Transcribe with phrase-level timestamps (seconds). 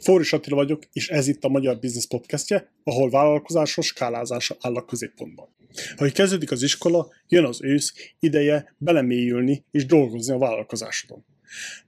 [0.00, 4.84] Fóris Attila vagyok, és ez itt a Magyar Business Podcastje, ahol vállalkozásos skálázása áll a
[4.84, 5.54] középpontban.
[5.96, 11.24] Ahogy kezdődik az iskola, jön az ősz, ideje belemélyülni és dolgozni a vállalkozásodon.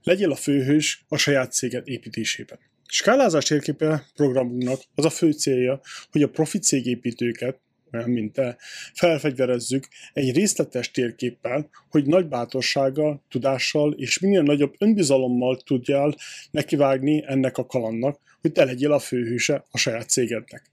[0.03, 2.59] Legyél a főhős a saját céged építésében.
[2.87, 5.81] Skálázás térképe programunknak az a fő célja,
[6.11, 7.59] hogy a profi cégépítőket,
[7.91, 8.57] mint te,
[8.93, 16.15] felfegyverezzük egy részletes térképpel, hogy nagy bátorsággal, tudással és minél nagyobb önbizalommal tudjál
[16.51, 20.71] nekivágni ennek a kalannak, hogy te legyél a főhőse a saját cégednek.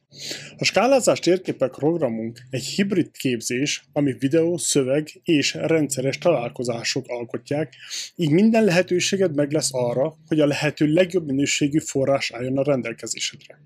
[0.57, 7.75] A skálázás térképek programunk egy hibrid képzés, ami videó, szöveg és rendszeres találkozások alkotják,
[8.17, 13.59] így minden lehetőséged meg lesz arra, hogy a lehető legjobb minőségű forrás álljon a rendelkezésedre.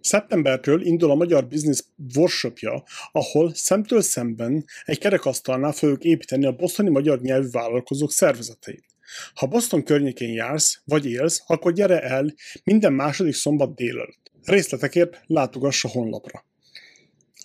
[0.00, 1.80] Szeptembertől indul a Magyar Business
[2.14, 8.84] Workshopja, ahol szemtől szemben egy kerekasztalnál fogjuk építeni a bosztoni magyar nyelvű vállalkozók szervezeteit.
[9.34, 12.34] Ha Boston környékén jársz, vagy élsz, akkor gyere el
[12.64, 14.32] minden második szombat délelőtt.
[14.44, 16.47] Részletekért látogass a honlapra.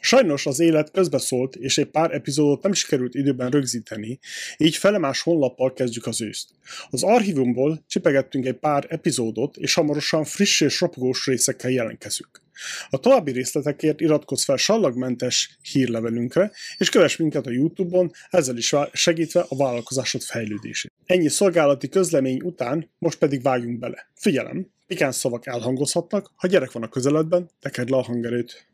[0.06, 4.20] Sajnos az élet közbeszólt, és egy pár epizódot nem sikerült időben rögzíteni,
[4.58, 6.50] így felemás honlappal kezdjük az őszt.
[6.90, 12.42] Az archívumból csipegettünk egy pár epizódot, és hamarosan friss és ropogós részekkel jelentkezünk.
[12.90, 19.46] A további részletekért iratkozz fel sallagmentes hírlevelünkre, és kövess minket a Youtube-on, ezzel is segítve
[19.48, 20.92] a vállalkozásod fejlődését.
[21.06, 24.12] Ennyi szolgálati közlemény után, most pedig vágjunk bele.
[24.16, 28.73] Figyelem, pikáns szavak elhangozhatnak, ha gyerek van a közeledben, tekerd le a hangerőt.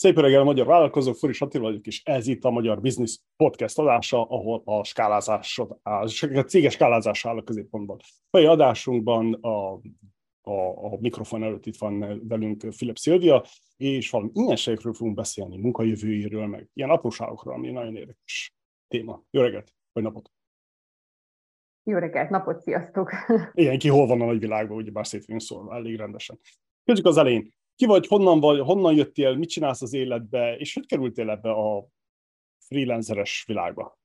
[0.00, 4.24] Szép reggel, magyar vállalkozók, Furis Attila vagyok, és ez itt a Magyar Business Podcast adása,
[4.24, 6.06] ahol a skálázásod, a
[6.46, 7.98] céges skálázás áll a középpontban.
[8.30, 9.72] A adásunkban a,
[10.40, 13.44] a, a mikrofon előtt itt van velünk Philip Szilvia,
[13.76, 18.54] és valami ilyenségekről fogunk beszélni, munkajövőjéről, meg ilyen apróságokról, ami nagyon érdekes
[18.88, 19.22] téma.
[19.30, 20.30] Jó reggelt, vagy napot!
[21.82, 23.10] Jó reggelt, napot, sziasztok!
[23.52, 26.38] Igen, ki hol van a nagyvilágban, ugye bár szét szólva, elég rendesen.
[26.84, 30.86] Kezdjük az elején ki vagy, honnan vagy, honnan jöttél, mit csinálsz az életbe, és hogy
[30.86, 31.86] kerültél ebbe a
[32.58, 33.98] freelanceres világba?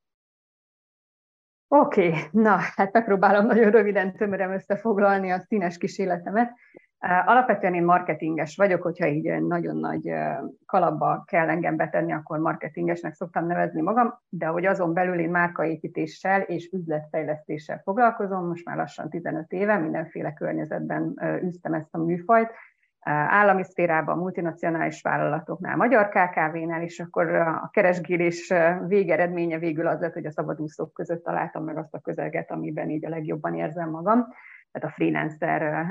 [1.68, 2.20] Oké, okay.
[2.32, 6.54] na, hát megpróbálom nagyon röviden, tömören összefoglalni a színes kis életemet.
[7.26, 10.12] Alapvetően én marketinges vagyok, hogyha így nagyon nagy
[10.66, 16.42] kalapba kell engem betenni, akkor marketingesnek szoktam nevezni magam, de hogy azon belül én márkaépítéssel
[16.42, 22.52] és üzletfejlesztéssel foglalkozom, most már lassan 15 éve, mindenféle környezetben üztem ezt a műfajt,
[23.10, 28.54] állami szférában, multinacionális vállalatoknál, magyar KKV-nál, és akkor a keresgélés
[28.88, 33.06] végeredménye végül az lett, hogy a szabadúszók között találtam meg azt a közeget, amiben így
[33.06, 34.28] a legjobban érzem magam.
[34.72, 35.86] Tehát a freelancer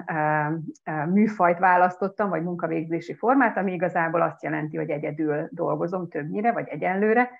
[1.10, 7.30] műfajt választottam, vagy munkavégzési formát, ami igazából azt jelenti, hogy egyedül dolgozom többnyire, vagy egyenlőre,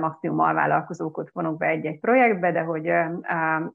[0.00, 2.92] maximum alvállalkozókat vonok be egy-egy projektbe, de hogy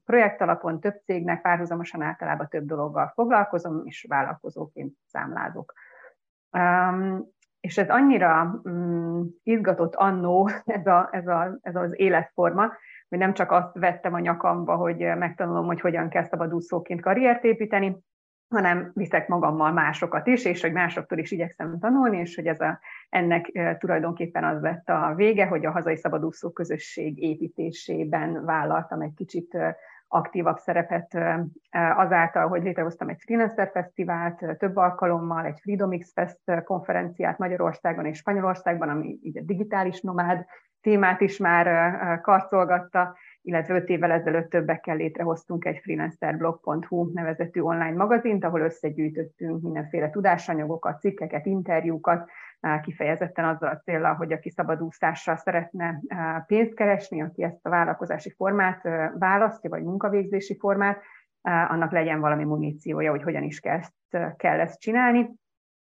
[0.04, 5.72] projekt alapon több cégnek párhuzamosan általában több dologgal foglalkozom, és vállalkozóként számlázok.
[7.60, 12.72] És ez annyira mm, izgatott annó ez, a, ez, a, ez az életforma,
[13.08, 17.98] hogy nem csak azt vettem a nyakamba, hogy megtanulom, hogy hogyan kell szabadúszóként karriert építeni,
[18.48, 22.80] hanem viszek magammal másokat is, és hogy másoktól is igyekszem tanulni, és hogy ez a,
[23.10, 29.56] ennek tulajdonképpen az lett a vége, hogy a hazai szabadúszó közösség építésében vállaltam egy kicsit
[30.08, 31.18] aktívabb szerepet
[31.96, 38.18] azáltal, hogy létrehoztam egy Freelancer Fesztivált több alkalommal, egy Freedom X Fest konferenciát Magyarországon és
[38.18, 40.44] Spanyolországban, ami így a digitális nomád
[40.80, 48.44] témát is már karcolgatta, illetve öt évvel ezelőtt többekkel létrehoztunk egy freelancerblog.hu nevezetű online magazint,
[48.44, 52.30] ahol összegyűjtöttünk mindenféle tudásanyagokat, cikkeket, interjúkat,
[52.82, 56.00] kifejezetten azzal a célral, hogy aki szabadúszással szeretne
[56.46, 58.82] pénzt keresni, aki ezt a vállalkozási formát
[59.18, 61.02] választja, vagy munkavégzési formát,
[61.42, 63.80] annak legyen valami muníciója, hogy hogyan is kell
[64.36, 65.30] kell ezt csinálni.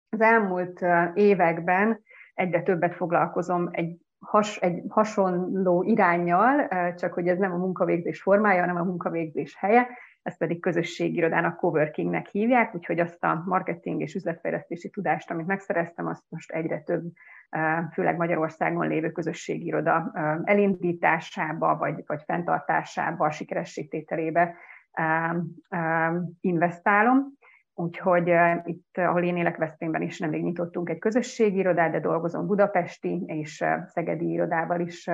[0.09, 2.01] Az elmúlt években
[2.33, 8.59] egyre többet foglalkozom egy has, egy hasonló irányjal, csak hogy ez nem a munkavégzés formája,
[8.59, 9.87] hanem a munkavégzés helye,
[10.21, 16.07] ezt pedig közösségi irodának coworkingnek hívják, úgyhogy azt a marketing és üzletfejlesztési tudást, amit megszereztem,
[16.07, 17.03] azt most egyre több,
[17.93, 20.11] főleg Magyarországon lévő közösségi iroda
[20.43, 24.55] elindításába, vagy, vagy fenntartásába, sikeressítételébe
[26.41, 27.37] investálom.
[27.77, 28.31] Úgyhogy
[28.63, 33.63] itt, ahol én élek Veszprémben is nemrég nyitottunk egy közösségi irodát, de dolgozom budapesti és
[33.85, 35.09] szegedi irodával is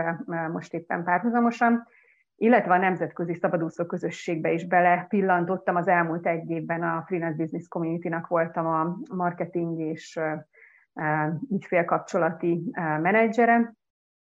[0.52, 1.88] most éppen párhuzamosan,
[2.36, 5.76] illetve a nemzetközi szabadúszó közösségbe is bele pillantottam.
[5.76, 10.20] Az elmúlt egy évben a Freelance Business Community-nak voltam a marketing és
[11.50, 12.72] ügyfélkapcsolati
[13.02, 13.74] menedzsere,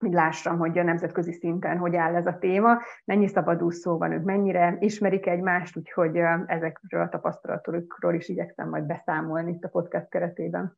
[0.04, 4.24] hogy lássam, hogy a nemzetközi szinten hogy áll ez a téma, mennyi szabadúszó van, ők
[4.24, 10.78] mennyire ismerik egymást, úgyhogy ezekről a tapasztalatokról is igyekszem majd beszámolni itt a podcast keretében.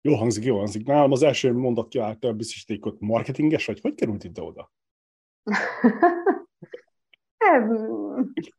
[0.00, 0.86] Jó hangzik, jó hangzik.
[0.86, 3.00] Nálam az első mondat kiállta a biztosítékot.
[3.00, 3.80] Marketinges vagy?
[3.80, 4.72] Hogy került ide oda?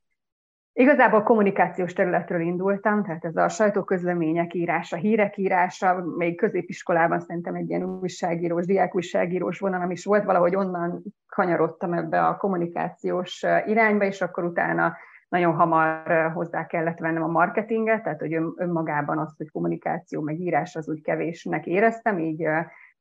[0.80, 7.70] Igazából kommunikációs területről indultam, tehát ez a sajtóközlemények írása, hírek írása, még középiskolában szerintem egy
[7.70, 14.44] ilyen újságírós, diákújságírós vonalam is volt, valahogy onnan kanyarodtam ebbe a kommunikációs irányba, és akkor
[14.44, 14.96] utána
[15.30, 20.76] nagyon hamar hozzá kellett vennem a marketinget, tehát hogy önmagában azt, hogy kommunikáció meg írás
[20.76, 22.48] az úgy kevésnek éreztem, így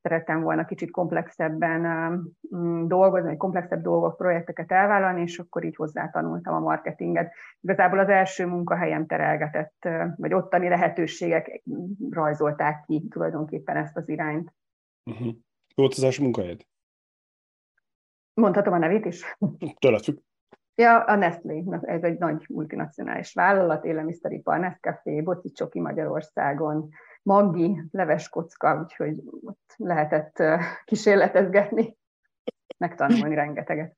[0.07, 1.81] szerettem volna kicsit komplexebben
[2.57, 7.33] mm, dolgozni, vagy komplexebb dolgok, projekteket elvállalni, és akkor így hozzátanultam a marketinget.
[7.61, 11.63] Igazából az első munkahelyem terelgetett, vagy ottani lehetőségek
[12.11, 14.53] rajzolták ki tulajdonképpen ezt az irányt.
[15.11, 15.35] Uh-huh.
[15.75, 16.61] Volt az első munkahelyed?
[18.35, 19.37] Mondhatom a nevét is?
[19.79, 20.19] Tőled függ.
[20.75, 26.89] Ja, a Nestlé, ez egy nagy multinacionális vállalat, élelmiszeripar, Nescafé, Boci Csoki Magyarországon,
[27.27, 30.43] Maggi, leveskocka, úgyhogy ott lehetett
[30.85, 31.97] kísérletezgetni,
[32.79, 33.97] megtanulni rengeteget.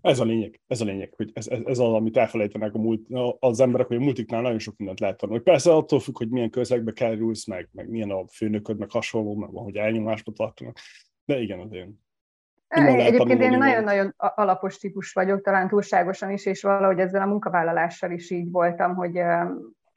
[0.00, 3.06] Ez a lényeg, ez a lényeg, hogy ez, ez, ez az, amit elfelejtenek a múlt,
[3.38, 5.42] az emberek, hogy a multiknál nagyon sok mindent lehet tanulni.
[5.42, 9.50] Persze attól függ, hogy milyen közegbe kerülsz, meg, meg milyen a főnököd, meg hasonló, meg
[9.52, 10.76] hogy elnyomásba tartanak.
[11.24, 12.00] De igen, az én.
[12.68, 18.30] Egyébként én nagyon-nagyon alapos típus vagyok, talán túlságosan is, és valahogy ezzel a munkavállalással is
[18.30, 19.20] így voltam, hogy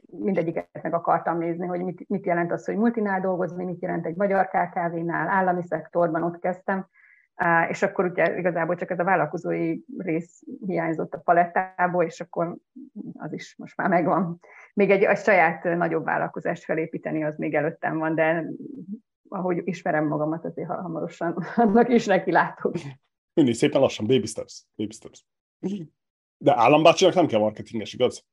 [0.09, 4.15] mindegyiket meg akartam nézni, hogy mit, mit jelent az, hogy multinál dolgozni, mit jelent egy
[4.15, 6.87] magyar KKV-nál, állami szektorban ott kezdtem,
[7.69, 12.57] és akkor ugye igazából csak ez a vállalkozói rész hiányzott a palettából, és akkor
[13.13, 14.39] az is most már megvan.
[14.73, 18.45] Még egy a saját nagyobb vállalkozást felépíteni, az még előttem van, de
[19.29, 22.73] ahogy ismerem magamat, azért hamarosan annak is neki látok.
[23.33, 24.65] Mindig szépen lassan, baby steps.
[24.75, 25.25] Baby steps.
[26.37, 28.25] De állambácsinak nem kell marketinges, igaz?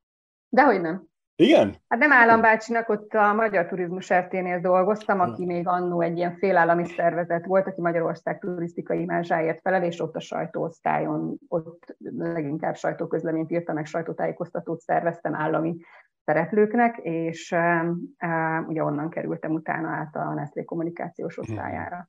[0.49, 1.11] Dehogy nem.
[1.37, 1.77] Igen?
[1.89, 6.87] Hát nem állambácsinak, ott a Magyar Turizmus RT-nél dolgoztam, aki még annó egy ilyen félállami
[6.87, 13.75] szervezet volt, aki Magyarország turisztikai imázsáért felel, és ott a sajtóosztályon, ott leginkább sajtóközleményt írtam,
[13.75, 15.77] meg sajtótájékoztatót szerveztem állami
[16.25, 21.51] szereplőknek, és uh, ugye onnan kerültem utána át a Nestlé kommunikációs mhm.
[21.51, 22.09] osztályára.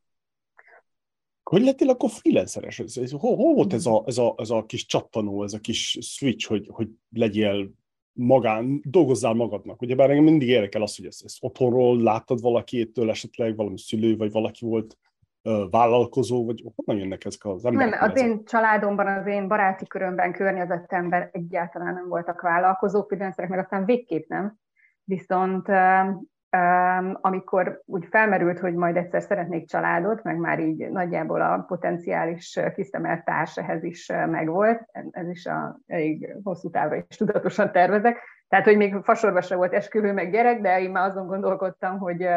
[1.43, 2.79] Hogy lettél akkor freelanceres?
[2.79, 5.59] Ez, ez, hol, hol volt ez a, ez, a, ez a kis csattanó, ez a
[5.59, 7.71] kis switch, hogy, hogy legyél
[8.13, 9.81] magán, dolgozzál magadnak.
[9.81, 14.17] Ugye bár engem mindig érdekel az, hogy ezt, ezt otthonról láttad valakiétől, esetleg valami szülő,
[14.17, 14.97] vagy valaki volt
[15.43, 17.99] uh, vállalkozó, vagy honnan jönnek ezek az emberek?
[17.99, 23.59] Nem, az én családomban, az én baráti körömben, környezetemben egyáltalán nem voltak vállalkozók, freelancerek, meg
[23.59, 24.59] aztán végképp nem.
[25.03, 25.67] Viszont
[27.21, 33.25] amikor úgy felmerült, hogy majd egyszer szeretnék családot, meg már így nagyjából a potenciális kiszemelt
[33.25, 38.17] társ ehhez is megvolt, ez is a, elég hosszú távra is tudatosan tervezek,
[38.47, 42.27] tehát, hogy még fasorba se volt esküvő meg gyerek, de én már azon gondolkodtam, hogy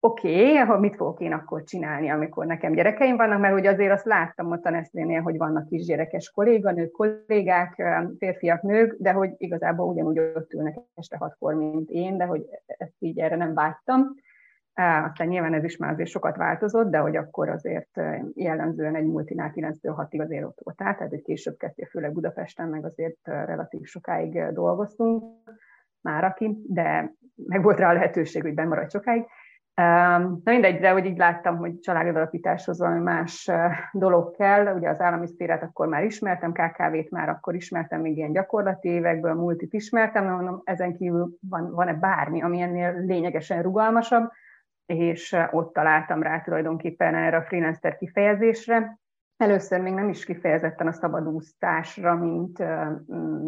[0.00, 4.04] oké, okay, mit fogok én akkor csinálni, amikor nekem gyerekeim vannak, mert ugye azért azt
[4.04, 7.82] láttam ott a Nestlénél, hogy vannak kisgyerekes kolléganők, kollégák,
[8.18, 12.94] férfiak, nők, de hogy igazából ugyanúgy ott ülnek este hatkor, mint én, de hogy ezt
[12.98, 14.14] így erre nem vágytam.
[14.74, 18.00] Aztán nyilván ez is már azért sokat változott, de hogy akkor azért
[18.34, 22.84] jellemzően egy multinál 9-6-ig azért ott volt át, tehát egy később kezdtél, főleg Budapesten, meg
[22.84, 25.24] azért relatív sokáig dolgoztunk
[26.00, 29.24] már aki, de meg volt rá a lehetőség, hogy bemaradj sokáig.
[30.44, 33.50] Na mindegy, de hogy így láttam, hogy családalapításhoz valami más
[33.92, 34.74] dolog kell.
[34.74, 39.34] Ugye az állami szférát akkor már ismertem, KKV-t már akkor ismertem, még ilyen gyakorlati évekből,
[39.34, 44.30] multit ismertem, de mondom, ezen kívül van, van-e bármi, ami ennél lényegesen rugalmasabb,
[44.86, 48.98] és ott találtam rá tulajdonképpen erre a freelancer kifejezésre.
[49.36, 52.58] Először még nem is kifejezetten a szabadúsztásra, mint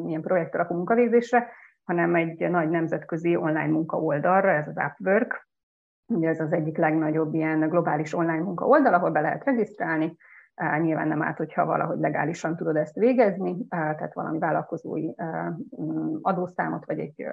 [0.06, 1.48] ilyen projekt alapú munkavégzésre,
[1.84, 5.50] hanem egy nagy nemzetközi online munkaoldalra, ez az Upwork,
[6.06, 10.16] Ugye ez az egyik legnagyobb ilyen globális online munka oldal, ahol be lehet regisztrálni,
[10.80, 15.10] Nyilván nem árt, hogyha valahogy legálisan tudod ezt végezni, tehát valami vállalkozói
[15.80, 17.26] mm, adószámot, vagy egy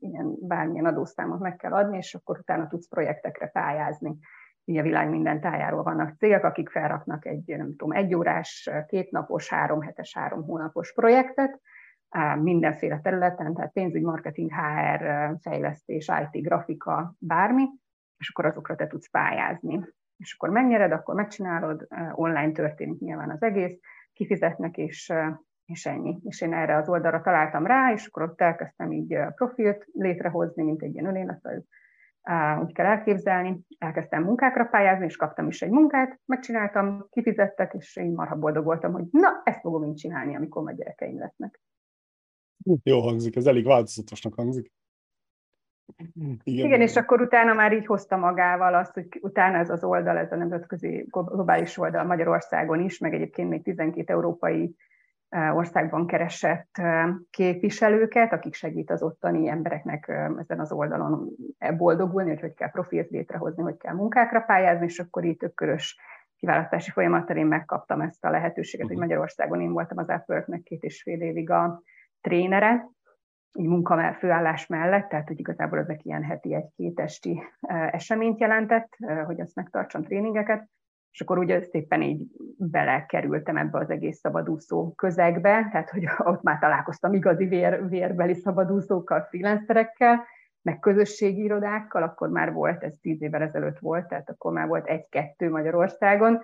[0.00, 4.18] ilyen bármilyen adószámot meg kell adni, és akkor utána tudsz projektekre pályázni.
[4.64, 9.48] Ugye a világ minden tájáról vannak cégek, akik felraknak egy, nem tudom, egy órás, kétnapos,
[9.48, 11.60] három hetes, három hónapos projektet,
[12.42, 17.64] mindenféle területen, tehát pénzügy, marketing, HR, fejlesztés, IT, grafika, bármi,
[18.18, 19.80] és akkor azokra te tudsz pályázni.
[20.16, 23.78] És akkor megnyered, akkor megcsinálod, online történik nyilván az egész,
[24.12, 25.12] kifizetnek, és,
[25.64, 26.18] és ennyi.
[26.24, 30.82] És én erre az oldalra találtam rá, és akkor ott elkezdtem így profilt létrehozni, mint
[30.82, 31.64] egy ilyen önéletrajz
[32.60, 33.60] úgy kell elképzelni.
[33.78, 38.92] Elkezdtem munkákra pályázni, és kaptam is egy munkát, megcsináltam, kifizettek, és én marha boldog voltam,
[38.92, 41.60] hogy na, ezt fogom én csinálni, amikor majd gyerekeim lesznek.
[42.82, 44.72] Jó hangzik, ez elég változatosnak hangzik.
[46.42, 46.66] Igen.
[46.66, 50.32] Igen, és akkor utána már így hozta magával azt, hogy utána ez az oldal, ez
[50.32, 54.76] a nemzetközi globális oldal Magyarországon is, meg egyébként még 12 európai
[55.54, 56.80] országban keresett
[57.30, 61.28] képviselőket, akik segít az ottani embereknek ezen az oldalon
[61.76, 65.98] boldogulni, hogy hogy kell profilt létrehozni, hogy kell munkákra pályázni, és akkor így többkörös
[66.36, 69.04] kiválasztási folyamattal én megkaptam ezt a lehetőséget, hogy mhm.
[69.04, 71.82] Magyarországon én voltam az apple két és fél évig a
[72.22, 72.90] trénere,
[73.58, 77.42] így munka főállás mellett, tehát hogy igazából ezek ilyen heti egy-két esti
[77.90, 80.68] eseményt jelentett, hogy azt megtartson tréningeket,
[81.12, 82.26] és akkor ugye szépen így
[82.58, 89.20] belekerültem ebbe az egész szabadúszó közegbe, tehát hogy ott már találkoztam igazi vér, vérbeli szabadúszókkal,
[89.22, 90.24] freelancerekkel,
[90.62, 94.86] meg közösségi irodákkal, akkor már volt, ez tíz évvel ezelőtt volt, tehát akkor már volt
[94.86, 96.40] egy-kettő Magyarországon,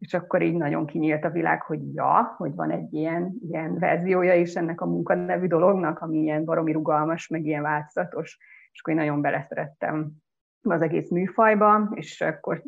[0.00, 4.34] és akkor így nagyon kinyílt a világ, hogy ja, hogy van egy ilyen, ilyen verziója
[4.34, 8.38] is ennek a munkanevű dolognak, ami ilyen baromi rugalmas, meg ilyen változatos,
[8.72, 10.10] és akkor én nagyon beleszerettem
[10.62, 12.62] az egész műfajba, és akkor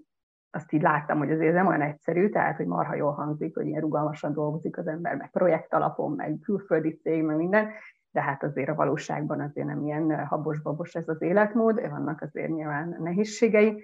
[0.50, 3.80] azt így láttam, hogy azért nem olyan egyszerű, tehát, hogy marha jól hangzik, hogy ilyen
[3.80, 7.68] rugalmasan dolgozik az ember, meg projekt alapon, meg külföldi cég, meg minden,
[8.10, 12.96] de hát azért a valóságban azért nem ilyen habos-babos ez az életmód, vannak azért nyilván
[13.00, 13.82] nehézségei,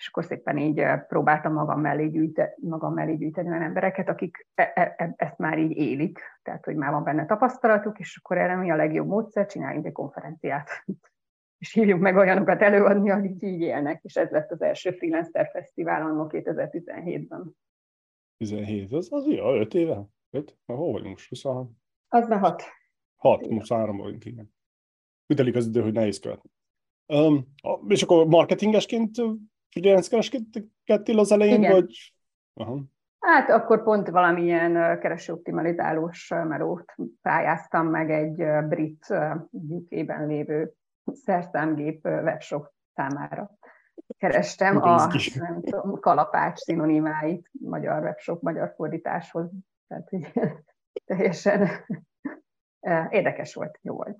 [0.00, 4.72] és akkor szépen így próbáltam magam mellé, gyűjte, magam mellé gyűjteni olyan embereket, akik e,
[4.74, 8.56] e, e, ezt már így élik, tehát hogy már van benne tapasztalatuk, és akkor erre
[8.56, 10.68] mi a legjobb módszer, csináljunk egy konferenciát
[11.60, 16.02] és hívjuk meg olyanokat előadni, akik így élnek, és ez lett az első Freelancer Fesztivál
[16.02, 17.56] annó 2017-ben.
[18.36, 20.04] 17, az, az jó, 5 éve?
[20.30, 20.58] 5?
[20.66, 21.28] Na, hol vagyunk most?
[21.28, 21.78] 23?
[22.08, 22.62] Az már 6.
[23.16, 24.54] 6, most 3 vagyunk, igen.
[25.26, 26.50] Ütelik az idő, hogy nehéz követni.
[27.06, 27.54] Um,
[27.88, 29.18] és akkor marketingesként
[29.70, 31.72] freelancekereskedtél az elején, igen.
[31.72, 32.14] vagy?
[32.54, 32.80] Aha.
[33.20, 39.06] Hát akkor pont valamilyen keresőoptimalizálós melót pályáztam meg egy brit
[39.50, 40.72] UK-ben lévő
[41.12, 43.50] szerszámgép webshop számára.
[44.18, 49.50] Kerestem a nem tudom, kalapács szinonimáit magyar webshop, magyar fordításhoz.
[49.88, 50.10] Tehát
[51.06, 51.68] teljesen
[53.10, 54.18] érdekes volt, jó volt.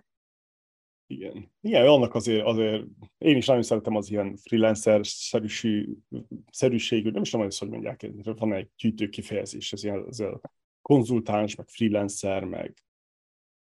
[1.11, 1.51] Igen.
[1.61, 2.85] Igen, annak azért, azért
[3.19, 9.09] én is nagyon szeretem az ilyen freelancer-szerűségű, nem is tudom, hogy mondják, van egy gyűjtő
[9.09, 10.41] kifejezés, ez ilyen ez a
[10.83, 12.85] konzultáns, meg freelancer, meg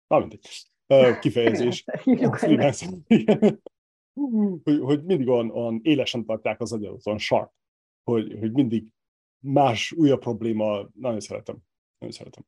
[0.06, 0.48] na mindegy
[1.20, 1.84] kifejezés.
[4.62, 7.50] hogy, hogy mindig olyan, olyan élesen tartják az agyat, olyan sharp,
[8.02, 8.84] hogy, hogy mindig
[9.38, 11.56] más, újabb probléma, nagyon szeretem.
[11.98, 12.44] Nagyon szeretem.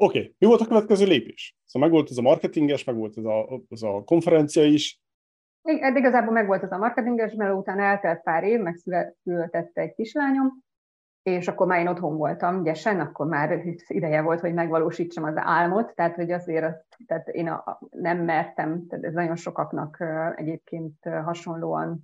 [0.00, 0.34] Oké, okay.
[0.38, 1.56] mi volt a következő lépés?
[1.64, 5.00] Szóval megvolt ez a marketinges, megvolt ez a, ez a konferencia is.
[5.62, 10.62] Igen, igazából megvolt ez a marketinges, mert utána eltelt pár év, megszületett egy kislányom,
[11.22, 15.94] és akkor már én otthon voltam gyesen, akkor már ideje volt, hogy megvalósítsam az álmot,
[15.94, 22.02] tehát hogy azért tehát én a, nem mertem, tehát ez nagyon sokaknak egyébként hasonlóan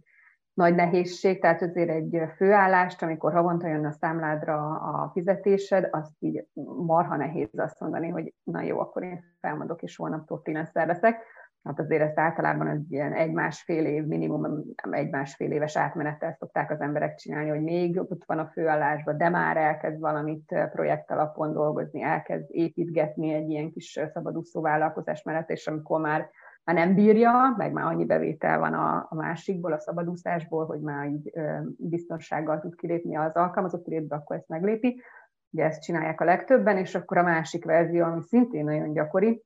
[0.55, 6.47] nagy nehézség, tehát azért egy főállást, amikor havonta jön a számládra a fizetésed, azt így
[6.87, 11.17] marha nehéz azt mondani, hogy na jó, akkor én felmondok, és holnaptól freelancer leszek
[11.65, 17.15] hát azért ezt általában egy ilyen egy-másfél év, minimum egy-másfél éves átmenettel szokták az emberek
[17.15, 22.03] csinálni, hogy még ott van a főállásban, de már elkezd valamit eh, projekt alapon dolgozni,
[22.03, 26.31] elkezd építgetni egy ilyen kis eh, szabadúszó vállalkozás mellett, és amikor már,
[26.65, 31.07] már nem bírja, meg már annyi bevétel van a, a másikból, a szabadúszásból, hogy már
[31.07, 35.03] így ö, biztonsággal tud kilépni az alkalmazott létbe, akkor ezt meglépi.
[35.51, 39.43] Ugye ezt csinálják a legtöbben, és akkor a másik verzió, ami szintén nagyon gyakori,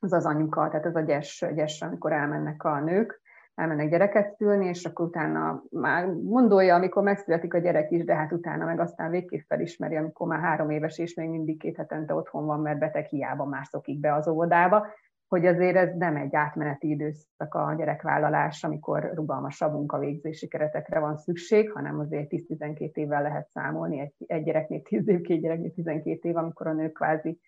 [0.00, 3.20] az az anyuka, tehát az a gyes, gyes, amikor elmennek a nők,
[3.54, 8.32] elmennek gyereket szülni, és akkor utána már gondolja, amikor megszületik a gyerek is, de hát
[8.32, 12.46] utána meg aztán végképp felismeri, amikor már három éves és még mindig két hetente otthon
[12.46, 14.86] van, mert beteg hiába már szokik be az óvodába,
[15.28, 21.72] hogy azért ez nem egy átmeneti időszak a gyerekvállalás, amikor rugalmasabb munkavégzési keretekre van szükség,
[21.72, 26.36] hanem azért 10-12 évvel lehet számolni, egy, egy gyereknél 10 év, két gyereknél 12 év,
[26.36, 27.40] amikor a nők kvázi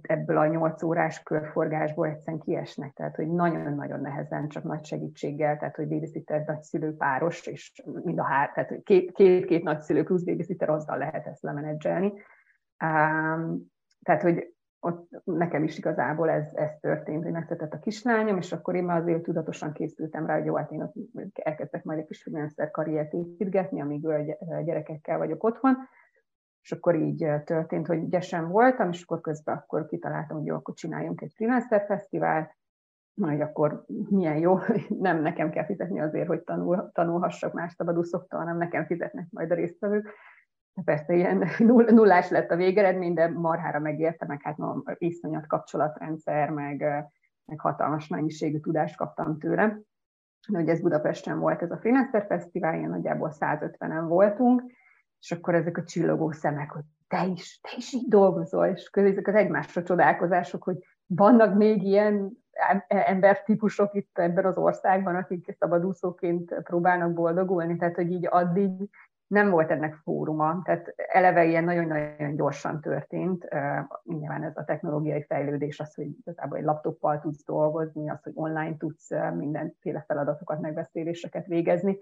[0.00, 5.76] ebből a nyolc órás körforgásból egyszerűen kiesnek, tehát hogy nagyon-nagyon nehezen, csak nagy segítséggel, tehát
[5.76, 11.26] hogy babysitter nagyszülő páros, és mind a hár, tehát két-két nagyszülő plusz babysitter, azzal lehet
[11.26, 12.12] ezt lemenedzselni.
[14.02, 18.74] Tehát, hogy ott nekem is igazából ez, ez történt, hogy megszületett a kislányom, és akkor
[18.74, 20.94] én már azért tudatosan készültem rá, hogy jó, hát én ott
[21.32, 24.06] elkezdek majd egy kis freelancer karriert építgetni, amíg
[24.64, 25.76] gyerekekkel vagyok otthon,
[26.62, 30.74] és akkor így történt, hogy ügyesen voltam, és akkor közben akkor kitaláltam, hogy jó, akkor
[30.74, 32.56] csináljunk egy freelancer fesztivált,
[33.20, 34.58] hogy akkor milyen jó,
[35.08, 39.54] nem nekem kell fizetni azért, hogy tanul, tanulhassak más szabadúszoktól, hanem nekem fizetnek majd a
[39.54, 40.10] résztvevők.
[40.84, 41.44] Persze ilyen
[41.98, 46.78] nullás lett a végeredmény, de marhára megérte, meg hát no, iszonyat kapcsolatrendszer, meg,
[47.44, 49.78] meg hatalmas mennyiségű tudást kaptam tőle.
[50.48, 54.62] De ugye ez Budapesten volt ez a Freelancer Fesztivál, ilyen nagyjából 150-en voltunk,
[55.20, 59.26] és akkor ezek a csillogó szemek, hogy te is, te is így dolgozol, és ezek
[59.26, 62.32] az egymásra csodálkozások, hogy vannak még ilyen
[62.88, 68.70] embertípusok itt ebben az országban, akik szabadúszóként próbálnak boldogulni, tehát hogy így addig
[69.28, 73.48] nem volt ennek fóruma, tehát eleve ilyen nagyon-nagyon gyorsan történt.
[74.04, 78.76] Nyilván ez a technológiai fejlődés, az, hogy igazából egy laptoppal tudsz dolgozni, az, hogy online
[78.76, 81.98] tudsz mindenféle feladatokat, megbeszéléseket végezni,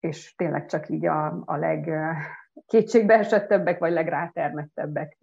[0.00, 5.16] és tényleg csak így a, a legkétségbeesettebbek, vagy legrátermettebbek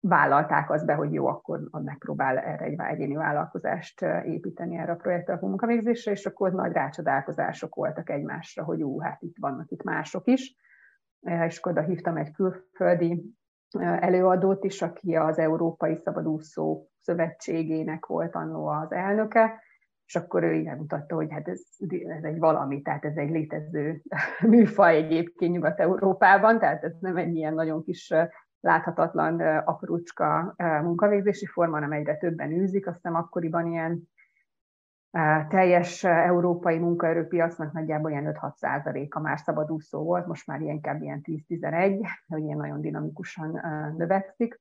[0.00, 5.34] vállalták azt be, hogy jó, akkor megpróbál erre egy egyéni vállalkozást építeni erre a projektre
[5.34, 10.26] a munkavégzésre, és akkor nagy rácsodálkozások voltak egymásra, hogy jó, hát itt vannak itt mások
[10.26, 10.56] is.
[11.20, 13.24] És akkor oda hívtam egy külföldi
[13.78, 19.62] előadót is, aki az Európai Szabadúszó Szövetségének volt annó az elnöke,
[20.06, 24.02] és akkor ő így mutatta, hogy hát ez, ez egy valami, tehát ez egy létező
[24.48, 28.14] műfaj egyébként Nyugat-Európában, tehát ez nem egy ilyen nagyon kis
[28.60, 34.08] láthatatlan aprócska munkavégzési forma, hanem egyre többen űzik, aztán akkoriban ilyen
[35.48, 41.20] teljes európai munkaerőpiacnak nagyjából ilyen 5-6 százaléka már szabadúszó volt, most már ilyen inkább ilyen
[41.22, 43.60] 10-11, hogy ilyen nagyon dinamikusan
[43.96, 44.60] növekszik.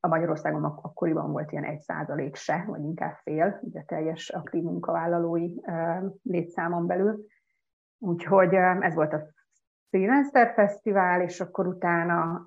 [0.00, 5.54] A Magyarországon akkoriban volt ilyen 1 százalék se, vagy inkább fél, ugye teljes aktív munkavállalói
[6.22, 7.26] létszámon belül.
[7.98, 9.26] Úgyhogy ez volt a
[9.90, 12.42] Freelancer Fesztivál, és akkor utána,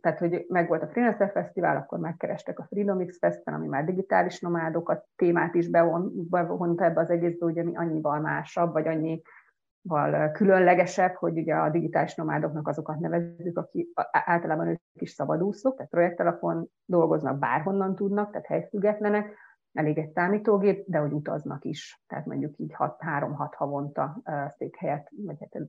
[0.00, 4.40] tehát hogy megvolt a Freelancer Fesztivál, akkor megkerestek a Freedom X Festen, ami már digitális
[4.40, 11.14] nomádokat, témát is bevon, bevonta ebbe az egészbe, ugye mi annyival másabb, vagy annyival különlegesebb,
[11.14, 17.38] hogy ugye a digitális nomádoknak azokat nevezzük, akik általában ők is szabadúszók, tehát projektalapon dolgoznak,
[17.38, 19.34] bárhonnan tudnak, tehát helyfüggetlenek,
[19.72, 24.22] elég egy számítógép, de hogy utaznak is, tehát mondjuk így 3-6 havonta
[24.56, 25.62] székhelyet, vagy hát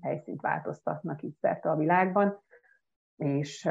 [0.00, 2.42] helyszínt változtatnak itt szerte a világban,
[3.18, 3.68] és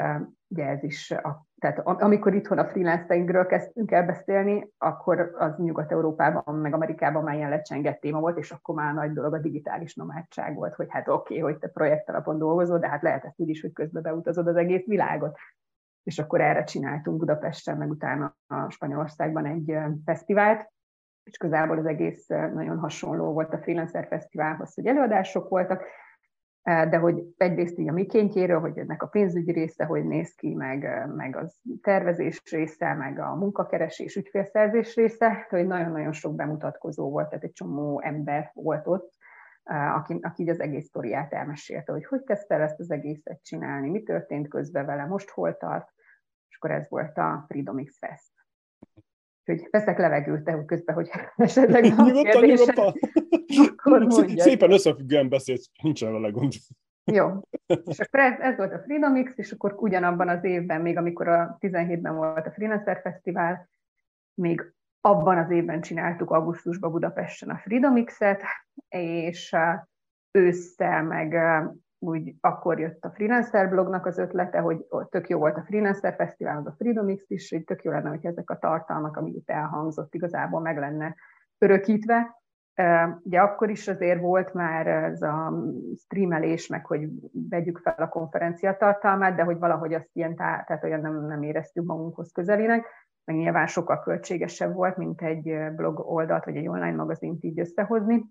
[0.48, 6.56] ugye ez is, a, tehát amikor itthon a freelancingről kezdtünk el beszélni, akkor az Nyugat-Európában,
[6.56, 10.56] meg Amerikában már ilyen lecsengett téma volt, és akkor már nagy dolog a digitális nomádság
[10.56, 13.62] volt, hogy hát oké, okay, hogy te projektalapon dolgozol, de hát lehet ezt úgy is,
[13.62, 15.38] hogy közben beutazod az egész világot
[16.08, 20.72] és akkor erre csináltunk Budapesten, meg utána a Spanyolországban egy fesztivált,
[21.24, 25.84] és közából az egész nagyon hasonló volt a Freelancer Fesztiválhoz, hogy előadások voltak,
[26.64, 31.08] de hogy egyrészt így a mikéntjéről, hogy ennek a pénzügyi része, hogy néz ki, meg,
[31.16, 37.44] meg az tervezés része, meg a munkakeresés, ügyfélszerzés része, hogy nagyon-nagyon sok bemutatkozó volt, tehát
[37.44, 39.14] egy csomó ember volt ott,
[39.96, 44.04] aki, aki így az egész sztoriát elmesélte, hogy hogy kezdte ezt az egészet csinálni, mi
[44.04, 45.96] történt közben vele, most hol tart,
[46.56, 48.32] akkor ez volt a Freedom X Fest.
[49.46, 52.94] Úgyhogy veszek levegőt, de közben, hogy esetleg van nyugodtan, nyugodtan.
[53.68, 54.40] akkor mondjad.
[54.40, 56.54] Szépen összefüggően beszélsz, nincsen vele gond.
[57.12, 57.42] Jó.
[57.66, 61.28] És akkor ez, ez volt a Freedom X, és akkor ugyanabban az évben, még amikor
[61.28, 63.70] a 17-ben volt a Freelancer Fesztivál,
[64.34, 68.44] még abban az évben csináltuk augusztusban Budapesten a Freedom X-et,
[68.90, 69.56] és
[70.32, 71.34] ősszel meg
[72.00, 76.58] úgy akkor jött a Freelancer blognak az ötlete, hogy tök jó volt a Freelancer Fesztivál,
[76.58, 79.50] az a Freedom X is, hogy tök jó lenne, hogy ezek a tartalmak, amik itt
[79.50, 81.16] elhangzott, igazából meg lenne
[81.58, 82.36] örökítve.
[83.24, 85.54] Ugye akkor is azért volt már ez a
[85.96, 87.10] streamelés, meg hogy
[87.50, 91.86] vegyük fel a konferencia tartalmát, de hogy valahogy azt ilyen, tehát olyan nem, nem éreztük
[91.86, 92.86] magunkhoz közelinek,
[93.26, 98.26] meg nyilván sokkal költségesebb volt, mint egy blog oldalt, vagy egy online magazint így összehozni.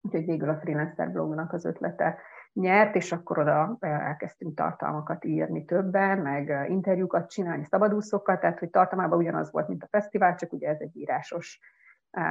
[0.00, 2.18] Úgyhogy végül a Freelancer blognak az ötlete
[2.52, 9.18] nyert, és akkor oda elkezdtünk tartalmakat írni többen, meg interjúkat csinálni szabadúszókkal, tehát hogy tartalmában
[9.18, 11.60] ugyanaz volt, mint a fesztivál, csak ugye ez egy írásos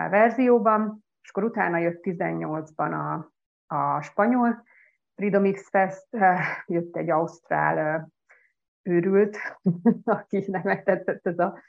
[0.10, 3.34] verzióban, és akkor utána jött 18-ban a,
[3.76, 4.64] a spanyol
[5.16, 6.08] Freedom X Fest,
[6.66, 8.10] jött egy ausztrál
[8.82, 9.38] őrült,
[10.04, 11.60] akinek megtetszett ez a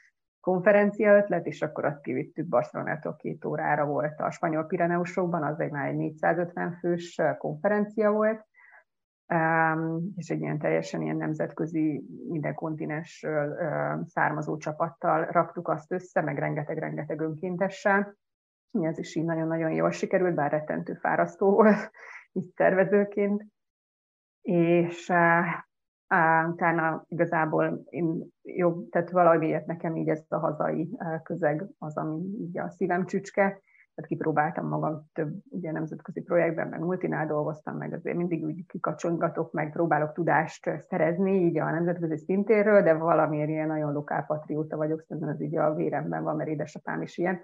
[0.43, 5.71] konferencia ötlet, és akkor azt kivittük Barcelonától két órára volt a spanyol Pireneusokban, az egy
[5.71, 8.45] már egy 450 fős konferencia volt,
[10.15, 13.57] és egy ilyen teljesen ilyen nemzetközi, minden kontinensről
[14.07, 18.17] származó csapattal raktuk azt össze, meg rengeteg-rengeteg önkéntessel.
[18.81, 21.91] Ez is így nagyon-nagyon jól sikerült, bár rettentő fárasztó volt
[22.31, 23.45] itt szervezőként.
[24.41, 25.11] És
[26.49, 32.57] utána igazából én jobb, tehát valamiért nekem így ez a hazai közeg az, ami így
[32.59, 33.61] a szívem csücske,
[33.95, 39.51] tehát kipróbáltam magam több ugye, nemzetközi projektben, meg multinál dolgoztam, meg azért mindig úgy kikacsonygatok,
[39.51, 45.31] meg próbálok tudást szerezni így a nemzetközi szintéről, de valamiért ilyen nagyon lokálpatrióta vagyok, szerintem
[45.31, 47.39] ez így a véremben van, mert édesapám is ilyen,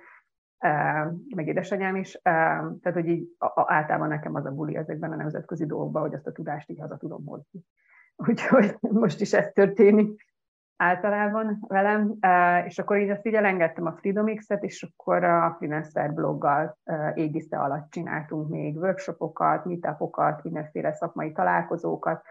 [1.36, 2.20] meg édesanyám is.
[2.22, 3.28] Tehát, hogy így
[3.66, 6.98] általában nekem az a buli ezekben a nemzetközi dolgokban, hogy azt a tudást így haza
[6.98, 7.66] tudom hozni.
[8.28, 10.28] Úgyhogy most is ez történik
[10.76, 12.16] általában velem,
[12.66, 16.78] és akkor így azt így elengedtem a Freedomix-et, és akkor a Freelancer bloggal
[17.14, 22.24] égisze alatt csináltunk még workshopokat, meetupokat, mindenféle szakmai találkozókat,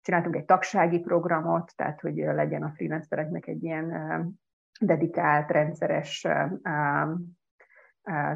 [0.00, 3.88] csináltunk egy tagsági programot, tehát hogy legyen a freelancereknek egy ilyen
[4.80, 6.26] dedikált, rendszeres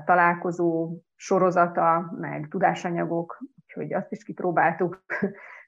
[0.04, 5.04] találkozó sorozata, meg tudásanyagok, úgyhogy azt is kipróbáltuk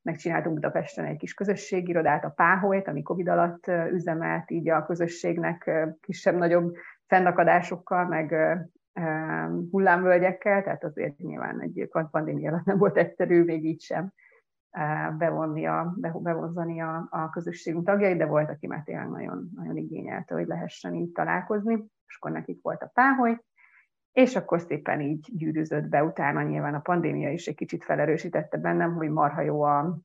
[0.02, 6.76] megcsináltunk Budapesten egy kis közösségirodát, a Páholyt, ami Covid alatt üzemelt, így a közösségnek kisebb-nagyobb
[7.06, 8.34] fennakadásokkal, meg
[9.70, 14.12] hullámvölgyekkel, tehát azért nyilván egy pandémia alatt nem volt egyszerű, még így sem
[15.18, 20.34] bevonni a, bevonzani a, a közösségünk tagjait, de volt, aki már tényleg nagyon, nagyon igényelte,
[20.34, 23.38] hogy lehessen így találkozni, és akkor nekik volt a páholy,
[24.12, 28.94] és akkor szépen így gyűrűzött be utána, nyilván a pandémia is egy kicsit felerősítette bennem,
[28.94, 29.98] hogy marha jó a,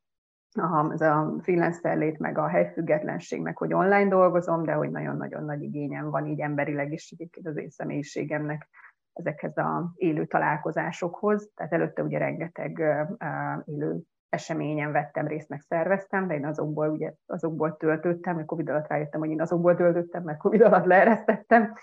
[0.54, 5.44] a, az a freelancer lét, meg a helyfüggetlenség, meg hogy online dolgozom, de hogy nagyon-nagyon
[5.44, 8.70] nagy igényem van így emberileg is egyébként az én személyiségemnek
[9.14, 11.52] ezekhez a élő találkozásokhoz.
[11.56, 12.78] Tehát előtte ugye rengeteg
[13.18, 18.70] uh, élő eseményen vettem részt, meg szerveztem, de én azokból, ugye, azokból töltöttem, mert Covid
[18.70, 21.74] alatt rájöttem, hogy én azokból töltöttem, mert Covid alatt leeresztettem,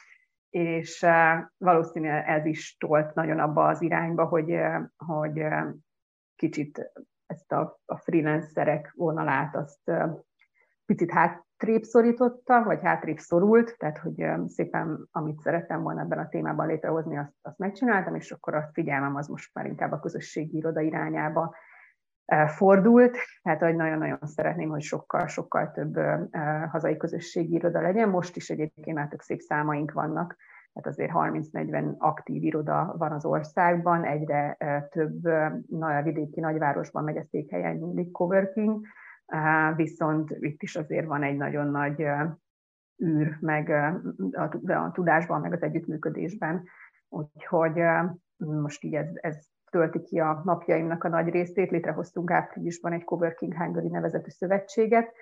[0.50, 1.06] és
[1.56, 4.58] valószínűleg ez is tolt nagyon abba az irányba, hogy,
[4.96, 5.44] hogy
[6.36, 6.92] kicsit
[7.26, 9.90] ezt a, a freelancerek vonalát azt
[10.86, 16.66] picit hátrébb szorította, vagy hátrébb szorult, tehát hogy szépen, amit szerettem volna ebben a témában
[16.66, 20.80] létrehozni, azt, azt megcsináltam, és akkor a figyelmem az most már inkább a közösségi iroda
[20.80, 21.54] irányába
[22.46, 25.98] fordult, tehát hogy nagyon-nagyon szeretném, hogy sokkal-sokkal több
[26.70, 28.08] hazai közösségi iroda legyen.
[28.08, 30.36] Most is egyébként már tök szép számaink vannak,
[30.72, 34.56] tehát azért 30-40 aktív iroda van az országban, egyre
[34.90, 35.22] több
[35.68, 38.86] nagy, vidéki nagyvárosban megy a székhelyen mindig coworking,
[39.76, 42.06] viszont itt is azért van egy nagyon nagy
[43.04, 43.68] űr, meg
[44.72, 46.62] a tudásban, meg az együttműködésben.
[47.08, 47.82] Úgyhogy
[48.36, 51.70] most így ez, ez tölti ki a napjaimnak a nagy részét.
[51.70, 55.12] Létrehoztunk áprilisban egy Coworking Hungary nevezetű szövetséget,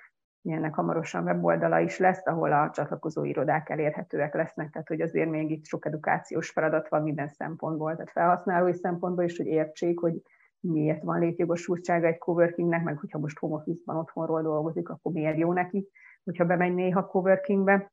[0.42, 5.50] ennek hamarosan weboldala is lesz, ahol a csatlakozó irodák elérhetőek lesznek, tehát hogy azért még
[5.50, 10.22] itt sok edukációs feladat van minden szempontból, tehát felhasználói szempontból is, hogy értsék, hogy
[10.60, 15.52] miért van létjogosultsága egy coworkingnek, meg hogyha most home office-ban otthonról dolgozik, akkor miért jó
[15.52, 15.88] neki,
[16.24, 17.92] hogyha bemegy néha coworkingbe,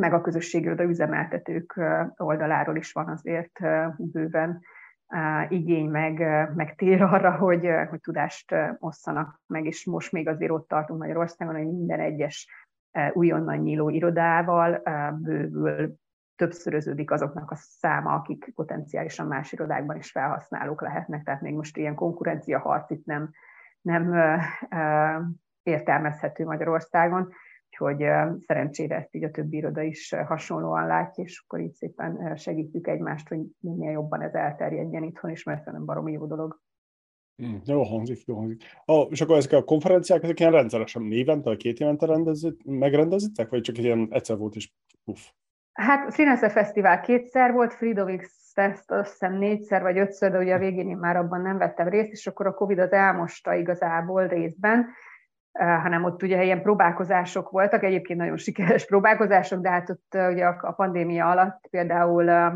[0.00, 1.80] meg a közösségről, de üzemeltetők
[2.16, 3.58] oldaláról is van azért
[3.96, 4.60] bőven
[5.48, 6.18] igény meg,
[6.54, 11.54] meg tér arra, hogy, hogy tudást osszanak meg, és most még azért ott tartunk Magyarországon,
[11.54, 12.48] hogy minden egyes
[13.12, 14.82] újonnan nyíló irodával
[15.14, 15.94] bővül
[16.36, 21.94] többszöröződik azoknak a száma, akik potenciálisan más irodákban is felhasználók lehetnek, tehát még most ilyen
[21.94, 23.30] konkurencia harc itt nem,
[23.80, 24.14] nem
[25.62, 27.32] értelmezhető Magyarországon.
[27.78, 28.04] Úgyhogy
[28.46, 33.28] szerencsére ezt így a többi iroda is hasonlóan látja, és akkor így szépen segítjük egymást,
[33.28, 36.60] hogy minél jobban ez elterjedjen itthon is, mert szerintem baromi jó dolog.
[37.42, 38.62] Mm, jó hangzik, jó hangzik.
[38.84, 43.48] Ah, és akkor ezek a konferenciák, ezek ilyen rendszeresen névente, vagy két évente rendezit, megrendezitek,
[43.48, 45.18] vagy csak ilyen egyszer volt is puff?
[45.72, 50.58] Hát Freelancer Fesztivál kétszer volt, Freedomix Fest azt hiszem négyszer vagy ötször, de ugye a
[50.58, 54.86] végén én már abban nem vettem részt, és akkor a Covid az elmosta igazából részben,
[55.58, 60.72] hanem ott ugye ilyen próbálkozások voltak, egyébként nagyon sikeres próbálkozások, de hát ott ugye a
[60.72, 62.52] pandémia alatt például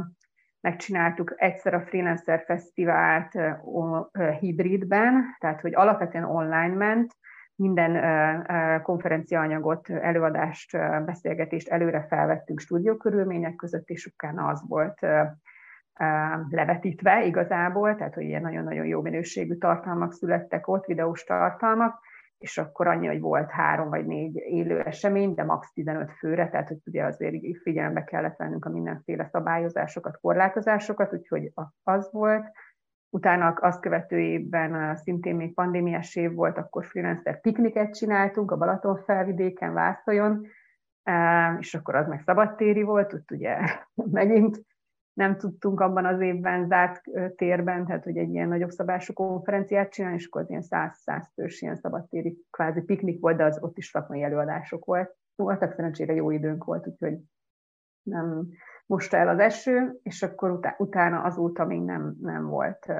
[0.60, 3.32] megcsináltuk egyszer a Freelancer Fesztivált
[4.40, 7.16] hibridben, tehát hogy alapvetően online ment,
[7.54, 15.06] minden konferenciaanyagot, előadást, beszélgetést előre felvettünk stúdiókörülmények között, és utána az volt
[16.50, 22.00] levetítve igazából, tehát hogy ilyen nagyon-nagyon jó minőségű tartalmak születtek ott, videós tartalmak,
[22.38, 25.72] és akkor annyi, hogy volt három vagy négy élő esemény, de max.
[25.72, 32.08] 15 főre, tehát hogy ugye azért figyelembe kellett vennünk a mindenféle szabályozásokat, korlátozásokat, úgyhogy az
[32.12, 32.50] volt.
[33.10, 38.96] Utána azt követő évben szintén még pandémiás év volt, akkor freelancer pikniket csináltunk a Balaton
[38.96, 40.46] felvidéken, Vászolyon,
[41.58, 43.58] és akkor az meg szabadtéri volt, ott ugye
[43.94, 44.60] megint
[45.18, 47.02] nem tudtunk abban az évben zárt
[47.36, 51.76] térben, tehát hogy egy ilyen nagyobb szabású konferenciát csinálni, és akkor ilyen 100-100 fős ilyen
[51.76, 55.16] szabadtéri kvázi piknik volt, de az ott is szakmai előadások volt.
[55.36, 57.18] Voltak szerencsére jó időnk volt, úgyhogy
[58.02, 58.48] nem
[58.86, 62.92] mosta el az eső, és akkor utána azóta még nem, nem volt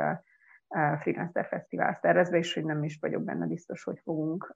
[1.01, 4.55] Freelancer Fesztivál szervezve, és hogy nem is vagyok benne biztos, hogy fogunk,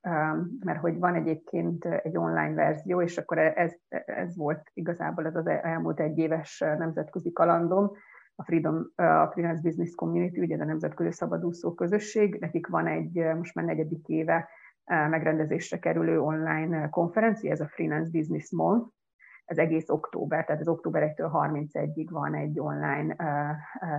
[0.61, 5.47] mert hogy van egyébként egy online verzió, és akkor ez, ez volt igazából ez az
[5.47, 7.91] elmúlt egy éves nemzetközi kalandom,
[8.35, 13.55] a Freedom, a Freelance Business Community, ugye a Nemzetközi Szabadúszó Közösség, nekik van egy most
[13.55, 14.49] már negyedik éve
[14.85, 18.89] megrendezésre kerülő online konferencia, ez a Freelance Business Month,
[19.45, 23.17] ez egész október, tehát az október 1-től 31-ig van egy online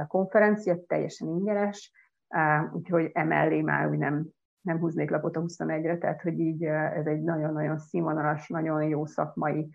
[0.08, 1.91] konferencia, teljesen ingyenes,
[2.74, 4.28] úgyhogy emellé már úgy nem,
[4.62, 9.69] nem húznék lapot a 21-re, tehát hogy így ez egy nagyon-nagyon színvonalas, nagyon jó szakmai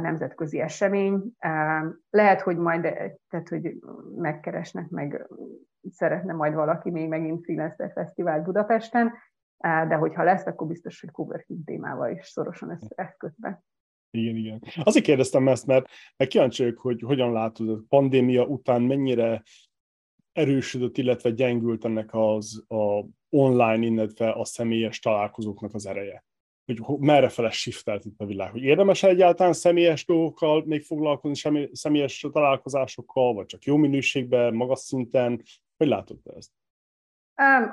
[0.00, 1.32] nemzetközi esemény.
[2.10, 2.82] Lehet, hogy majd,
[3.28, 3.78] tehát hogy
[4.16, 5.28] megkeresnek, meg
[5.90, 9.12] szeretne majd valaki még megint Freelancer Fesztivál Budapesten,
[9.62, 13.62] de hogyha lesz, akkor biztos, hogy coworking témával is szorosan ezt, ezt kötve.
[14.10, 14.60] Igen, igen.
[14.82, 19.42] Azért kérdeztem ezt, mert kíváncsi vagyok, hogy hogyan látod, a pandémia után mennyire
[20.32, 26.24] erősödött, illetve gyengült ennek az a online, illetve a személyes találkozóknak az ereje?
[26.64, 28.50] Hogy merre fele shiftelt itt a világ?
[28.50, 35.42] Hogy érdemes egyáltalán személyes dolgokkal még foglalkozni, személyes találkozásokkal, vagy csak jó minőségben, magas szinten?
[35.76, 36.50] Hogy látod te ezt?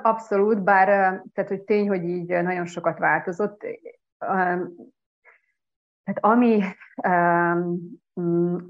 [0.02, 0.86] Abszolút, bár
[1.32, 3.64] tehát, hogy tény, hogy így nagyon sokat változott.
[4.18, 4.66] Tehát
[6.20, 6.62] ami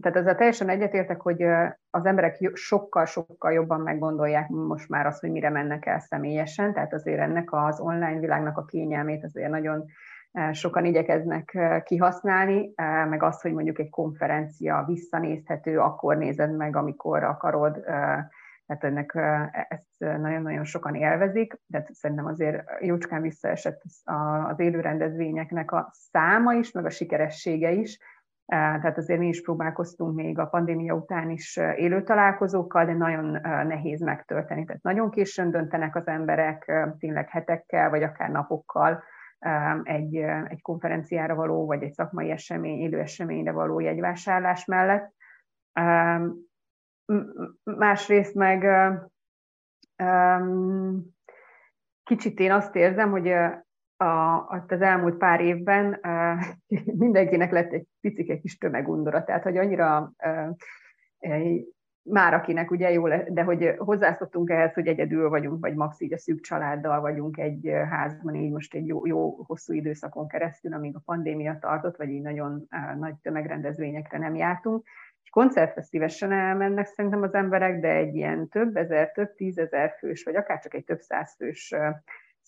[0.01, 1.43] tehát ezzel teljesen egyetértek, hogy
[1.91, 7.21] az emberek sokkal-sokkal jobban meggondolják most már azt, hogy mire mennek el személyesen, tehát azért
[7.21, 9.85] ennek az online világnak a kényelmét azért nagyon
[10.53, 12.73] sokan igyekeznek kihasználni,
[13.09, 17.81] meg azt, hogy mondjuk egy konferencia visszanézhető, akkor nézed meg, amikor akarod,
[18.67, 19.15] tehát ennek
[19.69, 23.83] ezt nagyon-nagyon sokan élvezik, de szerintem azért jócskán visszaesett
[24.49, 27.99] az élő rendezvényeknek a száma is, meg a sikeressége is,
[28.49, 33.25] tehát azért mi is próbálkoztunk még a pandémia után is élő találkozókkal, de nagyon
[33.67, 34.65] nehéz megtölteni.
[34.65, 39.03] Tehát nagyon későn döntenek az emberek, tényleg hetekkel, vagy akár napokkal
[39.83, 40.17] egy,
[40.49, 45.15] egy konferenciára való, vagy egy szakmai esemény, élő eseményre való jegyvásárlás mellett.
[47.65, 48.67] Másrészt meg
[52.03, 53.35] kicsit én azt érzem, hogy
[53.99, 56.01] a, az elmúlt pár évben
[57.05, 60.13] mindenkinek lett egy picike kis tömegundora, tehát hogy annyira
[62.09, 66.19] már akinek ugye jó, de hogy hozzászoktunk ehhez, hogy egyedül vagyunk, vagy max így a
[66.19, 71.03] szűk családdal vagyunk egy házban, így most egy jó, jó hosszú időszakon keresztül, amíg a
[71.05, 74.87] pandémia tartott, vagy így nagyon nagy tömegrendezvényekre nem jártunk.
[75.23, 80.25] Egy koncertre szívesen elmennek szerintem az emberek, de egy ilyen több ezer, több tízezer fős,
[80.25, 81.75] vagy akár csak egy több száz fős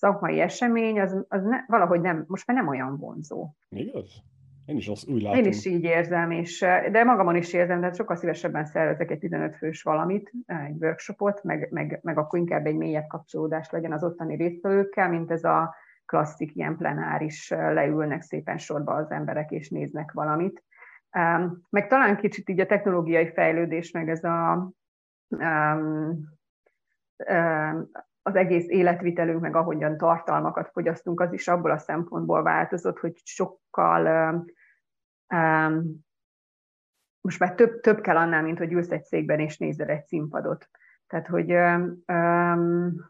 [0.01, 3.51] szakmai esemény, az, az ne, valahogy nem, most már nem olyan vonzó.
[3.69, 4.23] Igaz?
[4.65, 5.39] Én is azt úgy látom.
[5.39, 6.59] Én is így érzem, és,
[6.91, 11.69] de magamon is érzem, tehát sokkal szívesebben szervezek egy 15 fős valamit, egy workshopot, meg,
[11.71, 15.75] meg, meg akkor inkább egy mélyebb kapcsolódás legyen az ottani résztvevőkkel, mint ez a
[16.07, 20.65] klasszik ilyen plenáris, leülnek szépen sorba az emberek és néznek valamit.
[21.71, 24.71] Meg talán kicsit így a technológiai fejlődés, meg ez a
[25.29, 26.29] um,
[28.23, 34.35] az egész életvitelünk, meg ahogyan tartalmakat fogyasztunk, az is abból a szempontból változott, hogy sokkal
[35.35, 36.05] um,
[37.21, 40.69] most már több, több kell annál, mint hogy ülsz egy székben és nézed egy színpadot.
[41.07, 43.10] Tehát, hogy um,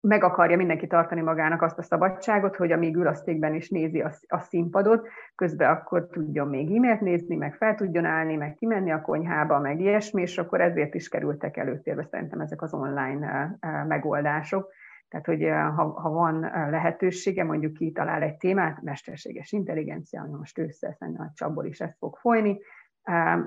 [0.00, 4.04] meg akarja mindenki tartani magának azt a szabadságot, hogy amíg ül a székben és nézi
[4.28, 9.00] a, színpadot, közben akkor tudjon még e-mailt nézni, meg fel tudjon állni, meg kimenni a
[9.00, 13.58] konyhába, meg ilyesmi, és akkor ezért is kerültek előtérbe szerintem ezek az online
[13.88, 14.72] megoldások.
[15.08, 15.42] Tehát, hogy
[15.76, 21.66] ha, ha van lehetősége, mondjuk kitalál egy témát, mesterséges intelligencia, most ősszel szerintem a csapból
[21.66, 22.60] is ez fog folyni,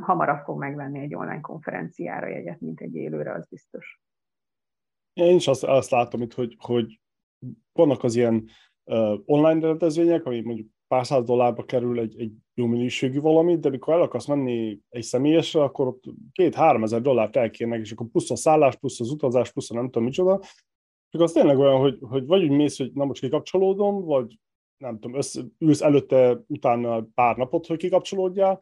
[0.02, 4.02] hamarabb fog megvenni egy online konferenciára jegyet, mint egy élőre, az biztos.
[5.13, 6.99] Én is azt, azt látom itt, hogy, hogy
[7.71, 8.49] vannak az ilyen
[8.84, 13.67] uh, online rendezvények, ami mondjuk pár száz dollárba kerül egy, egy jó minőségű valamit, de
[13.67, 15.95] amikor el akarsz menni egy személyesre, akkor
[16.32, 19.86] két-három ezer dollárt elkérnek, és akkor plusz a szállás, plusz az utazás, plusz a nem
[19.86, 20.39] tudom micsoda.
[21.10, 24.39] Csak az tényleg olyan, hogy, hogy vagy úgy mész, hogy na most kikapcsolódom, vagy
[24.78, 28.62] nem tudom, össze, ülsz előtte, utána pár napot, hogy kikapcsolódjál,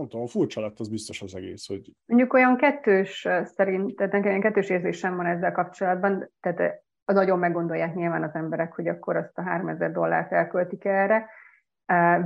[0.00, 1.92] nem tudom, furcsa lett az biztos az egész, hogy...
[2.06, 7.94] Mondjuk olyan kettős szerint, tehát nekem olyan kettős érzésem van ezzel kapcsolatban, tehát nagyon meggondolják
[7.94, 11.28] nyilván az emberek, hogy akkor azt a 3000 dollárt elköltik erre,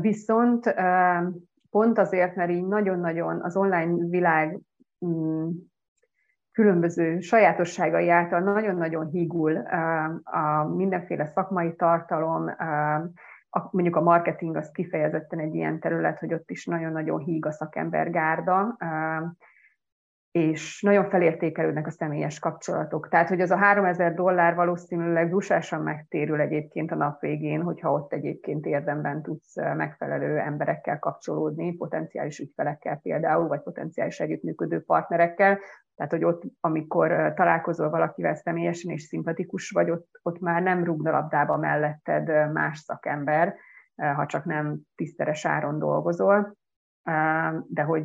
[0.01, 0.75] viszont
[1.71, 4.59] pont azért, mert így nagyon-nagyon az online világ
[5.07, 5.49] mm,
[6.53, 9.57] különböző sajátosságai által nagyon-nagyon hígul
[10.25, 12.51] a mindenféle szakmai tartalom,
[13.71, 18.77] mondjuk a marketing az kifejezetten egy ilyen terület, hogy ott is nagyon-nagyon híg a szakembergárda,
[20.31, 23.09] és nagyon felértékelődnek a személyes kapcsolatok.
[23.09, 28.13] Tehát, hogy az a 3000 dollár valószínűleg dúsásan megtérül egyébként a nap végén, hogyha ott
[28.13, 35.59] egyébként érdemben tudsz megfelelő emberekkel kapcsolódni, potenciális ügyfelekkel például, vagy potenciális együttműködő partnerekkel.
[35.97, 41.11] Tehát, hogy ott, amikor találkozol valakivel személyesen és szimpatikus vagy, ott, ott már nem rúgna
[41.11, 43.55] labdába melletted más szakember,
[43.95, 46.57] ha csak nem tiszteres áron dolgozol.
[47.67, 48.05] De hogy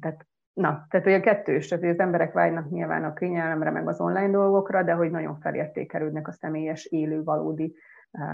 [0.00, 4.00] tehát Na, tehát hogy a kettős, tehát az emberek vágynak nyilván a kényelemre, meg az
[4.00, 7.74] online dolgokra, de hogy nagyon felértékelődnek a személyes, élő, valódi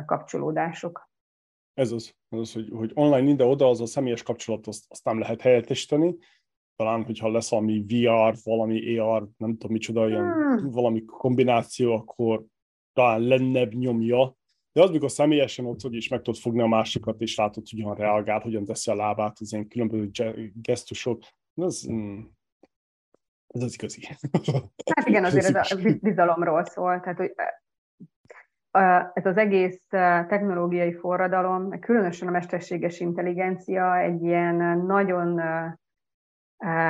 [0.06, 1.11] kapcsolódások.
[1.74, 5.40] Ez az, az hogy, hogy online ide-oda az a személyes kapcsolat, azt, azt nem lehet
[5.40, 6.16] helyettesíteni.
[6.77, 10.71] Talán, hogyha lesz valami VR, valami AR, nem tudom micsoda, ilyen hmm.
[10.71, 12.45] valami kombináció, akkor
[12.93, 14.37] talán lennebb nyomja.
[14.73, 17.95] De az, mikor személyesen ott vagy, és meg tudod fogni a másikat, és látod, hogyan
[17.95, 20.11] reagál, hogyan teszi a lábát, az ilyen különböző
[20.62, 21.23] gesztusok,
[21.55, 22.21] az, mm,
[23.47, 24.01] ez az igazi.
[24.95, 27.01] Hát igen, azért ez a bizalomról szól.
[27.01, 27.35] Tehát, hogy
[29.15, 29.87] ez az egész
[30.29, 35.41] technológiai forradalom, különösen a mesterséges intelligencia egy ilyen nagyon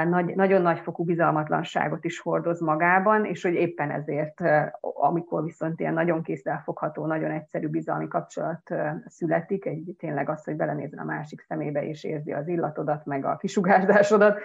[0.09, 4.41] nagy, nagyon nagyfokú bizalmatlanságot is hordoz magában, és hogy éppen ezért,
[4.81, 8.75] amikor viszont ilyen nagyon kézzelfogható, nagyon egyszerű bizalmi kapcsolat
[9.07, 13.37] születik, egy tényleg az, hogy belenézel a másik szemébe és érzi az illatodat, meg a
[13.37, 14.39] kisugárzásodat,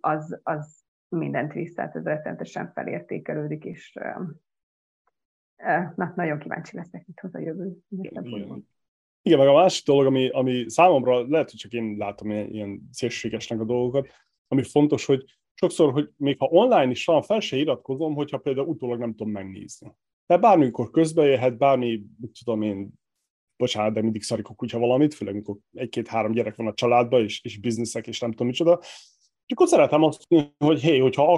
[0.00, 3.98] az, az mindent visz, tehát ez rettenetesen felértékelődik, és
[5.94, 7.76] na, nagyon kíváncsi leszek itt hoz a jövő.
[9.22, 9.38] Igen.
[9.38, 13.60] Meg a másik dolog, ami, ami számomra lehet, hogy csak én látom ilyen, ilyen szélsőségesnek
[13.60, 14.08] a dolgokat,
[14.48, 18.66] ami fontos, hogy sokszor, hogy még ha online is van, fel se iratkozom, hogyha például
[18.66, 19.94] utólag nem tudom megnézni.
[20.26, 22.02] Tehát bármikor közbejöhet, bármi,
[22.44, 22.92] tudom én,
[23.56, 27.58] bocsánat, de mindig szarikok hogyha valamit, főleg amikor egy-két-három gyerek van a családban, és, és
[27.58, 28.78] bizniszek, és nem tudom micsoda.
[29.46, 31.32] És akkor szeretem azt mondani, hogy hé, hogyha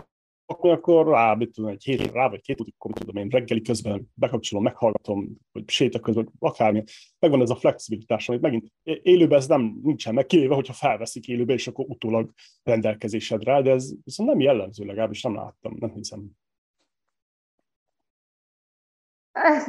[0.47, 4.11] akkor, akkor rá, mit tudom, egy hét rá, vagy két akkor tudom én reggeli közben
[4.15, 6.85] bekapcsolom, meghallgatom, vagy séta közben, akármi.
[7.19, 11.53] Megvan ez a flexibilitás, amit megint élőben ez nem nincsen meg, kivéve, hogyha felveszik élőbe,
[11.53, 12.31] és akkor utólag
[12.63, 16.31] rendelkezésedre, de ez viszont nem jellemző, legalábbis nem láttam, nem hiszem.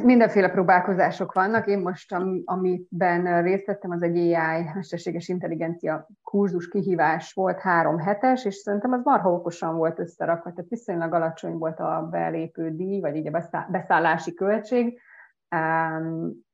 [0.02, 1.66] Mindenféle próbálkozások vannak.
[1.66, 7.98] Én most, am, amiben részt vettem, az egy AI, mesterséges intelligencia kurzus kihívás volt három
[7.98, 13.00] hetes, és szerintem az marha okosan volt összerakva, tehát viszonylag alacsony volt a belépő díj,
[13.00, 15.00] vagy így a beszállási költség,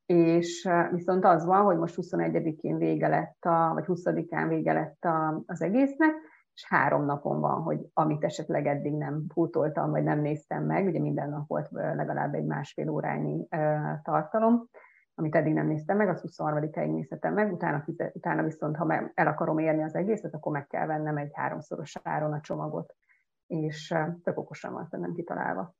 [0.05, 5.43] és viszont az van, hogy most 21-én vége lett, a, vagy 20-án vége lett a,
[5.45, 6.13] az egésznek,
[6.53, 10.99] és három napon van, hogy amit esetleg eddig nem pótoltam, vagy nem néztem meg, ugye
[10.99, 13.47] minden nap volt legalább egy másfél órányi
[14.01, 14.67] tartalom,
[15.15, 19.57] amit eddig nem néztem meg, az 23-ig nézhetem meg, utána, utána viszont, ha el akarom
[19.57, 22.95] érni az egészet, akkor meg kell vennem egy háromszoros áron a csomagot,
[23.47, 25.75] és tök okosan van nem kitalálva.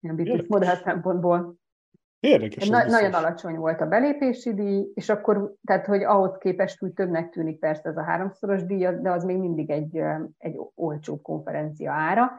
[0.00, 1.54] Ilyen business modell szempontból.
[2.24, 2.68] Érdekes.
[2.68, 7.30] Na, nagyon alacsony volt a belépési díj, és akkor, tehát, hogy ahhoz képest úgy többnek
[7.30, 10.00] tűnik persze ez a háromszoros díj, de az még mindig egy,
[10.38, 12.30] egy olcsó konferencia ára,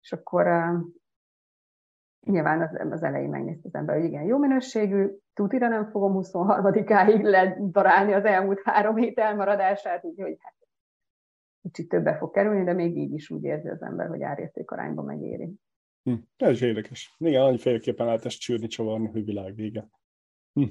[0.00, 0.46] és akkor
[2.26, 7.22] nyilván az, az elején megnézte az ember, hogy igen, jó minőségű, tutira nem fogom 23-áig
[7.22, 10.54] ledarálni az elmúlt három hét elmaradását, úgyhogy hát
[11.62, 15.04] kicsit többe fog kerülni, de még így is úgy érzi az ember, hogy árérték arányban
[15.04, 15.58] megéri.
[16.04, 16.14] Hm.
[16.36, 17.14] Ez is érdekes.
[17.18, 19.88] Igen, annyiféleképpen lehet ezt csűrni, csavarni, hogy világ vége.
[20.52, 20.64] Hm.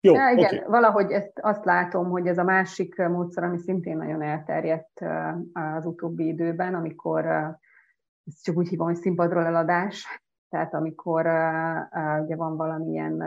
[0.00, 0.68] Jó, ja, igen, okay.
[0.68, 5.00] valahogy ezt azt látom, hogy ez a másik módszer, ami szintén nagyon elterjedt
[5.52, 7.26] az utóbbi időben, amikor
[8.24, 11.20] ezt csak úgy hívom, hogy színpadról eladás, tehát amikor
[12.22, 13.22] ugye van valamilyen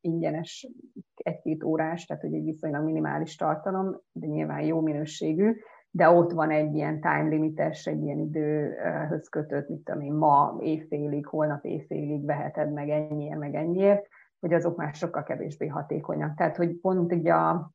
[0.00, 0.68] ingyenes
[1.14, 5.56] egy-két órás, tehát hogy egy viszonylag minimális tartalom, de nyilván jó minőségű,
[5.94, 11.26] de ott van egy ilyen time limites, egy ilyen időhöz kötött, tudom én, ma éjfélig,
[11.26, 14.06] holnap éjfélig veheted meg ennyiért, meg ennyiért,
[14.40, 16.34] hogy azok már sokkal kevésbé hatékonyak.
[16.36, 17.72] Tehát, hogy pont így a,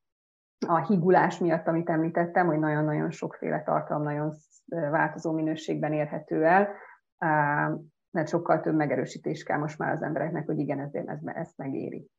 [0.67, 4.33] a higulás miatt, amit említettem, hogy nagyon-nagyon sokféle tartalom nagyon
[4.65, 6.69] változó minőségben érhető el,
[8.11, 12.09] mert sokkal több megerősítés kell most már az embereknek, hogy igen, ezért ez, ezt megéri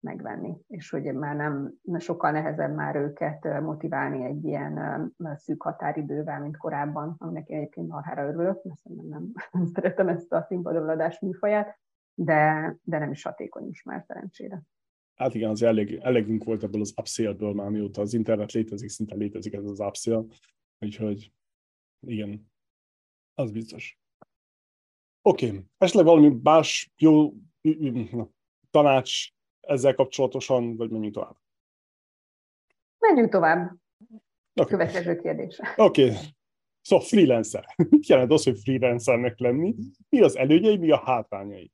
[0.00, 6.56] megvenni, és hogy már nem, sokkal nehezebb már őket motiválni egy ilyen szűk határidővel, mint
[6.56, 11.20] korábban, aminek én egyébként marhára örülök, mert nem, nem, nem szeretem ezt a színpadon adás
[11.20, 11.78] műfaját,
[12.14, 14.62] de, de nem is hatékony is már szerencsére.
[15.14, 19.14] Hát igen, az elég, elegünk volt ebből az upsale-ből már mióta az internet létezik, szinte
[19.14, 20.24] létezik ez az upsale,
[20.78, 21.32] úgyhogy
[22.06, 22.50] igen,
[23.34, 23.98] az biztos.
[25.22, 25.64] Oké, okay.
[25.78, 27.32] esetleg valami más jó
[28.70, 29.28] tanács
[29.60, 31.36] ezzel kapcsolatosan, vagy menjünk tovább?
[32.98, 33.72] Menjünk tovább.
[34.54, 34.70] Okay.
[34.70, 35.60] Következő kérdés.
[35.76, 36.04] Oké.
[36.04, 36.16] Okay.
[36.80, 37.64] Szóval freelancer.
[37.90, 39.74] Mit jelent az, hogy freelancernek lenni?
[40.08, 41.72] Mi az előnyei, mi a hátrányai?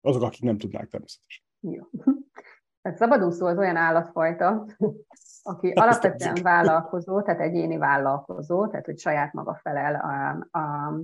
[0.00, 1.44] Azok, akik nem tudnák természetesen.
[1.60, 1.82] Jó.
[2.82, 4.66] Tehát szabadúszó az olyan állatfajta,
[5.42, 10.94] aki alapvetően vállalkozó, tehát egyéni vállalkozó, tehát hogy saját maga felel a, a,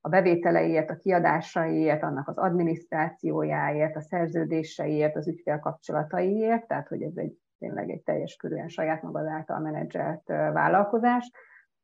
[0.00, 7.38] a bevételeiért, a kiadásaiért, annak az adminisztrációjáért, a szerződéseiért, az ügyfélkapcsolataiért, tehát hogy ez egy
[7.58, 11.30] tényleg egy teljes körülön saját magad által menedzselt vállalkozás.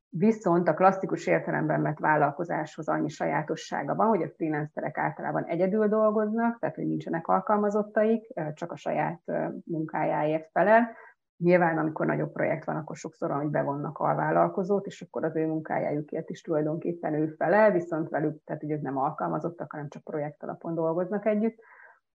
[0.08, 6.58] Viszont a klasszikus értelemben vett vállalkozáshoz annyi sajátossága van, hogy a freelancerek általában egyedül dolgoznak,
[6.58, 9.20] tehát hogy nincsenek alkalmazottaik, csak a saját
[9.64, 10.88] munkájáért felel.
[11.38, 15.46] Nyilván, amikor nagyobb projekt van, akkor sokszor hogy bevonnak a vállalkozót, és akkor az ő
[15.46, 20.42] munkájájukért is tulajdonképpen ő felel, viszont velük, tehát hogy ők nem alkalmazottak, hanem csak projekt
[20.42, 21.58] alapon dolgoznak együtt.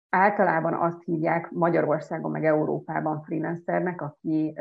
[0.08, 4.54] Általában azt hívják Magyarországon meg Európában freelancernek, aki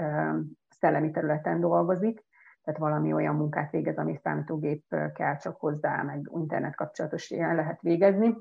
[0.69, 2.25] szellemi területen dolgozik,
[2.63, 7.81] tehát valami olyan munkát végez, ami számítógép kell csak hozzá, meg internet kapcsolatos ilyen lehet
[7.81, 8.37] végezni.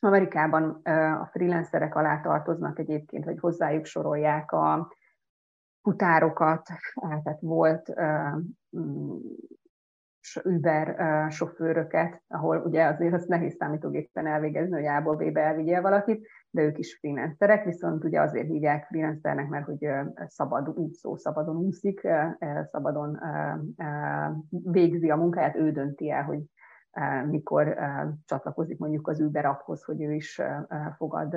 [0.00, 0.80] Amerikában
[1.20, 4.92] a freelancerek alá tartoznak egyébként, hogy hozzájuk sorolják a
[5.86, 6.68] futárokat,
[7.22, 7.94] tehát volt
[10.44, 10.96] Uber
[11.30, 16.78] sofőröket, ahol ugye azért azt nehéz számítógépen elvégezni, hogy A-ból B-be elvigyél valakit, de ők
[16.78, 19.88] is freelancerek, viszont ugye azért hívják freelancernek, mert hogy
[20.26, 22.08] szabad úszó, szabadon úszik,
[22.70, 23.18] szabadon
[24.48, 26.40] végzi a munkáját, ő dönti el, hogy
[27.26, 27.76] mikor
[28.24, 30.40] csatlakozik mondjuk az Uber apphoz, hogy ő is
[30.96, 31.36] fogad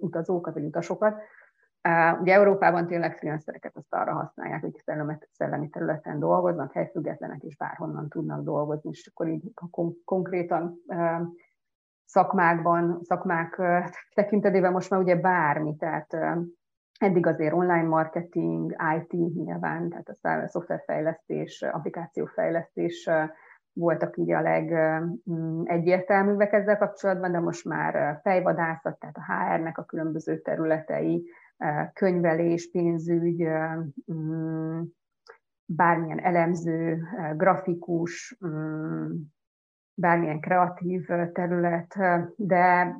[0.00, 1.20] utazókat vagy utasokat.
[2.20, 4.82] Ugye Európában tényleg freelancereket azt arra használják, hogy
[5.32, 9.52] szellemi területen dolgoznak, helyfüggetlenek és bárhonnan tudnak dolgozni, és akkor így
[10.04, 10.74] konkrétan
[12.04, 13.62] szakmákban, szakmák
[14.14, 16.16] tekintetében most már ugye bármi, tehát
[16.98, 23.10] eddig azért online marketing, IT nyilván, tehát a szoftverfejlesztés, applikációfejlesztés
[23.72, 30.40] voltak így a legegyértelműbbek ezzel kapcsolatban, de most már fejvadászat, tehát a HR-nek a különböző
[30.40, 31.30] területei,
[31.92, 33.48] könyvelés, pénzügy,
[34.12, 34.82] mm,
[35.64, 37.02] bármilyen elemző,
[37.36, 39.12] grafikus, mm,
[39.94, 41.96] bármilyen kreatív terület,
[42.36, 42.96] de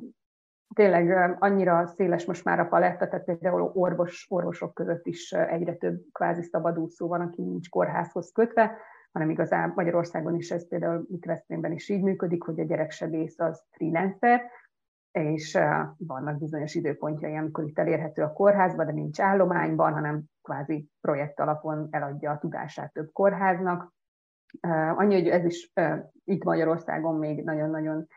[0.75, 6.01] tényleg annyira széles most már a paletta, tehát például orvos, orvosok között is egyre több
[6.11, 8.77] kvázi szabadúszó van, aki nincs kórházhoz kötve,
[9.11, 13.63] hanem igazán Magyarországon is ez például itt Veszprémben is így működik, hogy a gyereksebész az
[13.71, 14.41] freelancer,
[15.11, 15.57] és
[15.97, 21.87] vannak bizonyos időpontjai, amikor itt elérhető a kórházba, de nincs állományban, hanem kvázi projekt alapon
[21.91, 23.93] eladja a tudását több kórháznak.
[24.95, 25.73] Annyi, hogy ez is
[26.23, 28.07] itt Magyarországon még nagyon-nagyon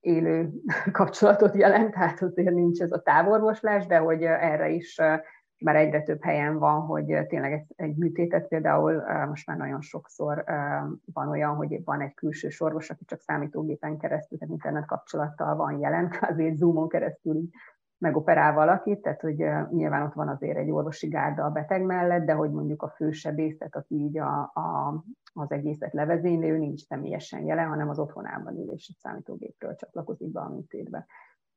[0.00, 0.50] élő
[0.92, 5.00] kapcsolatot jelent, tehát azért nincs ez a távorvoslás, de hogy erre is
[5.58, 10.44] már egyre több helyen van, hogy tényleg egy, műtétet például most már nagyon sokszor
[11.12, 15.78] van olyan, hogy van egy külső orvos, aki csak számítógépen keresztül, tehát internet kapcsolattal van
[15.78, 17.50] jelen, azért Zoomon keresztül így
[17.98, 19.36] megoperál valakit, tehát hogy
[19.70, 23.76] nyilván ott van azért egy orvosi gárda a beteg mellett, de hogy mondjuk a fősebészet,
[23.76, 24.94] aki így a, a,
[25.32, 30.32] az egészet levezényli, ő nincs személyesen jelen, hanem az otthonában ül és egy számítógépről csatlakozik
[30.32, 31.06] be a műtétbe.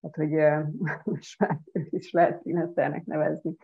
[0.02, 0.64] Tehát, hogy
[1.14, 3.56] most már is lehet freelancernek nevezni.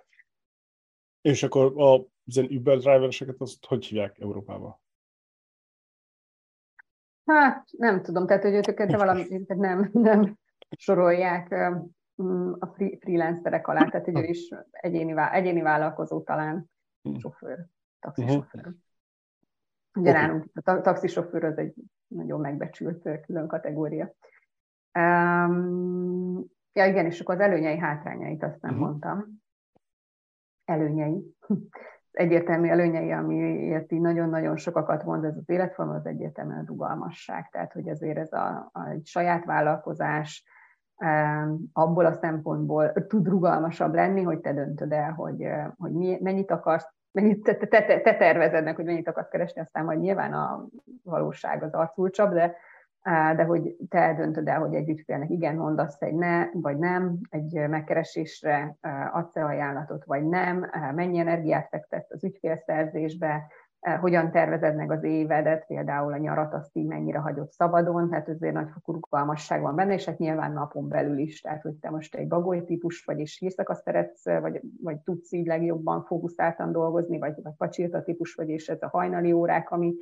[1.25, 4.79] És akkor a ilyen Uber drivereseket azt hogy hívják Európában?
[7.25, 10.37] Hát nem tudom, tehát hogy őket valami, tehát nem, nem
[10.77, 11.51] sorolják
[12.59, 12.67] a
[12.99, 16.69] freelancerek alá, tehát hogy ő is egyéni, egyéni vállalkozó talán,
[17.01, 17.15] hm.
[17.15, 17.65] sofőr,
[17.99, 18.61] taxisofőr.
[18.61, 18.73] Uh-huh.
[19.97, 20.21] Ugye okay.
[20.21, 21.73] nálunk a taxisofőr az egy
[22.07, 24.13] nagyon megbecsült külön kategória.
[24.99, 28.87] Um, ja igen, és akkor az előnyei, hátrányait azt nem uh-huh.
[28.87, 29.43] mondtam
[30.65, 31.35] előnyei.
[32.11, 37.49] Egyértelmű előnyei, amiért így nagyon-nagyon sokakat mond ez az életforma, az egyértelműen a rugalmasság.
[37.51, 40.43] Tehát, hogy azért ez a, a egy saját vállalkozás
[41.73, 45.47] abból a szempontból tud rugalmasabb lenni, hogy te döntöd el, hogy,
[45.77, 49.61] hogy mi, mennyit akarsz, mennyit te, te, te, te tervezed meg, hogy mennyit akarsz keresni,
[49.61, 50.65] aztán majd nyilván a
[51.03, 52.55] valóság az arculcsabb, de
[53.35, 57.67] de hogy te eldöntöd el, hogy egy ügyfélnek igen mondasz egy ne, vagy nem, egy
[57.69, 58.77] megkeresésre
[59.13, 63.47] adsz-e ajánlatot, vagy nem, mennyi energiát fektetsz az ügyfélszerzésbe,
[63.99, 68.53] hogyan tervezed meg az évedet, például a nyarat, azt így mennyire hagyod szabadon, tehát azért
[68.53, 72.27] nagyfokú rugalmasság van benne, és hát nyilván napon belül is, tehát hogy te most egy
[72.27, 77.53] bagoly típus vagy, és hírszakasz szeretsz, vagy, vagy tudsz így legjobban fókuszáltan dolgozni, vagy, vagy
[77.57, 79.95] pacsirta típus vagy, és ez a hajnali órák, ami,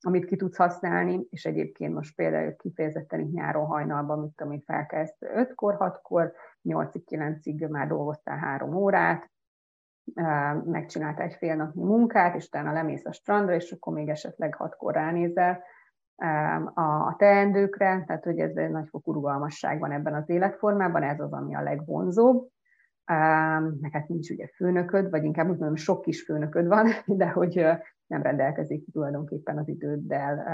[0.00, 4.62] amit ki tudsz használni, és egyébként most például kifejezetten itt nyáron hajnalban, mit tudom én,
[4.66, 6.32] felkelsz 5-kor, 6-kor,
[6.64, 9.30] 8-9-ig már dolgoztál három órát,
[10.64, 14.94] megcsináltál egy fél napnyi munkát, és utána lemész a strandra, és akkor még esetleg hatkor
[14.94, 15.62] ránézel
[16.74, 21.54] a teendőkre, tehát hogy ez egy nagyfokú rugalmasság van ebben az életformában, ez az, ami
[21.54, 22.48] a legvonzóbb.
[23.80, 27.66] Meg hát nincs ugye főnököd, vagy inkább úgy mondom, sok kis főnököd van, de hogy
[28.08, 30.44] nem rendelkezik tulajdonképpen az időddel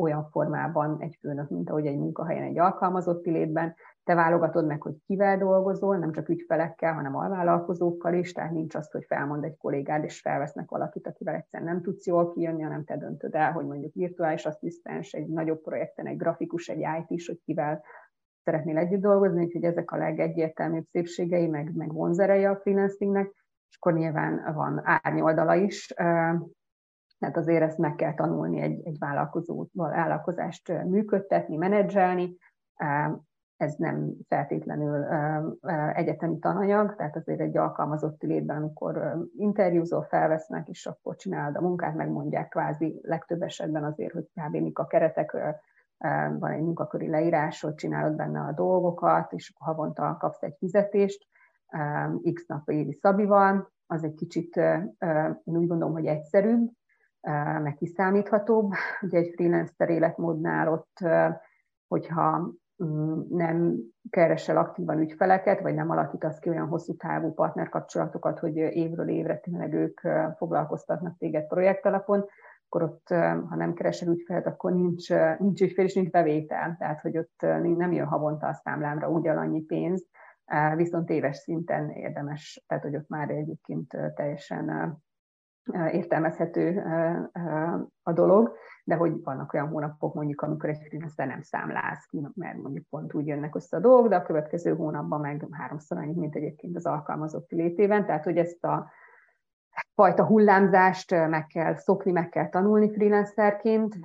[0.00, 3.74] olyan formában egy főnök, mint ahogy egy munkahelyen, egy alkalmazotti létben,
[4.04, 8.90] te válogatod meg, hogy kivel dolgozol, nem csak ügyfelekkel, hanem alvállalkozókkal is, tehát nincs az,
[8.90, 12.96] hogy felmond egy kollégád, és felvesznek valakit, akivel egyszerűen nem tudsz jól kijönni, hanem te
[12.96, 17.40] döntöd el, hogy mondjuk virtuális asszisztens, egy nagyobb projekten, egy grafikus, egy IT is, hogy
[17.44, 17.82] kivel
[18.44, 23.39] szeretnél együtt dolgozni, úgyhogy ezek a legegyértelműbb szépségei, meg, meg vonzerei a freelancingnek,
[23.70, 25.86] és akkor nyilván van árnyoldala is,
[27.18, 32.36] tehát azért ezt meg kell tanulni egy, egy vállalkozóval vállalkozást működtetni, menedzselni,
[33.56, 35.04] ez nem feltétlenül
[35.92, 41.94] egyetemi tananyag, tehát azért egy alkalmazotti létben, amikor interjúzol, felvesznek, és akkor csinálod a munkát,
[41.94, 44.56] megmondják kvázi legtöbb esetben azért, hogy kb.
[44.56, 45.36] mik a keretek,
[46.38, 51.26] van egy munkaköri leírás, hogy csinálod benne a dolgokat, és havonta kapsz egy fizetést,
[52.32, 54.56] x nap évi szabival, az egy kicsit,
[55.44, 56.70] én úgy gondolom, hogy egyszerűbb,
[57.62, 58.72] meg kiszámíthatóbb.
[59.00, 60.98] Ugye egy freelancer életmódnál ott,
[61.88, 62.52] hogyha
[62.84, 63.76] mm, nem
[64.10, 69.72] keresel aktívan ügyfeleket, vagy nem alakítasz ki olyan hosszú távú partnerkapcsolatokat, hogy évről évre tényleg
[69.72, 70.00] ők
[70.36, 72.24] foglalkoztatnak téged projektalapon,
[72.68, 73.08] akkor ott,
[73.48, 76.76] ha nem keresel ügyfelet, akkor nincs, nincs ügyfél és nincs bevétel.
[76.78, 77.40] Tehát, hogy ott
[77.76, 80.06] nem jön havonta a számlámra ugyanannyi pénz,
[80.76, 84.96] viszont éves szinten érdemes, tehát, hogy ott már egyébként teljesen
[85.92, 86.82] értelmezhető
[88.02, 92.58] a dolog, de hogy vannak olyan hónapok mondjuk, amikor egy freelancer nem számláz ki, mert
[92.58, 96.34] mondjuk pont úgy jönnek össze a dolgok, de a következő hónapban meg háromszor annyit, mint
[96.34, 98.90] egyébként az alkalmazott létében, tehát hogy ezt a
[99.94, 103.98] fajta hullámzást meg kell szokni, meg kell tanulni freelancerként,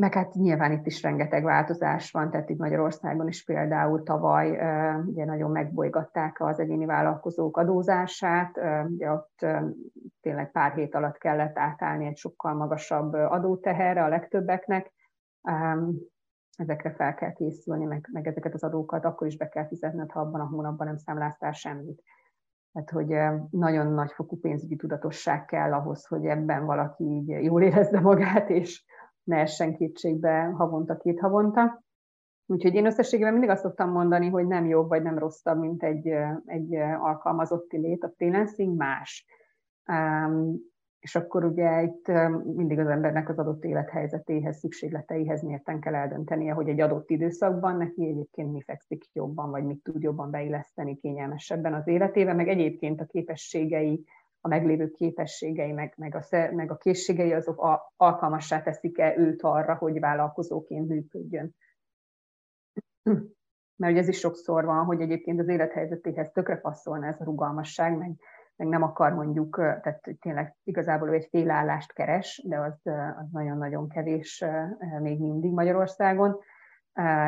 [0.00, 4.50] meg hát nyilván itt is rengeteg változás van, tehát itt Magyarországon is például tavaly
[5.06, 9.46] ugye nagyon megbolygatták az egyéni vállalkozók adózását, ugye ott
[10.20, 14.92] tényleg pár hét alatt kellett átállni egy sokkal magasabb adóteherre a legtöbbeknek,
[16.56, 20.20] ezekre fel kell készülni, meg, meg ezeket az adókat akkor is be kell fizetned, ha
[20.20, 22.02] abban a hónapban nem számláztál semmit.
[22.72, 28.00] Tehát, hogy nagyon nagy fokú pénzügyi tudatosság kell ahhoz, hogy ebben valaki így jól érezze
[28.00, 28.84] magát, és,
[29.24, 31.82] ne essen kétségbe havonta, két havonta.
[32.46, 36.08] Úgyhogy én összességében mindig azt szoktam mondani, hogy nem jobb vagy nem rosszabb, mint egy,
[36.44, 39.26] egy alkalmazotti lét, a freelancing más.
[39.86, 40.68] Um,
[41.00, 42.06] és akkor ugye itt
[42.44, 48.06] mindig az embernek az adott élethelyzetéhez, szükségleteihez mérten kell eldöntenie, hogy egy adott időszakban neki
[48.06, 53.04] egyébként mi fekszik jobban, vagy mit tud jobban beilleszteni kényelmesebben az életébe, meg egyébként a
[53.04, 54.04] képességei,
[54.40, 56.20] a meglévő képességei, meg, meg, a,
[56.54, 61.56] meg a készségei, azok a, alkalmassá teszik-e őt arra, hogy vállalkozóként működjön.
[63.76, 67.96] Mert ugye ez is sokszor van, hogy egyébként az élethelyzetéhez tökre passzolna ez a rugalmasság,
[67.96, 68.12] meg,
[68.56, 72.80] meg nem akar mondjuk, tehát tényleg igazából ő egy félállást keres, de az,
[73.16, 74.44] az nagyon-nagyon kevés
[75.00, 76.38] még mindig Magyarországon,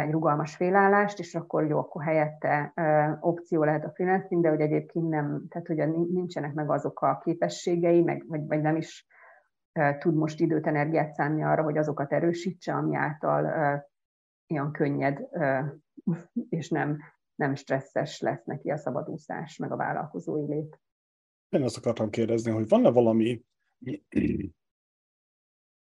[0.00, 2.72] egy rugalmas félállást, és akkor jó, akkor helyette
[3.20, 8.02] opció lehet a freelancing, de hogy egyébként nem, tehát hogy nincsenek meg azok a képességei,
[8.02, 9.06] meg, vagy, vagy nem is
[9.98, 13.44] tud most időt, energiát szánni arra, hogy azokat erősítse, ami által
[14.46, 15.28] ilyen könnyed
[16.48, 16.98] és nem,
[17.34, 20.80] nem stresszes lesz neki a szabadúszás, meg a vállalkozói lét.
[21.48, 23.44] Én azt akartam kérdezni, hogy van-e valami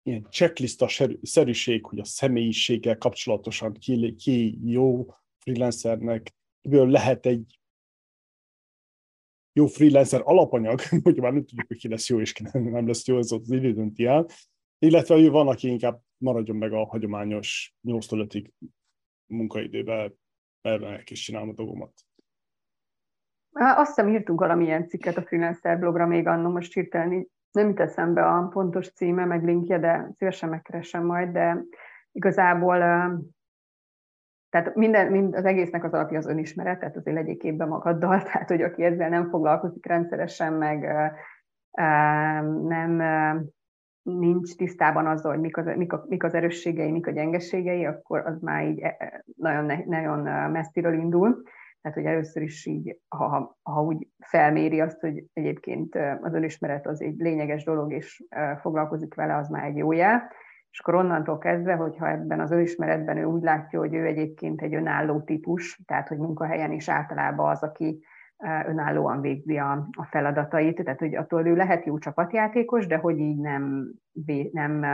[0.07, 0.87] ilyen checklista
[1.21, 5.05] szerűség, hogy a személyiséggel kapcsolatosan ki, ki jó
[5.37, 7.59] freelancernek, ebből lehet egy
[9.53, 12.87] jó freelancer alapanyag, hogy már nem tudjuk, hogy ki lesz jó és ki nem, nem
[12.87, 14.27] lesz jó, ez az idő dönti el,
[14.79, 18.49] illetve hogy van, aki inkább maradjon meg a hagyományos 8-5-ig
[19.25, 20.19] munkaidőben,
[20.61, 21.93] erre is csinálom a dolgomat.
[23.51, 28.25] Azt hiszem írtunk valamilyen cikket a freelancer blogra még annó, most hirtelen nem jut eszembe
[28.25, 31.63] a pontos címe, meg linkje, de szívesen megkeresem majd, de
[32.11, 32.77] igazából
[34.49, 38.47] tehát minden, mind, az egésznek az alapja az önismeret, tehát azért legyék képbe magaddal, tehát
[38.47, 40.87] hogy aki ezzel nem foglalkozik rendszeresen, meg,
[42.67, 43.01] nem
[44.01, 48.25] nincs tisztában azzal, hogy mik az, mik, a, mik az erősségei, mik a gyengeségei, akkor
[48.25, 51.43] az már így e, e, nagyon, nagyon messziről indul.
[51.81, 57.01] Tehát, hogy először is így, ha, ha úgy felméri azt, hogy egyébként az önismeret az
[57.01, 58.23] egy lényeges dolog, és
[58.61, 60.31] foglalkozik vele, az már egy jó jel.
[60.69, 64.75] És akkor onnantól kezdve, hogyha ebben az önismeretben ő úgy látja, hogy ő egyébként egy
[64.75, 68.05] önálló típus, tehát hogy munkahelyen is általában az, aki
[68.65, 73.37] önállóan végzi a, a feladatait, tehát hogy attól ő lehet jó csapatjátékos, de hogy így
[73.37, 73.91] nem,
[74.51, 74.85] nem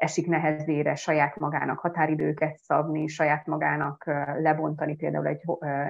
[0.00, 4.04] esik nehezére saját magának határidőket szabni, saját magának
[4.38, 5.42] lebontani például egy,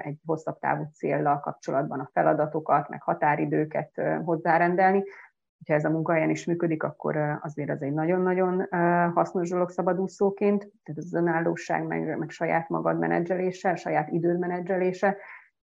[0.03, 5.05] egy hosszabb távú céllal kapcsolatban a feladatokat, meg határidőket hozzárendelni.
[5.67, 8.67] Ha ez a munkahelyen is működik, akkor azért az egy nagyon-nagyon
[9.15, 15.17] hasznos dolog szabadúszóként, tehát az önállóság, meg, meg saját magad menedzselése, saját időd menedzselése,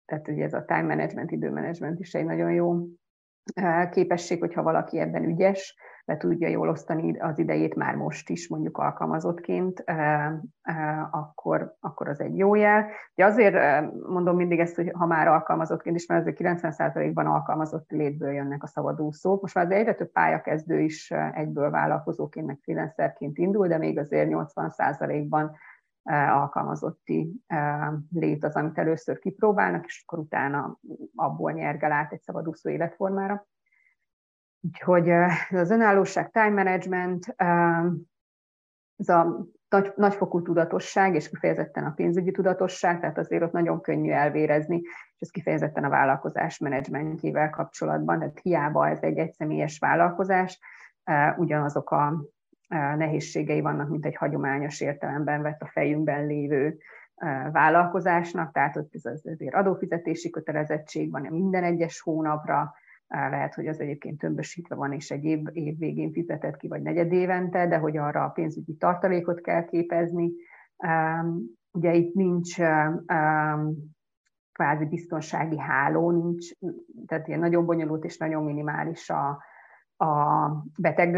[0.04, 2.86] tehát ugye ez a time management, időmenedzsment is egy nagyon jó
[3.90, 5.76] képesség, hogyha valaki ebben ügyes,
[6.06, 9.84] le tudja jól osztani az idejét már most is, mondjuk alkalmazottként,
[11.10, 12.86] akkor, akkor az egy jó jel.
[13.14, 13.54] De azért
[14.08, 18.66] mondom mindig ezt, hogy ha már alkalmazottként is, mert azért 90%-ban alkalmazott létből jönnek a
[18.66, 19.40] szabadúszók.
[19.40, 25.56] Most már egyre több pályakezdő is egyből vállalkozóként, meg freelancerként indul, de még azért 80%-ban
[26.28, 27.44] alkalmazotti
[28.10, 30.78] lét az, amit először kipróbálnak, és akkor utána
[31.14, 33.46] abból nyergel át egy szabadúszó életformára.
[34.64, 35.10] Úgyhogy
[35.50, 37.34] az önállóság, time management,
[38.96, 44.10] ez a nagy, nagyfokú tudatosság, és kifejezetten a pénzügyi tudatosság, tehát azért ott nagyon könnyű
[44.10, 50.60] elvérezni, és ez kifejezetten a vállalkozás menedzsmentjével kapcsolatban, tehát hiába ez egy egyszemélyes vállalkozás,
[51.36, 52.24] ugyanazok a
[52.96, 56.78] nehézségei vannak, mint egy hagyományos értelemben vett a fejünkben lévő
[57.52, 62.74] vállalkozásnak, tehát ott ez azért adófizetési kötelezettség van minden egyes hónapra,
[63.08, 67.12] lehet, hogy az egyébként tömbösítve van, és egy év, év végén fizetett ki, vagy negyed
[67.12, 70.32] évente, de hogy arra a pénzügyi tartalékot kell képezni.
[71.72, 72.56] Ugye itt nincs
[74.52, 76.50] kvázi biztonsági háló, nincs,
[77.06, 79.42] tehát ilyen nagyon bonyolult és nagyon minimális a,
[79.96, 80.48] a
[80.78, 81.14] beteg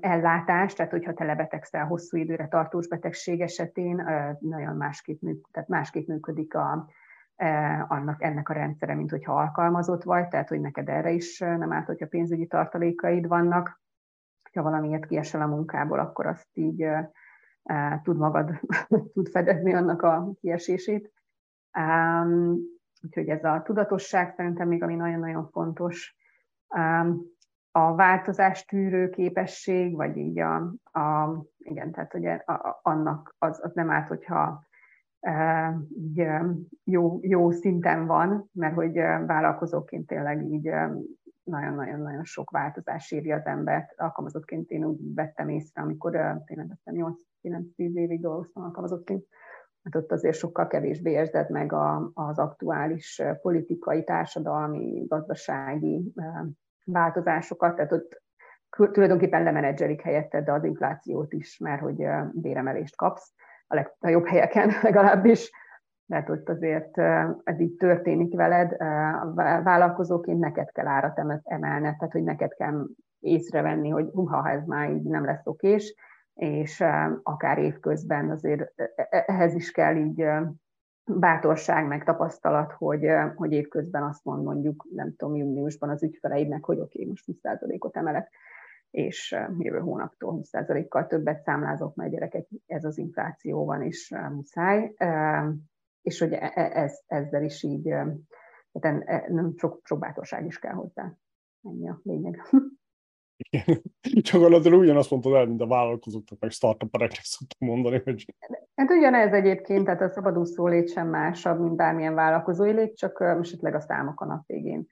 [0.00, 4.04] ellátás, tehát hogyha te lebetegszel hosszú időre tartós betegség esetén,
[4.40, 5.22] nagyon másképp,
[5.52, 6.88] tehát másképp működik a,
[7.88, 11.86] annak, ennek a rendszere, mint hogyha alkalmazott vagy, tehát hogy neked erre is nem árt,
[11.86, 13.80] hogyha pénzügyi tartalékaid vannak.
[14.52, 16.86] Ha valamiért kiesel a munkából, akkor azt így
[18.02, 18.60] tud magad
[19.14, 21.12] tud fedezni annak a kiesését.
[23.02, 26.16] Úgyhogy ez a tudatosság szerintem még ami nagyon-nagyon fontos
[27.70, 30.56] a változás tűrő képesség, vagy így a,
[30.92, 34.67] a igen, tehát ugye a, annak az, az nem árt, hogyha e,
[35.96, 36.28] így
[36.84, 38.92] jó, jó szinten van, mert hogy
[39.26, 40.70] vállalkozóként tényleg így
[41.42, 43.94] nagyon-nagyon-nagyon sok változás írja az embert.
[43.96, 46.10] Alkalmazottként én úgy vettem észre, amikor
[46.44, 47.12] tényleg 8-9-10
[47.76, 49.26] évig dolgoztam alkalmazottként,
[49.82, 56.12] hát ott azért sokkal kevésbé érzed meg a, az aktuális politikai, társadalmi, gazdasági
[56.84, 58.22] változásokat, tehát ott
[58.92, 63.34] tulajdonképpen lemenedzselik helyette, de az inflációt is, mert hogy béremelést kapsz
[63.68, 65.50] a legjobb helyeken legalábbis,
[66.06, 66.98] mert ott azért
[67.44, 68.76] ez így történik veled,
[69.62, 72.86] vállalkozóként neked kell árat emelned, tehát hogy neked kell
[73.20, 75.94] észrevenni, hogy ha ez már így nem lesz okés,
[76.34, 76.84] és
[77.22, 78.72] akár évközben azért
[79.10, 80.24] ehhez is kell így
[81.04, 86.78] bátorság, meg tapasztalat, hogy, hogy évközben azt mond mondjuk, nem tudom, júniusban az ügyfeleidnek, hogy
[86.78, 88.30] oké, okay, most 20%-ot emelek,
[88.90, 94.94] és jövő hónaptól 20%-kal többet számlázok, mert gyerekek, ez az infláció van, és muszáj.
[96.02, 97.82] És hogy e, e, ez, ezzel is így,
[98.72, 101.12] tehát e, nem sok, sok bátorság is kell hozzá.
[101.62, 102.42] Ennyi a lényeg.
[104.00, 108.34] Csak gyakorlatilag ugyanazt mondtad el, mint a vállalkozóknak, meg startupereknek szoktam mondani, hogy...
[108.74, 113.74] Hát ugyanez egyébként, tehát a szabadúszó lét sem másabb, mint bármilyen vállalkozói lét, csak esetleg
[113.74, 114.86] a számok a nap végén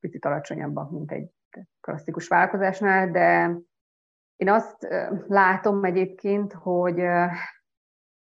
[0.00, 1.30] picit alacsonyabbak, mint egy
[1.80, 3.56] klasszikus vállalkozásnál, de
[4.36, 4.88] én azt
[5.26, 7.02] látom egyébként, hogy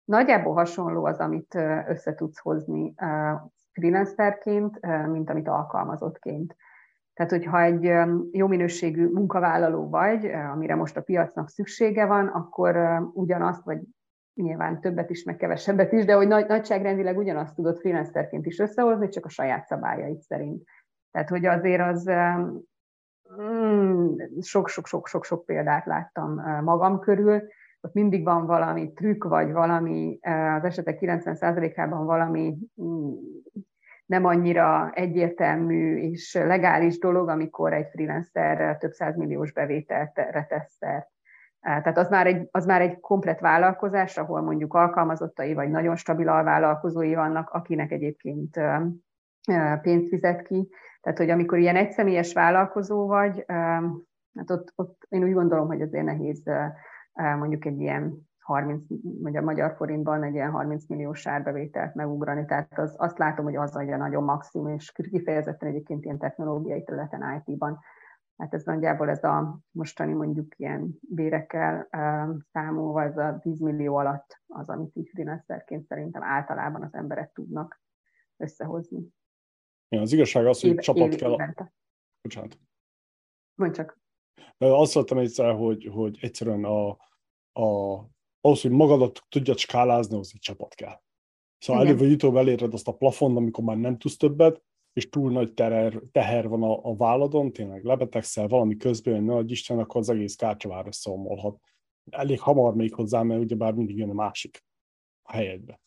[0.04, 1.56] nagyjából hasonló az, amit
[1.88, 2.94] össze tudsz hozni
[3.72, 6.56] freelancerként, mint amit alkalmazottként.
[7.14, 7.84] Tehát, hogyha egy
[8.32, 12.78] jó minőségű munkavállaló vagy, amire most a piacnak szüksége van, akkor
[13.14, 13.80] ugyanazt, vagy
[14.34, 19.08] nyilván többet is, meg kevesebbet is, de hogy nagy, nagyságrendileg ugyanazt tudod freelancerként is összehozni,
[19.08, 20.64] csak a saját szabályait szerint.
[21.12, 22.12] Tehát, hogy azért az
[24.41, 27.41] sok-sok-sok-sok-sok mm, példát láttam magam körül,
[27.82, 30.19] ott mindig van valami trükk, vagy valami,
[30.57, 33.11] az esetek 90%-ában valami mm,
[34.05, 40.13] nem annyira egyértelmű és legális dolog, amikor egy freelancer több százmilliós bevételt
[40.47, 40.78] tesz
[41.59, 46.30] Tehát az már, egy, az már egy komplet vállalkozás, ahol mondjuk alkalmazottai vagy nagyon stabil
[46.30, 48.59] alvállalkozói vannak, akinek egyébként
[49.82, 50.70] pénzt fizet ki.
[51.02, 53.44] Tehát, hogy amikor ilyen egyszemélyes vállalkozó vagy,
[54.36, 56.44] hát ott, ott én úgy gondolom, hogy azért nehéz
[57.14, 58.84] mondjuk egy ilyen 30,
[59.22, 62.46] vagy a magyar forintban egy ilyen 30 milliós árbevételt megugrani.
[62.46, 67.44] Tehát az, azt látom, hogy az adja nagyon maximum, és kifejezetten egyébként ilyen technológiai területen
[67.46, 67.80] IT-ban.
[68.38, 71.88] Hát ez nagyjából ez a mostani mondjuk ilyen bérekkel
[72.52, 77.82] számolva, ez a 10 millió alatt az, amit így freelancerként szerintem általában az emberek tudnak
[78.38, 79.14] összehozni.
[79.94, 81.32] Ja, az igazság az, hogy éve, csapat kell...
[81.32, 81.74] Évente.
[82.22, 82.60] Bocsánat.
[83.56, 84.02] Mondj csak.
[84.58, 86.89] Azt mondtam egyszer, hogy, hogy egyszerűen a,
[87.52, 88.00] a,
[88.41, 91.02] ahhoz, hogy magadat tudjad skálázni, az egy csapat kell.
[91.58, 94.64] Szóval előbb vagy utóbb eléred azt a plafont, amikor már nem tudsz többet,
[94.94, 99.52] és túl nagy teher, teher van a, a válladon, tényleg lebetegszel, valami közben jön, nagy
[99.52, 101.60] Isten, akkor az egész kártyavár összeomolhat.
[102.10, 104.66] Elég hamar még hozzá, mert ugyebár mindig jön a másik
[105.22, 105.82] a helyedbe.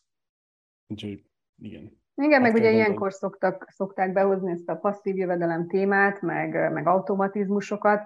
[0.87, 1.23] Úgyhogy
[1.61, 1.96] igen.
[2.21, 8.01] Igen, meg ugye ilyenkor szoktak, szokták behozni ezt a passzív jövedelem témát, meg, meg automatizmusokat,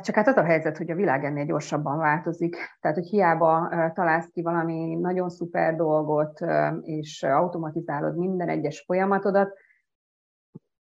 [0.00, 2.56] csak hát az a helyzet, hogy a világ ennél gyorsabban változik.
[2.80, 6.40] Tehát, hogy hiába találsz ki valami nagyon szuper dolgot,
[6.80, 9.58] és automatizálod minden egyes folyamatodat,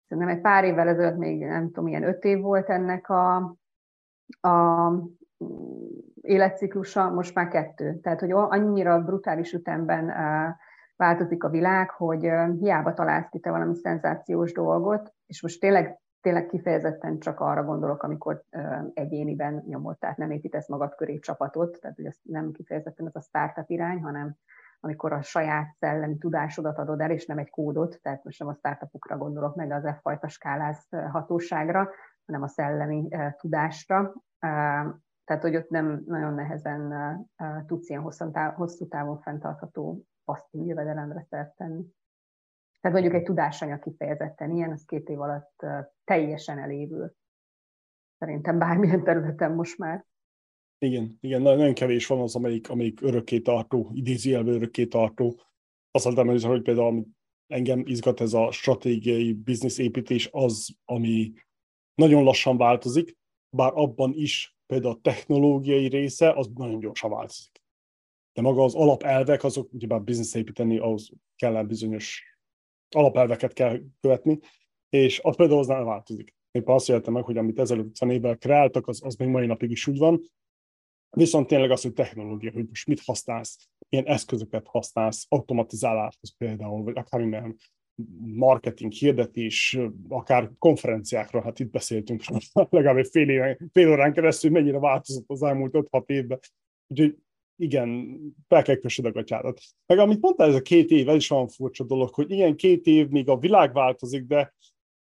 [0.07, 3.35] szerintem egy pár évvel ezelőtt még nem tudom, ilyen öt év volt ennek a,
[4.41, 4.91] a
[6.21, 7.99] életciklusa, most már kettő.
[7.99, 10.09] Tehát, hogy annyira brutális ütemben
[10.95, 12.21] változik a világ, hogy
[12.59, 18.03] hiába találsz ki te valami szenzációs dolgot, és most tényleg, tényleg kifejezetten csak arra gondolok,
[18.03, 18.43] amikor
[18.93, 23.21] egyéniben nyomod, tehát nem építesz magad köré csapatot, tehát hogy ez nem kifejezetten ez a
[23.21, 24.35] startup irány, hanem
[24.79, 28.53] amikor a saját szellemi tudásodat adod el, és nem egy kódot, tehát most nem a
[28.53, 31.89] startupokra gondolok meg az e-fajta skálázhatóságra,
[32.25, 34.13] hanem a szellemi tudásra.
[35.25, 36.93] Tehát, hogy ott nem nagyon nehezen
[37.65, 38.01] tudsz ilyen
[38.55, 41.83] hosszú távon fenntartható passzív jövedelemre szert tenni.
[42.81, 45.65] Tehát mondjuk egy tudásanyag kifejezetten ilyen, az két év alatt
[46.03, 47.15] teljesen elévül.
[48.17, 50.05] Szerintem bármilyen területen most már.
[50.77, 55.39] Igen, igen, nagyon kevés van az, amelyik, amelyik örökké tartó, idézőjelbe örökké tartó.
[55.91, 57.05] Azt mondtam, hogy például
[57.47, 61.33] engem izgat ez a stratégiai bizniszépítés az, ami
[61.95, 63.17] nagyon lassan változik,
[63.49, 67.62] bár abban is például a technológiai része az nagyon gyorsan változik
[68.33, 72.23] de maga az alapelvek, azok ugyebár biznisz építeni, ahhoz kell bizonyos
[72.95, 74.39] alapelveket kell követni,
[74.89, 76.35] és az például az nem változik.
[76.51, 79.71] Épp azt jöttem meg, hogy amit ezelőtt 50 évvel kreáltak, az, az még mai napig
[79.71, 80.31] is úgy van.
[81.09, 86.97] Viszont tényleg az, hogy technológia, hogy most mit használsz, milyen eszközöket használsz, automatizáláshoz például, vagy
[86.97, 87.55] akármilyen
[88.35, 92.23] marketing, hirdetés, akár konferenciákra, hát itt beszéltünk
[92.53, 96.39] legalább egy fél, éven, fél órán keresztül, mennyire változott az elmúlt 5-6 évben.
[96.87, 97.17] Úgyhogy
[97.57, 98.19] igen,
[98.81, 99.61] kössed a gatyádat.
[99.85, 102.85] Meg amit mondtál, ez a két év, ez is olyan furcsa dolog, hogy igen, két
[102.85, 104.53] év, még a világ változik, de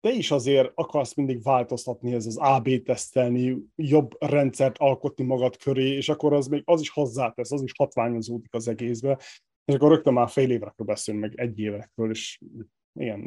[0.01, 5.89] te is azért akarsz mindig változtatni, ez az AB tesztelni, jobb rendszert alkotni magad köré,
[5.89, 9.19] és akkor az még az is hozzátesz, az is hatványozódik az egészbe,
[9.65, 12.41] és akkor rögtön már fél évekről beszélünk, meg egy évekről, és
[12.93, 13.25] igen,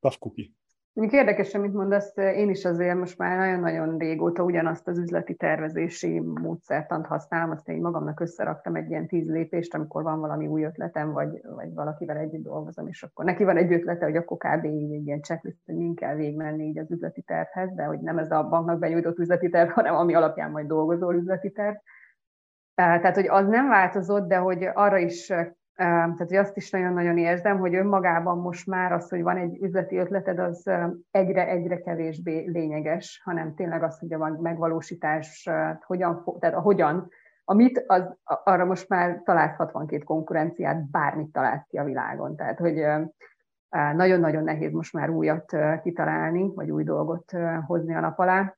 [0.00, 0.50] tough cookie.
[0.94, 6.20] Mondjuk érdekes, amit mondasz, én is azért most már nagyon-nagyon régóta ugyanazt az üzleti tervezési
[6.20, 11.12] módszertant használom, azt én magamnak összeraktam egy ilyen tíz lépést, amikor van valami új ötletem,
[11.12, 14.64] vagy, vagy valakivel együtt dolgozom, és akkor neki van egy ötlete, hogy akkor kb.
[14.64, 18.30] egy ilyen checklist, hogy mind kell végigmenni így az üzleti tervhez, de hogy nem ez
[18.30, 21.74] a banknak benyújtott üzleti terv, hanem ami alapján majd dolgozol üzleti terv.
[22.74, 25.32] Tehát, hogy az nem változott, de hogy arra is
[25.76, 29.96] tehát, hogy azt is nagyon-nagyon érzem, hogy önmagában most már az, hogy van egy üzleti
[29.96, 30.70] ötleted, az
[31.10, 35.48] egyre-egyre kevésbé lényeges, hanem tényleg az, hogy a megvalósítás
[35.86, 37.08] hogyan, tehát a hogyan,
[37.44, 42.36] amit, az, arra most már találsz 62 konkurenciát, bármit találsz ki a világon.
[42.36, 42.84] Tehát, hogy
[43.94, 47.32] nagyon-nagyon nehéz most már újat kitalálni, vagy új dolgot
[47.66, 48.56] hozni a nap alá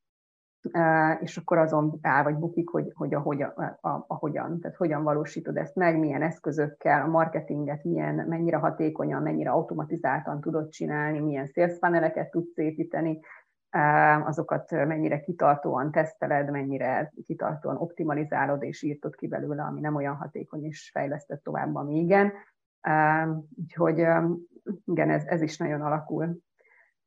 [1.20, 5.02] és akkor azon áll vagy bukik, hogy, hogy a, hogyan, a, a hogyan, tehát hogyan
[5.02, 11.46] valósítod ezt meg, milyen eszközökkel, a marketinget milyen, mennyire hatékonyan, mennyire automatizáltan tudod csinálni, milyen
[11.46, 13.20] sales funneleket tudsz építeni,
[14.24, 20.64] azokat mennyire kitartóan teszteled, mennyire kitartóan optimalizálod és írtod ki belőle, ami nem olyan hatékony,
[20.64, 22.32] és fejlesztett tovább, ami igen.
[23.54, 23.98] Úgyhogy
[24.84, 26.38] igen, ez, ez is nagyon alakul.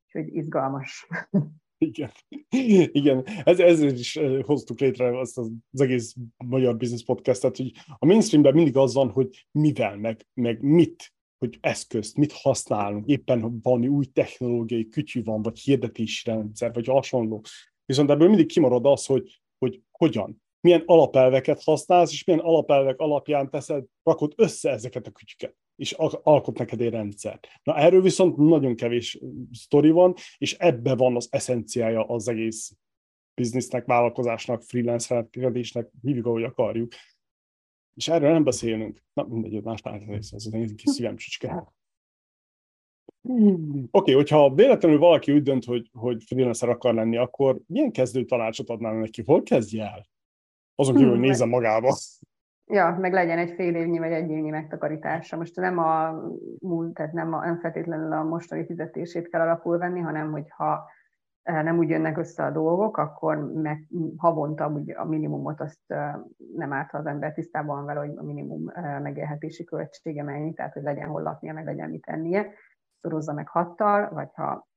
[0.05, 1.07] Úgyhogy izgalmas.
[1.78, 2.11] Igen,
[2.91, 3.25] igen.
[3.43, 6.15] Ez, ezért is hoztuk létre azt az egész
[6.45, 11.57] magyar business podcastet, hogy a mainstreamben mindig az van, hogy mivel, meg, meg mit hogy
[11.61, 17.43] eszközt, mit használunk, éppen valami új technológiai kütyű van, vagy hirdetési rendszer, vagy hasonló.
[17.86, 23.49] Viszont ebből mindig kimarad az, hogy, hogy hogyan, milyen alapelveket használsz, és milyen alapelvek alapján
[23.49, 25.91] teszed, rakod össze ezeket a kütyüket, és
[26.23, 27.39] alkot neked egy rendszer.
[27.63, 29.19] Na erről viszont nagyon kevés
[29.51, 32.78] sztori van, és ebbe van az eszenciája az egész
[33.34, 36.93] biznisznek, vállalkozásnak, freelance keresésnek, hívjuk, ahogy akarjuk.
[37.93, 39.03] És erről nem beszélünk.
[39.13, 41.73] Na, mindegy, más rész, az egy kis szívem csücske.
[43.21, 48.25] Oké, okay, hogyha véletlenül valaki úgy dönt, hogy, hogy freelancer akar lenni, akkor milyen kezdő
[48.25, 49.23] tanácsot adnál neki?
[49.25, 50.07] Hol kezdje el?
[50.75, 51.97] Azon kívül, hogy hmm, nézze magába.
[52.70, 55.38] Ja, meg legyen egy fél évnyi vagy egy évnyi megtakarítása.
[55.38, 56.22] Most nem a
[56.59, 60.89] múlt, tehát nem, a, nem feltétlenül a mostani fizetését kell alapul venni, hanem hogyha
[61.43, 63.88] nem úgy jönnek össze a dolgok, akkor meg
[64.18, 65.80] havonta úgy a minimumot azt
[66.55, 70.74] nem árt, ha az ember tisztában van vele, hogy a minimum megélhetési költsége mennyi, tehát
[70.74, 72.51] hogy legyen hol laknia, meg legyen mit tennie,
[73.01, 74.68] szorozza meg hattal, vagy ha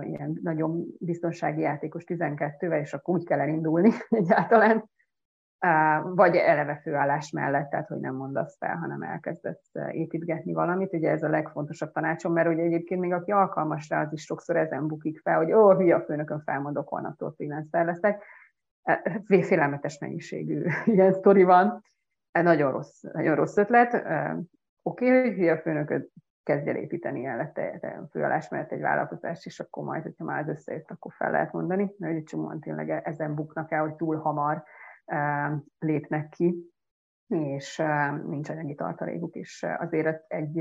[0.00, 4.90] ilyen nagyon biztonsági játékos 12-vel, és akkor úgy kell elindulni egyáltalán,
[6.14, 10.92] vagy eleve főállás mellett, tehát hogy nem mondasz fel, hanem elkezdesz építgetni valamit.
[10.92, 14.56] Ugye ez a legfontosabb tanácsom, mert ugye egyébként még aki alkalmas rá, az is sokszor
[14.56, 18.24] ezen bukik fel, hogy ó, hülye a főnökön felmondok, holnaptól freelancer leszek.
[19.24, 21.84] Félelmetes mennyiségű ilyen sztori van.
[22.32, 23.94] Nagyon rossz, nagyon rossz ötlet.
[24.82, 26.08] Oké, okay, hogy a főnököd,
[26.42, 30.48] kezdj el építeni el te főállás mellett egy vállalkozást, és akkor majd, hogyha már az
[30.48, 34.64] összejött, akkor fel lehet mondani, mert egy csomóan tényleg ezen buknak el, hogy túl hamar
[35.78, 36.72] lépnek ki,
[37.26, 37.82] és
[38.26, 40.52] nincs anyagi tartalékuk, és azért egy,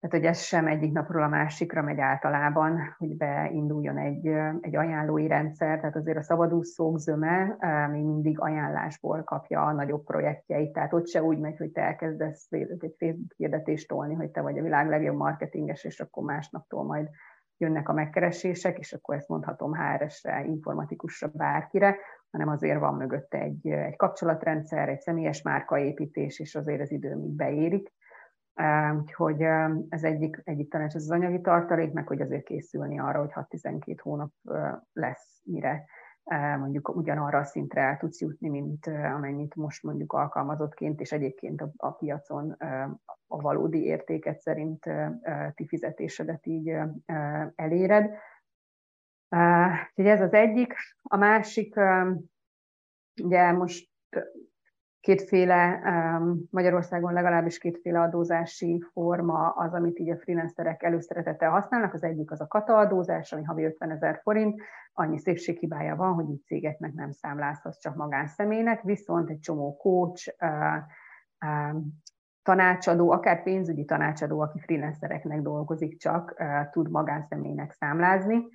[0.00, 4.26] tehát hogy ez sem egyik napról a másikra megy általában, hogy beinduljon egy,
[4.60, 7.56] egy ajánlói rendszer, tehát azért a szabadúszók zöme
[7.90, 12.46] még mindig ajánlásból kapja a nagyobb projektjeit, tehát ott se úgy megy, hogy te elkezdesz
[12.50, 17.08] egy Facebook hirdetést tolni, hogy te vagy a világ legjobb marketinges, és akkor másnaptól majd
[17.56, 21.96] jönnek a megkeresések, és akkor ezt mondhatom HRS-re, informatikusra, bárkire,
[22.30, 27.30] hanem azért van mögötte egy, egy kapcsolatrendszer, egy személyes márkaépítés, és azért az idő még
[27.30, 27.92] beérik.
[29.00, 29.42] Úgyhogy
[29.88, 33.96] ez egyik, egyik tanács az, az anyagi tartalék, meg hogy azért készülni arra, hogy 6-12
[34.02, 34.30] hónap
[34.92, 35.84] lesz, mire
[36.58, 41.70] mondjuk ugyanarra a szintre el tudsz jutni, mint amennyit most mondjuk alkalmazottként, és egyébként a,
[41.76, 42.56] a piacon
[43.26, 44.84] a valódi értéket szerint
[45.54, 46.76] ti fizetésedet így
[47.54, 48.10] eléred.
[49.30, 50.74] Úgyhogy ez az egyik.
[51.02, 51.74] A másik,
[53.22, 53.88] ugye most
[55.00, 55.80] kétféle,
[56.50, 61.94] Magyarországon legalábbis kétféle adózási forma az, amit így a freelancerek előszeretettel használnak.
[61.94, 64.62] Az egyik az a kata adózás, ami havi 50 ezer forint.
[64.92, 70.34] Annyi szépséghibája van, hogy így cégeknek nem számlázhatsz, csak magánszemélynek, viszont egy csomó coach,
[72.42, 78.48] tanácsadó, akár pénzügyi tanácsadó, aki freelancereknek dolgozik, csak tud magánszemélynek számlázni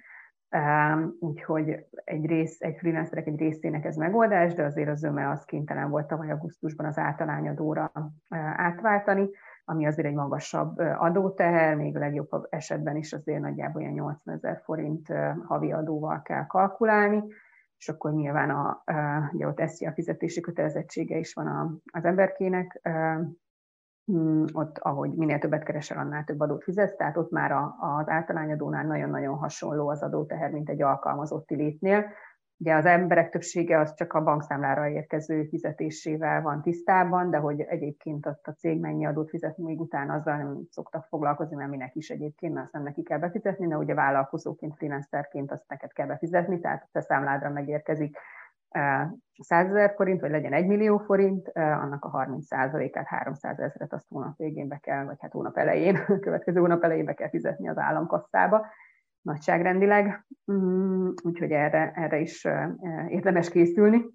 [1.20, 5.90] úgyhogy egy rész, egy freelancerek egy részének ez megoldás, de azért az öme az kénytelen
[5.90, 7.92] volt tavaly augusztusban az általányadóra
[8.56, 9.30] átváltani,
[9.66, 14.62] ami azért egy magasabb adóteher, még a legjobb esetben is azért nagyjából olyan 80 ezer
[14.64, 15.14] forint
[15.46, 17.24] havi adóval kell kalkulálni,
[17.78, 18.84] és akkor nyilván a,
[19.32, 22.82] ugye ott a fizetési kötelezettsége is van az emberkének,
[24.54, 28.86] ott, ahogy minél többet keresel, annál több adót fizetsz, tehát ott már a, az általányadónál
[28.86, 32.06] nagyon-nagyon hasonló az adóteher, mint egy alkalmazotti létnél.
[32.58, 38.26] Ugye az emberek többsége az csak a bankszámlára érkező fizetésével van tisztában, de hogy egyébként
[38.26, 42.10] ott a cég mennyi adót fizet, még utána azzal nem szoktak foglalkozni, mert minek is
[42.10, 46.60] egyébként, mert azt nem neki kell befizetni, de ugye vállalkozóként, freelancerként azt neked kell befizetni,
[46.60, 48.18] tehát a számládra megérkezik
[48.76, 54.38] 100 ezer forint, vagy legyen 1 millió forint, annak a 30%-át, 300 ezeret azt hónap
[54.38, 58.66] végén be kell, vagy hát hónap elején, következő hónap elején be kell fizetni az államkasszába,
[59.22, 62.48] nagyságrendileg, mm, úgyhogy erre, erre is
[63.08, 64.06] érdemes készülni.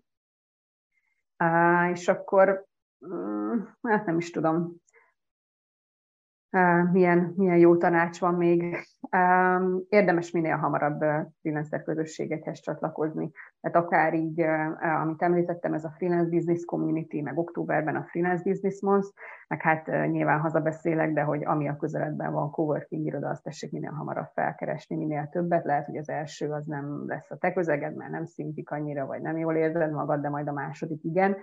[1.93, 2.65] És akkor,
[3.07, 4.77] mm, hát nem is tudom,
[6.93, 8.77] milyen, milyen jó tanács van még.
[9.89, 11.05] Érdemes minél hamarabb
[11.41, 13.31] freelancer közösségekhez csatlakozni.
[13.61, 14.41] Tehát akár így,
[15.03, 19.09] amit említettem, ez a Freelance Business Community, meg októberben a Freelance Business Month,
[19.49, 23.91] meg hát nyilván hazabeszélek, de hogy ami a közeledben van coworking iroda, azt tessék minél
[23.91, 25.65] hamarabb felkeresni, minél többet.
[25.65, 29.21] Lehet, hogy az első az nem lesz a te közeged, mert nem szintik annyira, vagy
[29.21, 31.37] nem jól érzed magad, de majd a második igen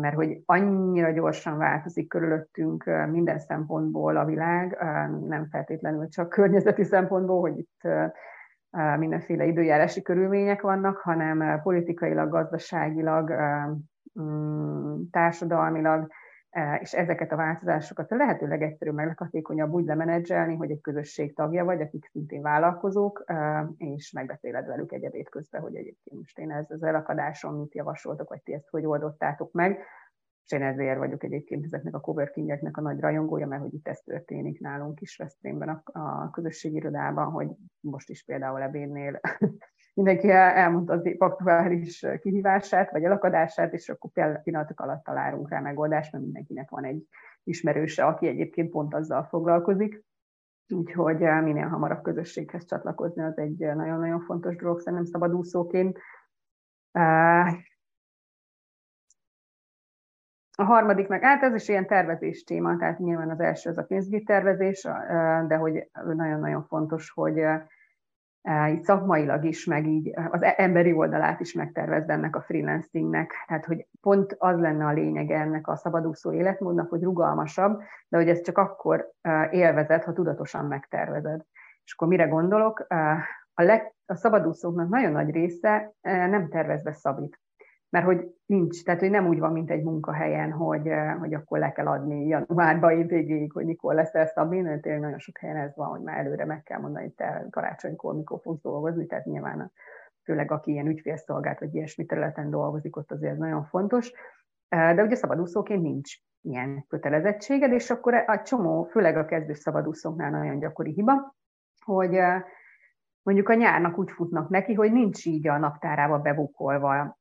[0.00, 4.78] mert hogy annyira gyorsan változik körülöttünk minden szempontból a világ,
[5.28, 7.88] nem feltétlenül csak környezeti szempontból, hogy itt
[8.98, 13.32] mindenféle időjárási körülmények vannak, hanem politikailag, gazdaságilag,
[14.20, 16.10] mm, társadalmilag,
[16.80, 21.64] és ezeket a változásokat a lehető legegyszerűbb, meg leghatékonyabb úgy lemenedzselni, hogy egy közösség tagja
[21.64, 23.24] vagy, akik szintén vállalkozók,
[23.76, 28.28] és megbeszéled velük egy ebéd közben, hogy egyébként most én ez az elakadásom mit javasoltok,
[28.28, 29.78] vagy ti ezt hogy oldottátok meg,
[30.44, 34.00] és én ezért vagyok egyébként ezeknek a coworkingeknek a nagy rajongója, mert hogy itt ez
[34.00, 37.48] történik nálunk is Veszprémben a, a közösségi irodában, hogy
[37.80, 39.20] most is például ebédnél
[39.98, 44.10] mindenki elmondta az aktuális kihívását, vagy elakadását, és akkor
[44.42, 47.06] pillanatok alatt találunk rá megoldást, mert mindenkinek van egy
[47.44, 50.04] ismerőse, aki egyébként pont azzal foglalkozik.
[50.74, 55.98] Úgyhogy minél hamarabb közösséghez csatlakozni, az egy nagyon-nagyon fontos dolog, szerintem szabadúszóként.
[60.56, 63.84] A harmadik meg, hát ez is ilyen tervezés téma, tehát nyilván az első az a
[63.84, 64.82] pénzügyi tervezés,
[65.46, 67.44] de hogy nagyon-nagyon fontos, hogy
[68.70, 73.32] így szakmailag is, meg így az e-, emberi oldalát is megtervezd ennek a freelancingnek.
[73.46, 78.28] Tehát, hogy pont az lenne a lényeg ennek a szabadúszó életmódnak, hogy rugalmasabb, de hogy
[78.28, 79.10] ez csak akkor
[79.50, 81.40] élvezed, ha tudatosan megtervezed.
[81.84, 82.86] És akkor mire gondolok?
[83.54, 87.40] A, leg, a szabadúszóknak nagyon nagy része nem tervezve szabít
[87.90, 91.72] mert hogy nincs, tehát hogy nem úgy van, mint egy munkahelyen, hogy, hogy akkor le
[91.72, 95.88] kell adni januárban évvégéig, hogy mikor leszel Szabin, mert tényleg nagyon sok helyen ez van,
[95.88, 99.72] hogy már előre meg kell mondani, hogy te karácsonykor mikor fogsz dolgozni, tehát nyilván
[100.22, 104.12] főleg aki ilyen ügyfélszolgált vagy ilyesmi területen dolgozik, ott azért ez nagyon fontos.
[104.68, 110.58] De ugye szabadúszóként nincs ilyen kötelezettséged, és akkor a csomó, főleg a kezdő szabadúszóknál nagyon
[110.58, 111.36] gyakori hiba,
[111.84, 112.18] hogy
[113.22, 117.17] mondjuk a nyárnak úgy futnak neki, hogy nincs így a naptárába bebukolva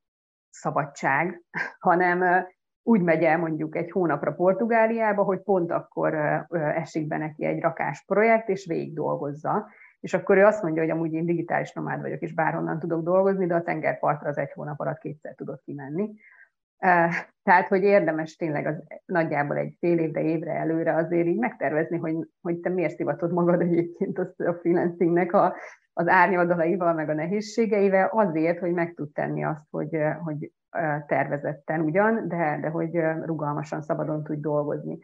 [0.59, 1.41] szabadság,
[1.87, 2.45] hanem
[2.83, 6.13] úgy megy el mondjuk egy hónapra Portugáliába, hogy pont akkor
[6.75, 9.67] esik be neki egy rakás projekt, és végig dolgozza.
[9.99, 13.45] És akkor ő azt mondja, hogy amúgy én digitális nomád vagyok, és bárhonnan tudok dolgozni,
[13.45, 16.13] de a tengerpartra az egy hónap alatt kétszer tudok kimenni.
[17.43, 22.15] Tehát, hogy érdemes tényleg az nagyjából egy fél évre, évre előre azért így megtervezni, hogy,
[22.41, 25.55] hogy te miért szivatod magad egyébként a freelancingnek a,
[25.97, 30.51] az árnyoldalaival, meg a nehézségeivel, azért, hogy meg tud tenni azt, hogy, hogy
[31.07, 34.99] tervezetten ugyan, de, de hogy rugalmasan, szabadon tud dolgozni.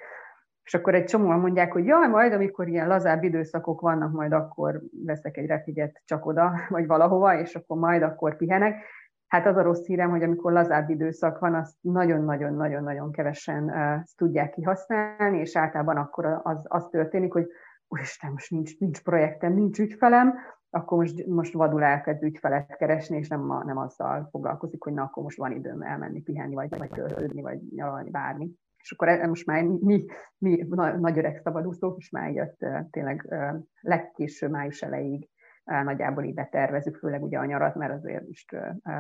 [0.64, 4.82] És akkor egy csomóan mondják, hogy jaj, majd amikor ilyen lazább időszakok vannak, majd akkor
[5.06, 8.84] veszek egy refigyet csak oda, vagy valahova, és akkor majd akkor pihenek.
[9.28, 14.50] Hát az a rossz hírem, hogy amikor lazább időszak van, azt nagyon-nagyon-nagyon-nagyon kevesen uh, tudják
[14.50, 17.48] kihasználni, és általában akkor az, az történik, hogy
[17.88, 20.34] úristen, most nincs, nincs projektem, nincs ügyfelem,
[20.76, 25.24] akkor most, most vadul elkezd ügyfelet keresni, és nem, nem azzal foglalkozik, hogy na, akkor
[25.24, 28.52] most van időm elmenni pihenni, vagy, vagy töltődni, vagy nyaralni, bármi.
[28.78, 30.06] És akkor e, most már mi,
[30.38, 30.66] mi
[31.00, 33.36] nagy öreg szabadúszók is már jött tényleg
[33.82, 35.30] legkéső május elejéig
[35.64, 38.56] nagyjából így betervezük, főleg ugye a nyarat, mert azért most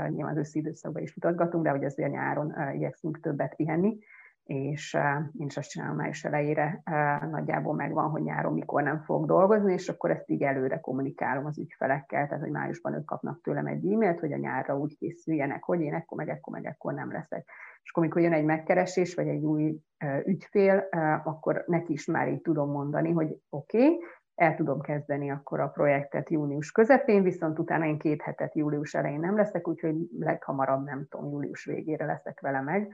[0.08, 3.98] nyilván az időszakban is utazgatunk, de hogy azért nyáron igyekszünk többet pihenni,
[4.44, 4.98] és
[5.40, 6.82] én is azt csinálom május elejére,
[7.30, 11.60] nagyjából megvan, hogy nyáron mikor nem fog dolgozni, és akkor ezt így előre kommunikálom az
[11.60, 15.82] ügyfelekkel, tehát hogy májusban ők kapnak tőlem egy e-mailt, hogy a nyárra úgy készüljenek, hogy
[15.82, 17.50] én ekkor meg ekkor meg ekkor nem leszek.
[17.84, 19.80] És akkor, amikor jön egy megkeresés, vagy egy új
[20.26, 20.88] ügyfél,
[21.24, 24.00] akkor neki is már így tudom mondani, hogy oké, okay,
[24.36, 29.20] el tudom kezdeni akkor a projektet június közepén, viszont utána én két hetet július elején
[29.20, 32.94] nem leszek, úgyhogy leghamarabb nem tudom, július végére leszek vele meg,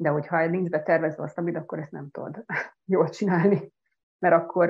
[0.00, 2.44] de hogyha nincs betervezve a szabid, akkor ezt nem tudod
[2.94, 3.72] jól csinálni.
[4.18, 4.66] Mert akkor,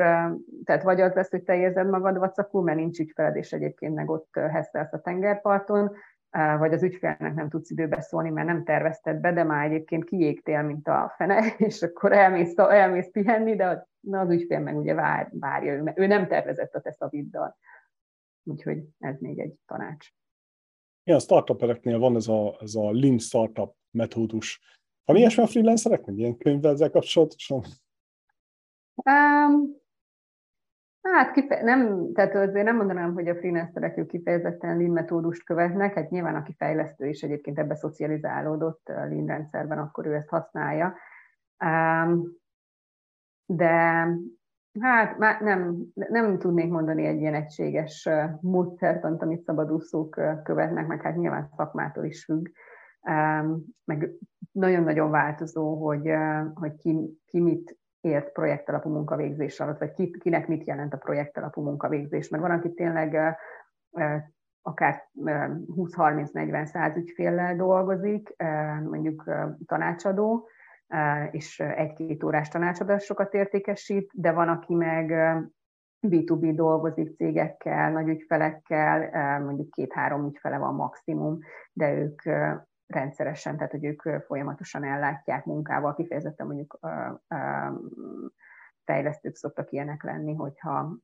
[0.65, 4.11] tehát vagy az lesz, hogy te érzed magad vacakul, mert nincs ügyfeled, és egyébként meg
[4.11, 5.93] ott hesszelsz a tengerparton,
[6.59, 10.63] vagy az ügyfélnek nem tudsz időbe szólni, mert nem tervezted be, de már egyébként kiégtél,
[10.63, 15.29] mint a fene, és akkor elmész, elmész pihenni, de az, az ügyfél meg ugye vár,
[15.33, 17.57] várja, ő, ő nem tervezett a te szabiddal.
[18.43, 20.09] Úgyhogy ez még egy tanács.
[21.03, 24.61] Igen, a startupereknél van ez a, ez a lean startup metódus,
[25.11, 26.17] van ilyesmi a freelancereknek?
[26.17, 27.63] Ilyen könyvvel ezzel kapcsolatosan?
[28.95, 29.77] Um,
[31.03, 35.95] hát kife- nem, tehát azért nem mondanám, hogy a freelancerek ők kifejezetten lean metódust követnek,
[35.95, 40.95] hát nyilván aki fejlesztő és egyébként ebbe szocializálódott a lean rendszerben, akkor ő ezt használja.
[41.65, 42.39] Um,
[43.47, 44.07] de
[44.81, 48.09] hát már nem, nem tudnék mondani egy ilyen egységes
[48.41, 52.49] módszertant, amit szabadúszók követnek, meg hát nyilván szakmától is függ
[53.85, 54.11] meg
[54.53, 56.11] nagyon-nagyon változó, hogy,
[56.55, 61.63] hogy ki, ki mit ért projektalapú munkavégzés alatt, vagy ki, kinek mit jelent a projektalapú
[61.63, 62.29] munkavégzés.
[62.29, 63.39] Mert van, aki tényleg
[64.63, 68.37] akár 20-30-40-100 ügyféllel dolgozik,
[68.83, 69.31] mondjuk
[69.67, 70.49] tanácsadó,
[71.31, 75.13] és egy-két órás tanácsadásokat értékesít, de van, aki meg
[76.09, 81.39] B2B dolgozik cégekkel, nagy ügyfelekkel, mondjuk két-három ügyfele van maximum,
[81.73, 82.23] de ők
[82.91, 86.79] rendszeresen, tehát hogy ők folyamatosan ellátják munkával, kifejezetten mondjuk
[88.85, 90.97] fejlesztők szoktak ilyenek lenni, hogyha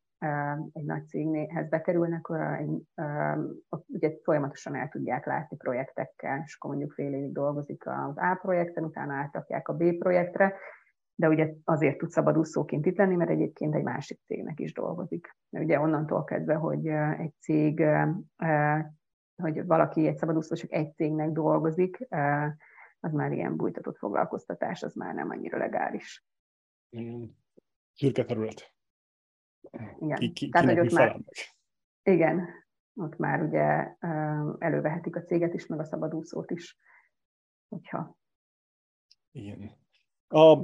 [0.73, 2.29] egy nagy céghez bekerülnek,
[3.87, 8.85] ugye folyamatosan el tudják látni projektekkel, és akkor mondjuk fél évig dolgozik az A projekten,
[8.85, 10.55] utána átrakják a B projektre,
[11.15, 15.37] de ugye azért tud szabadúszóként itt lenni, mert egyébként egy másik cégnek is dolgozik.
[15.51, 16.87] Ugye onnantól kezdve, hogy
[17.19, 17.87] egy cég,
[19.37, 22.07] hogy valaki egy szabadúszó csak egy cégnek dolgozik,
[23.01, 26.25] az már ilyen bújtatott foglalkoztatás, az már nem annyira legális.
[27.95, 28.75] Szürke terület.
[29.99, 30.19] Igen.
[30.19, 31.21] Ki, ki, Tehát, hogy ott már,
[32.03, 32.49] igen,
[32.95, 33.97] ott már ugye
[34.59, 36.79] elővehetik a céget is, meg a szabadúszót is,
[37.69, 38.17] hogyha
[39.37, 39.85] igen.
[40.29, 40.61] A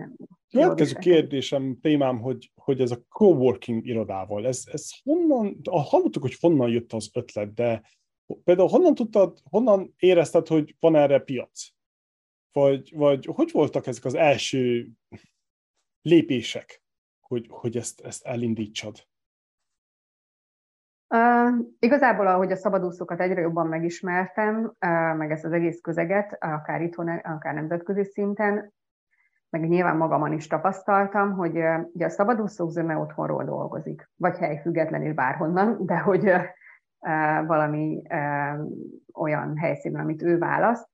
[0.49, 6.71] következő kérdésem, témám, hogy, hogy ez a coworking irodával, ez, ez honnan, hallottuk, hogy honnan
[6.71, 7.83] jött az ötlet, de
[8.45, 11.69] például honnan tudtad, honnan érezted, hogy van erre piac?
[12.53, 14.89] Vagy, vagy hogy voltak ezek az első
[16.03, 16.83] lépések,
[17.21, 19.11] hogy, hogy ezt, ezt elindítsad?
[21.15, 26.83] Uh, igazából, ahogy a szabadúszókat egyre jobban megismertem, uh, meg ezt az egész közeget, akár
[26.83, 28.73] itthon, akár nemzetközi szinten,
[29.51, 35.15] meg nyilván magamon is tapasztaltam, hogy uh, ugye a szabadúszók zöme otthonról dolgozik, vagy helyfüggetlenül
[35.15, 36.43] bárhonnan, de hogy uh,
[37.47, 38.03] valami
[39.15, 40.89] olyan helyszínen, amit ő választ,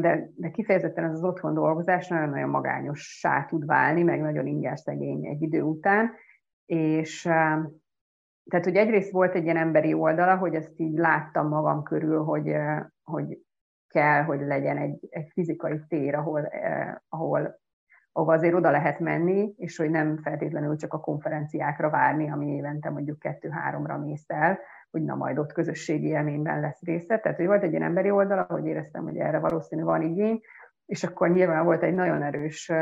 [0.00, 5.26] de, de kifejezetten az az otthon dolgozás nagyon-nagyon magányossá tud válni, meg nagyon inger szegény
[5.26, 6.10] egy idő után,
[6.66, 7.22] és
[8.50, 12.56] tehát, hogy egyrészt volt egy ilyen emberi oldala, hogy ezt így láttam magam körül, hogy,
[13.02, 13.38] hogy
[13.88, 16.48] kell, hogy legyen egy, egy fizikai tér, ahol,
[17.08, 17.60] ahol,
[18.12, 22.90] ahol azért oda lehet menni, és hogy nem feltétlenül csak a konferenciákra várni, ami évente
[22.90, 24.58] mondjuk kettő-háromra mész el,
[24.96, 27.18] hogy na majd ott közösségi élményben lesz része.
[27.18, 30.40] Tehát, hogy volt egy ilyen emberi oldala, hogy éreztem, hogy erre valószínű van igény,
[30.86, 32.72] és akkor nyilván volt egy nagyon erős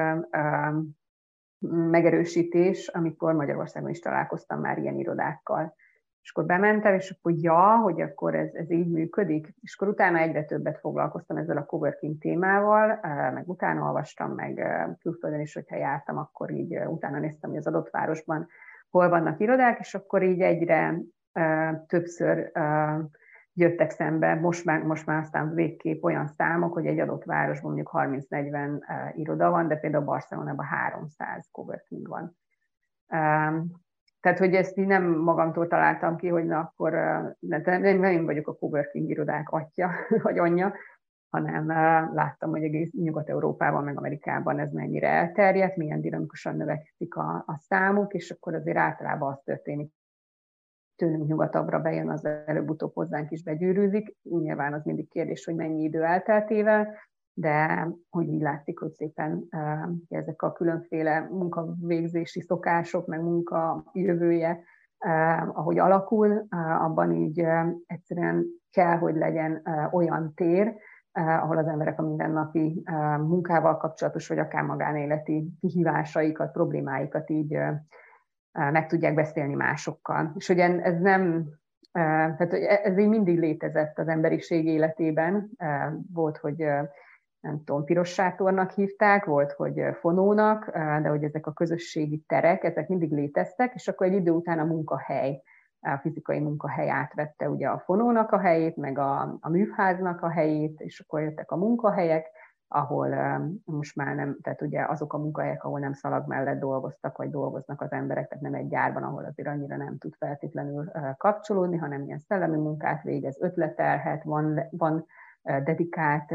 [1.69, 5.75] megerősítés, amikor Magyarországon is találkoztam már ilyen irodákkal.
[6.23, 9.55] És akkor bementem, és akkor ja, hogy akkor ez, ez így működik.
[9.61, 12.99] És akkor utána egyre többet foglalkoztam ezzel a coworking témával,
[13.33, 14.62] meg utána olvastam, meg
[15.01, 18.49] külföldön is, hogyha jártam, akkor így utána néztem, hogy az adott városban
[18.91, 20.99] hol vannak irodák, és akkor így egyre
[21.87, 22.53] többször
[23.55, 27.91] jöttek szembe, most már, most már aztán végképp olyan számok, hogy egy adott városban mondjuk
[27.93, 32.37] 30-40 uh, iroda van, de például Barcelonában 300 coworking van.
[34.20, 36.93] Tehát, hogy ezt így nem magamtól találtam ki, hogy na akkor
[37.39, 39.91] nem, nem én vagyok a coworking irodák atya,
[40.22, 40.74] vagy anyja,
[41.30, 41.66] hanem
[42.14, 48.14] láttam, hogy egész Nyugat-Európában, meg Amerikában ez mennyire elterjedt, milyen dinamikusan növekszik a, a számuk,
[48.14, 49.93] és akkor azért általában az történik,
[50.97, 54.16] tőlünk nyugatabbra bejön, az előbb-utóbb hozzánk is begyűrűzik.
[54.22, 56.95] Nyilván az mindig kérdés, hogy mennyi idő elteltével,
[57.34, 64.62] de hogy így látszik, hogy szépen uh, ezek a különféle munkavégzési szokások, meg munka jövője,
[65.07, 67.45] uh, ahogy alakul, uh, abban így
[67.86, 70.74] egyszerűen kell, hogy legyen olyan tér,
[71.12, 72.82] ahol az emberek a mindennapi
[73.18, 77.59] munkával kapcsolatos, vagy akár magánéleti kihívásaikat, problémáikat így
[78.55, 80.32] meg tudják beszélni másokkal.
[80.36, 81.48] És ugye ez nem,
[81.92, 82.52] tehát
[82.84, 85.50] ez így mindig létezett az emberiség életében.
[86.12, 86.57] Volt, hogy
[87.40, 90.70] nem tudom, piros sátornak hívták, volt, hogy fonónak,
[91.02, 94.64] de hogy ezek a közösségi terek, ezek mindig léteztek, és akkor egy idő után a
[94.64, 95.42] munkahely,
[95.80, 100.80] a fizikai munkahely átvette ugye a fonónak a helyét, meg a, a műháznak a helyét,
[100.80, 102.26] és akkor jöttek a munkahelyek,
[102.75, 103.09] ahol
[103.64, 107.81] most már nem, tehát ugye azok a munkahelyek, ahol nem szalag mellett dolgoztak, vagy dolgoznak
[107.81, 112.18] az emberek, tehát nem egy gyárban, ahol azért annyira nem tud feltétlenül kapcsolódni, hanem ilyen
[112.18, 115.07] szellemi munkát végez, ötletelhet, van, van
[115.43, 116.35] dedikált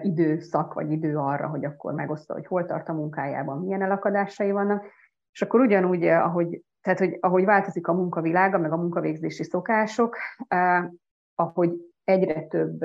[0.00, 4.84] időszak, vagy idő arra, hogy akkor megoszta, hogy hol tart a munkájában, milyen elakadásai vannak,
[5.32, 10.16] és akkor ugyanúgy, ahogy, tehát, hogy ahogy változik a munkavilága, meg a munkavégzési szokások,
[11.34, 11.72] ahogy
[12.04, 12.84] egyre több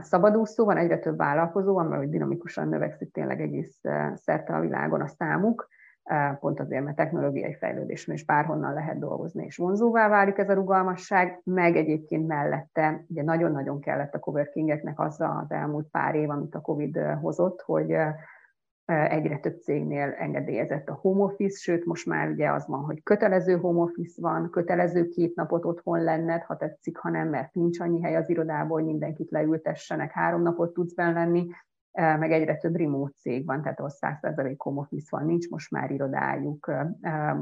[0.00, 3.80] szabadúszó van, egyre több vállalkozó van, mert dinamikusan növekszik tényleg egész
[4.14, 5.68] szerte a világon a számuk,
[6.40, 11.40] pont azért, mert technológiai fejlődésben is bárhonnan lehet dolgozni, és vonzóvá válik ez a rugalmasság,
[11.44, 16.60] meg egyébként mellette, ugye nagyon-nagyon kellett a coworkingeknek az az elmúlt pár év, amit a
[16.60, 17.96] Covid hozott, hogy
[18.84, 23.56] egyre több cégnél engedélyezett a home office, sőt most már ugye az van, hogy kötelező
[23.56, 28.02] home office van, kötelező két napot otthon lenned, ha tetszik, ha nem, mert nincs annyi
[28.02, 31.50] hely az irodából, hogy mindenkit leültessenek, három napot tudsz benn lenni,
[31.92, 35.90] meg egyre több remote cég van, tehát ott 100% home office van, nincs most már
[35.90, 36.72] irodájuk,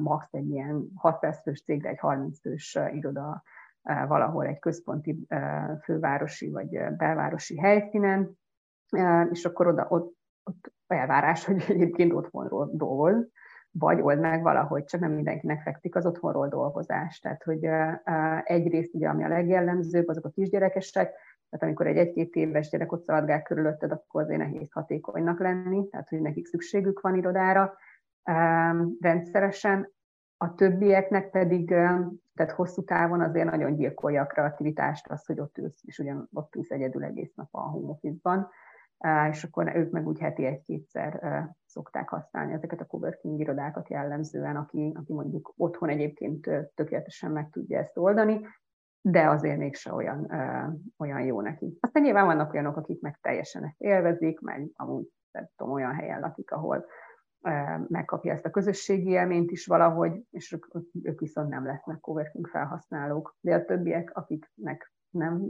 [0.01, 3.43] max egy ilyen 6 fős cégre egy 30 fős iroda
[3.83, 5.27] valahol egy központi
[5.83, 8.39] fővárosi vagy belvárosi helyszínen,
[9.31, 13.31] és akkor oda, ott, ott elvárás, hogy egyébként otthonról dolgoz,
[13.71, 17.19] vagy old meg valahogy, csak nem mindenkinek fekszik az otthonról dolgozás.
[17.19, 17.69] Tehát, hogy
[18.43, 21.13] egyrészt ugye, ami a legjellemzőbb, azok a kisgyerekesek,
[21.51, 26.09] tehát amikor egy egy-két éves gyerek ott szaladgál körülötted, akkor azért nehéz hatékonynak lenni, tehát
[26.09, 27.77] hogy nekik szükségük van irodára
[29.01, 29.93] rendszeresen.
[30.37, 31.69] A többieknek pedig,
[32.35, 36.55] tehát hosszú távon azért nagyon gyilkolja a kreativitást az, hogy ott ülsz, és ugyan ott
[36.55, 38.49] ülsz egyedül egész nap a home office-ban
[39.31, 41.23] és akkor ők meg úgy heti egy-kétszer
[41.65, 47.79] szokták használni ezeket a coworking irodákat jellemzően, aki, aki mondjuk otthon egyébként tökéletesen meg tudja
[47.79, 48.47] ezt oldani,
[49.01, 50.31] de azért mégse olyan,
[50.99, 51.79] olyan jó neki.
[51.81, 56.21] Aztán nyilván vannak olyanok, akik meg teljesen ezt élvezik, meg amúgy nem tudom, olyan helyen
[56.21, 56.87] lakik, ahol
[57.89, 60.67] megkapja ezt a közösségi élményt is valahogy, és ők,
[61.03, 63.37] ők viszont nem lesznek coworking felhasználók.
[63.41, 65.43] De a többiek, akiknek nem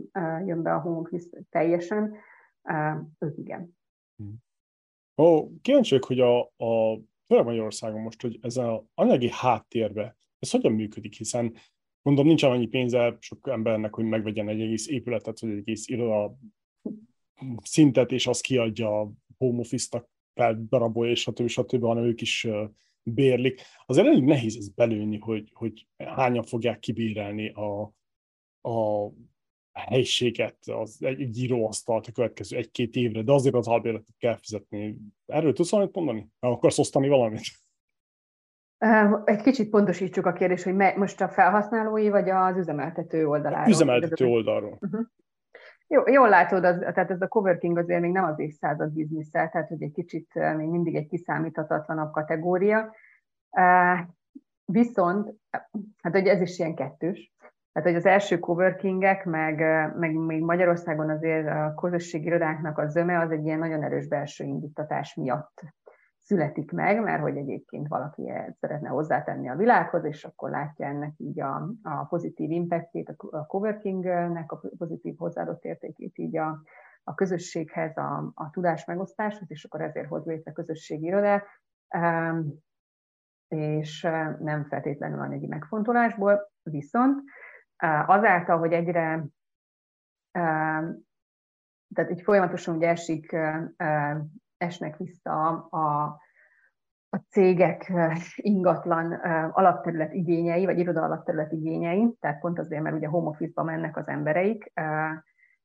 [0.45, 1.09] jön be a home
[1.51, 2.15] teljesen,
[3.19, 3.77] ők igen.
[5.17, 11.15] Ó, kíváncsiak, hogy a, a Magyarországon most, hogy ez a anyagi háttérbe, ez hogyan működik,
[11.15, 11.57] hiszen
[12.03, 16.37] mondom, nincs annyi pénze sok embernek, hogy megvegyen egy egész épületet, vagy egy egész iroda
[17.63, 20.11] szintet, és azt kiadja a home office-nak,
[20.69, 21.47] darabolja, és stb.
[21.47, 22.47] stb., hanem ők is
[23.03, 23.61] bérlik.
[23.87, 27.83] Azért elég nehéz ez belőni, hogy, hogy hányan fogják kibérelni a,
[28.61, 29.09] a
[29.73, 34.97] helyiséget, az egy, egy íróasztalt a következő egy-két évre, de azért az albérletet kell fizetni.
[35.27, 36.29] Erről tudsz valamit mondani?
[36.41, 37.41] Nem akarsz osztani valamit?
[39.25, 43.71] Egy kicsit pontosítsuk a kérdést, hogy most a felhasználói vagy az üzemeltető oldaláról?
[43.71, 44.79] Üzemeltető oldalról.
[44.81, 45.07] Uh-huh.
[45.87, 49.69] Jó, jól látod, az, tehát ez a coworking azért még nem az évszázad bizniszel, tehát
[49.69, 52.95] hogy egy kicsit még mindig egy kiszámíthatatlanabb kategória.
[54.65, 55.35] Viszont,
[56.03, 57.32] hát ugye ez is ilyen kettős,
[57.73, 59.59] tehát, hogy az első coworkingek, meg,
[59.99, 64.45] meg még Magyarországon azért a közösségi irodáknak a zöme az egy ilyen nagyon erős belső
[64.45, 65.63] indítatás miatt
[66.19, 71.41] születik meg, mert hogy egyébként valaki szeretne hozzátenni a világhoz, és akkor látja ennek így
[71.41, 76.63] a, a pozitív impactjét, a coworkingnek a pozitív hozzáadott értékét így a,
[77.05, 81.45] a közösséghez, a, a tudás megosztáshoz, és akkor ezért hoz létre közösségi irodát,
[83.49, 84.03] és
[84.39, 87.23] nem feltétlenül anyagi megfontolásból, viszont
[88.07, 89.25] azáltal, hogy egyre,
[91.95, 93.37] tehát így folyamatosan ugye esik,
[94.57, 96.03] esnek vissza a,
[97.09, 97.93] a cégek
[98.37, 99.13] ingatlan
[99.53, 104.09] alapterület igényei, vagy iroda alapterület igényei, tehát pont azért, mert ugye home office-ba mennek az
[104.09, 104.73] embereik,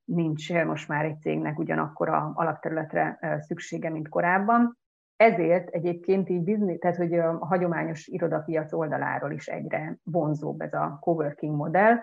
[0.04, 4.78] nincs most már egy cégnek ugyanakkor a alapterületre szüksége, mint korábban,
[5.18, 10.98] ezért egyébként így biznisz, tehát hogy a hagyományos irodapiac oldaláról is egyre vonzóbb ez a
[11.02, 11.96] coworking modell,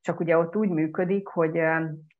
[0.00, 1.58] csak ugye ott úgy működik, hogy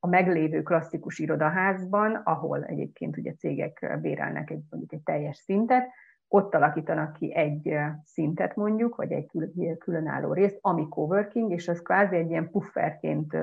[0.00, 5.88] a meglévő klasszikus irodaházban, ahol egyébként ugye cégek bérelnek egy, mondjuk egy teljes szintet,
[6.28, 7.74] ott alakítanak ki egy
[8.04, 9.30] szintet mondjuk, vagy egy
[9.78, 13.36] különálló részt, ami coworking, és ez kvázi egy ilyen pufferként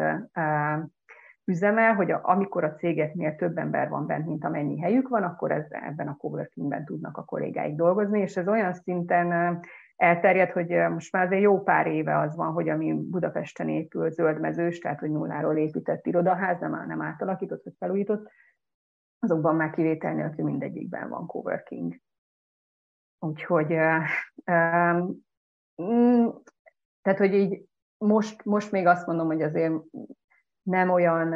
[1.49, 5.51] üzemel, hogy a, amikor a cégeknél több ember van bent, mint amennyi helyük van, akkor
[5.51, 9.59] ez, ebben a coworkingben tudnak a kollégáik dolgozni, és ez olyan szinten
[9.95, 14.79] elterjedt, hogy most már azért jó pár éve az van, hogy ami Budapesten épül zöldmezős,
[14.79, 18.31] tehát hogy nulláról épített irodaház, nem, nem átalakított vagy felújított,
[19.19, 21.95] azokban már kivétel nélkül mindegyikben van coworking.
[23.19, 23.71] Úgyhogy
[24.45, 26.41] um,
[27.01, 27.67] tehát, hogy így
[27.97, 29.73] most, most még azt mondom, hogy azért
[30.69, 31.35] nem olyan,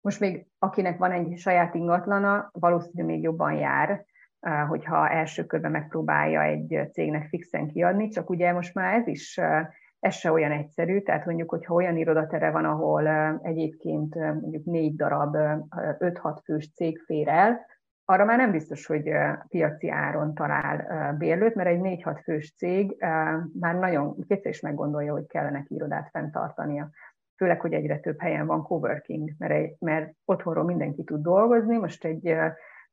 [0.00, 4.04] most még akinek van egy saját ingatlana, valószínűleg még jobban jár,
[4.68, 9.40] hogyha első körben megpróbálja egy cégnek fixen kiadni, csak ugye most már ez is
[9.98, 13.08] ez se olyan egyszerű, tehát mondjuk, hogyha olyan irodatere van, ahol
[13.42, 17.68] egyébként mondjuk négy darab 5-6 fős cég fér el,
[18.04, 19.10] arra már nem biztos, hogy
[19.48, 22.96] piaci áron talál bérlőt, mert egy 4-6 fős cég
[23.60, 26.90] már nagyon kétszer is meggondolja, hogy kellene irodát fenntartania
[27.40, 32.04] főleg, hogy egyre több helyen van coworking, mert, egy, mert otthonról mindenki tud dolgozni, most
[32.04, 32.36] egy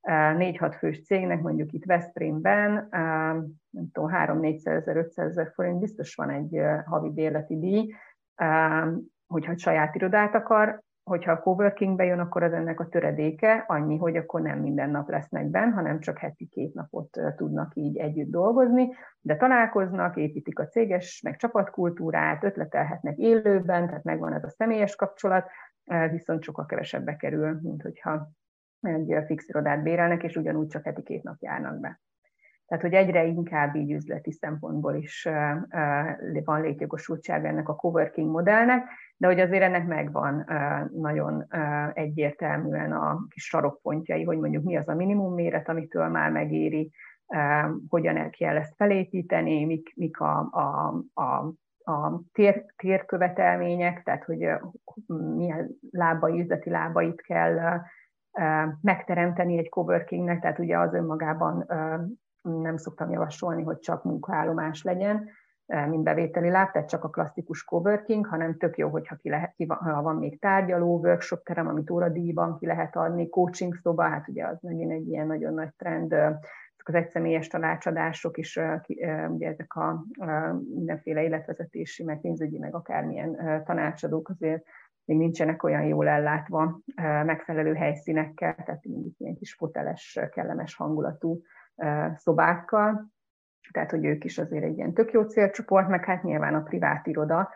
[0.01, 2.87] 4-6 fős cégnek, mondjuk itt Veszprémben,
[3.69, 7.93] nem tudom, 3-400 ezer, 500 ezer forint biztos van egy havi bérleti díj,
[9.27, 14.15] hogyha saját irodát akar, hogyha a coworkingbe jön, akkor az ennek a töredéke annyi, hogy
[14.15, 18.89] akkor nem minden nap lesznek benn, hanem csak heti két napot tudnak így együtt dolgozni,
[19.21, 25.49] de találkoznak, építik a céges, meg csapatkultúrát, ötletelhetnek élőben, tehát megvan ez a személyes kapcsolat,
[26.11, 28.29] viszont sokkal kevesebbe kerül, mint hogyha
[28.81, 31.99] egy fix irodát bérelnek, és ugyanúgy csak heti két nap járnak be.
[32.67, 35.27] Tehát, hogy egyre inkább így üzleti szempontból is
[36.43, 38.87] van létjogosultság ennek a coworking modellnek,
[39.17, 40.45] de hogy azért ennek megvan
[40.93, 41.47] nagyon
[41.93, 46.91] egyértelműen a kis sarokpontjai, hogy mondjuk mi az a minimum méret, amitől már megéri,
[47.87, 50.87] hogyan el kell ezt felépíteni, mik, mik a, a,
[51.21, 51.53] a
[51.89, 54.47] a tér, térkövetelmények, tehát hogy
[55.35, 57.81] milyen lábai, üzleti lábait kell
[58.81, 61.65] megteremteni egy coworkingnek, tehát ugye az önmagában
[62.47, 65.29] nem szoktam javasolni, hogy csak munkaállomás legyen,
[65.65, 69.65] mint bevételi láb, tehát csak a klasszikus coworking, hanem tök jó, hogyha ki lehet, ki
[69.65, 74.27] van, ha van még tárgyaló, workshop terem, amit óradíjban ki lehet adni, coaching szoba, hát
[74.27, 76.15] ugye az megint egy ilyen nagyon nagy trend,
[76.87, 78.59] az egyszemélyes tanácsadások is,
[79.29, 80.05] ugye ezek a
[80.73, 84.63] mindenféle életvezetési, meg pénzügyi, meg akármilyen tanácsadók azért
[85.05, 86.79] még nincsenek olyan jól ellátva
[87.25, 91.41] megfelelő helyszínekkel, tehát mindig ilyen kis foteles, kellemes hangulatú
[92.15, 93.11] szobákkal,
[93.71, 97.07] tehát hogy ők is azért egy ilyen tök jó célcsoport, meg hát nyilván a privát
[97.07, 97.49] iroda,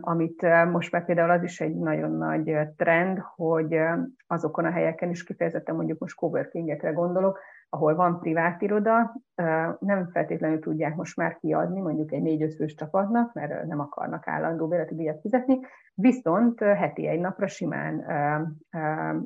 [0.00, 3.78] amit most már például az is egy nagyon nagy trend, hogy
[4.26, 7.38] azokon a helyeken is kifejezetten mondjuk most coworkingekre gondolok,
[7.74, 9.14] ahol van privát iroda,
[9.78, 14.68] nem feltétlenül tudják most már kiadni mondjuk egy négy fős csapatnak, mert nem akarnak állandó
[14.68, 15.58] bérleti díjat fizetni,
[15.94, 18.04] viszont heti egy napra simán,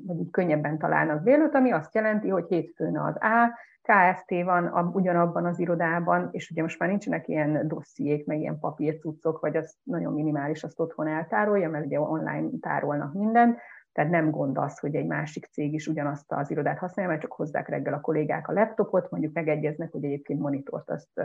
[0.07, 4.91] vagy így könnyebben találnak bérlőt, ami azt jelenti, hogy hétfőn az A, KFT van a,
[4.93, 9.77] ugyanabban az irodában, és ugye most már nincsenek ilyen dossziék, meg ilyen papírcuccok, vagy az
[9.83, 13.59] nagyon minimális, azt otthon eltárolja, mert ugye online tárolnak mindent,
[13.93, 17.32] tehát nem gond az, hogy egy másik cég is ugyanazt az irodát használja, mert csak
[17.32, 21.20] hozzák reggel a kollégák a laptopot, mondjuk megegyeznek, hogy egyébként monitort azt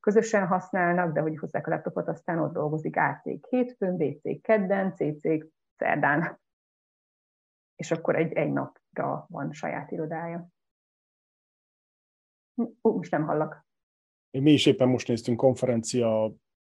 [0.00, 4.42] közösen használnak, de hogy hozzák a laptopot, aztán ott dolgozik A cég hétfőn, B cég
[4.42, 6.40] kedden, C cég szerdán.
[7.76, 10.48] És akkor egy, egy napra van saját irodája.
[12.82, 13.66] Ó, most nem hallak.
[14.30, 16.34] Mi is éppen most néztünk konferencia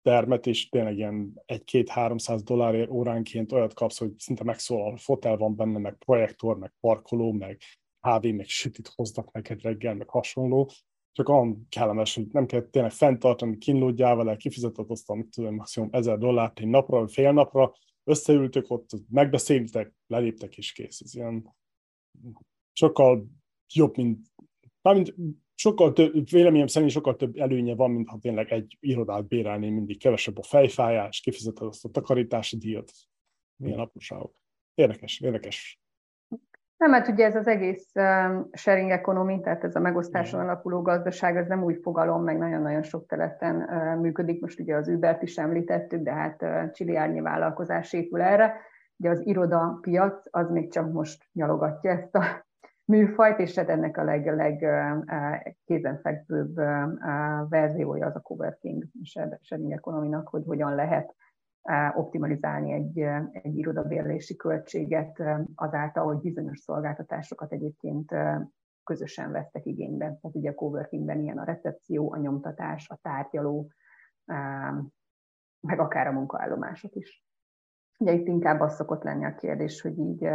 [0.07, 5.79] termet, és tényleg ilyen egy-két-háromszáz dollárért óránként olyat kapsz, hogy szinte megszólal, fotel van benne,
[5.79, 7.61] meg projektor, meg parkoló, meg
[8.01, 10.69] kávé, meg sütit hoznak neked reggel, meg hasonló.
[11.11, 13.57] Csak olyan kellemes, hogy nem kell tényleg fenntartani,
[13.97, 17.73] vele, kifizetett azt, amit tudom, maximum ezer dollárt egy napra, vagy fél napra,
[18.03, 21.01] összeültök ott, megbeszéltek, leléptek, és kész.
[21.01, 21.55] Ez ilyen
[22.73, 23.27] sokkal
[23.73, 24.27] jobb, mint,
[24.81, 25.15] mármint
[25.59, 29.99] sokkal több, véleményem szerint sokkal több előnye van, mint ha tényleg egy irodát bérelni, mindig
[29.99, 32.91] kevesebb a fejfájás, kifizeted azt a takarítási díjat,
[33.55, 34.35] milyen apróságok.
[34.73, 35.81] Érdekes, érdekes.
[36.77, 37.91] Nem, mert ugye ez az egész
[38.51, 43.05] sharing economy, tehát ez a megosztáson alapuló gazdaság, ez nem új fogalom, meg nagyon-nagyon sok
[43.05, 43.55] területen
[43.99, 44.41] működik.
[44.41, 48.55] Most ugye az Uber-t is említettük, de hát csiliárnyi vállalkozás épül erre.
[48.97, 52.46] Ugye az iroda piac az még csak most nyalogatja ezt a
[52.87, 54.65] műfajt, és hát ennek a leg, leg
[55.65, 56.55] kézenfekvőbb
[57.49, 58.83] verziója az a coworking
[59.41, 61.15] sharing economy hogy hogyan lehet
[61.95, 62.99] optimalizálni egy,
[63.31, 65.23] egy irodabérlési költséget
[65.55, 68.13] azáltal, hogy bizonyos szolgáltatásokat egyébként
[68.83, 70.05] közösen vesztek igénybe.
[70.05, 73.71] Tehát ugye a coworkingben ilyen a recepció, a nyomtatás, a tárgyaló,
[75.59, 77.25] meg akár a munkaállomások is.
[77.99, 80.29] Ugye itt inkább az szokott lenni a kérdés, hogy így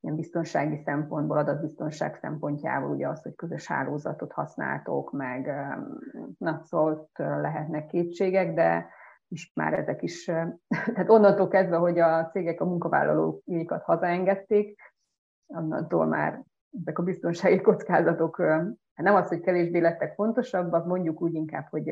[0.00, 5.46] ilyen biztonsági szempontból, adatbiztonság szempontjából ugye az, hogy közös hálózatot használtok, meg
[6.38, 8.88] na, szóval lehetnek kétségek, de
[9.28, 10.24] is már ezek is,
[10.94, 14.80] tehát onnantól kezdve, hogy a cégek a munkavállalóikat hazaengedték,
[15.46, 16.44] onnantól már
[16.80, 18.40] ezek a biztonsági kockázatok
[18.96, 21.90] hát nem az, hogy kevésbé lettek fontosabbak, mondjuk úgy inkább, hogy,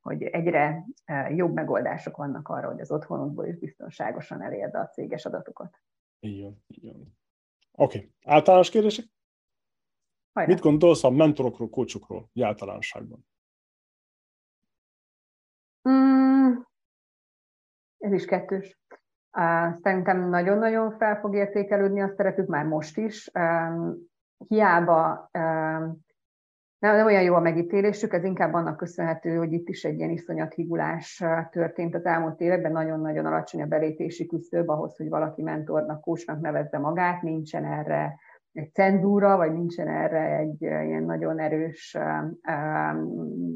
[0.00, 0.84] hogy egyre
[1.28, 5.80] jobb megoldások vannak arra, hogy az otthonodból is biztonságosan elérd a céges adatokat.
[6.20, 7.17] Így van, így van.
[7.80, 8.12] Oké, okay.
[8.24, 9.04] általános kérdések?
[10.32, 10.52] Hajrá.
[10.52, 13.26] Mit gondolsz a mentorokról, kócsokról, általánosságban?
[15.88, 16.52] Mm,
[17.98, 18.78] ez is kettős.
[19.82, 23.30] Szerintem nagyon-nagyon fel fog értékelődni a szerepük már most is.
[24.48, 25.30] Hiába
[26.78, 30.10] nem, nem olyan jó a megítélésük, ez inkább annak köszönhető, hogy itt is egy ilyen
[30.10, 36.00] iszonyat higulás történt az elmúlt években, nagyon-nagyon alacsony a belépési küszöb ahhoz, hogy valaki mentornak,
[36.00, 38.18] kósnak nevezze magát, nincsen erre
[38.52, 41.96] egy cenzúra, vagy nincsen erre egy ilyen nagyon erős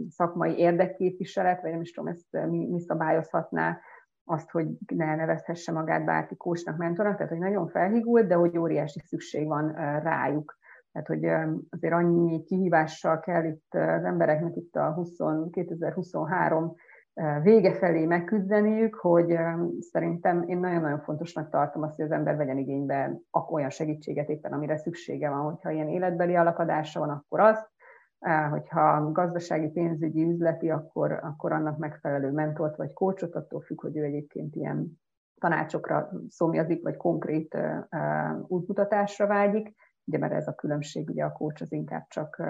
[0.09, 3.78] szakmai érdekképviselet, vagy nem is tudom, ezt mi, mi szabályozhatná
[4.24, 9.01] azt, hogy ne nevezhesse magát bárki kósnak, mentornak, tehát hogy nagyon felhigult, de hogy óriási
[9.01, 9.73] szükség van
[10.03, 10.61] rájuk.
[10.93, 11.24] Tehát, hogy
[11.70, 15.16] azért annyi kihívással kell itt az embereknek itt a 20,
[15.51, 16.74] 2023
[17.43, 19.39] vége felé megküzdeniük, hogy
[19.78, 23.20] szerintem én nagyon-nagyon fontosnak tartom azt, hogy az ember vegyen igénybe
[23.51, 27.70] olyan segítséget éppen, amire szüksége van, hogyha ilyen életbeli alakadása van, akkor az,
[28.51, 34.02] hogyha gazdasági, pénzügyi, üzleti, akkor, akkor annak megfelelő mentort vagy kócsot, attól függ, hogy ő
[34.05, 35.01] egyébként ilyen
[35.40, 37.59] tanácsokra szomjazik, vagy konkrét
[38.47, 39.74] útmutatásra vágyik.
[40.04, 42.42] Ugye, mert ez a különbség, ugye a kócs az inkább csak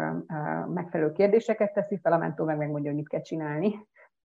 [0.68, 3.88] megfelelő kérdéseket teszi fel, a mentor meg megmondja, hogy mit kell csinálni.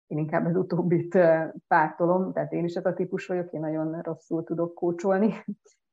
[0.06, 1.18] Én inkább az utóbbit
[1.66, 5.34] pártolom, tehát én is ez a típus vagyok, én nagyon rosszul tudok kócsolni,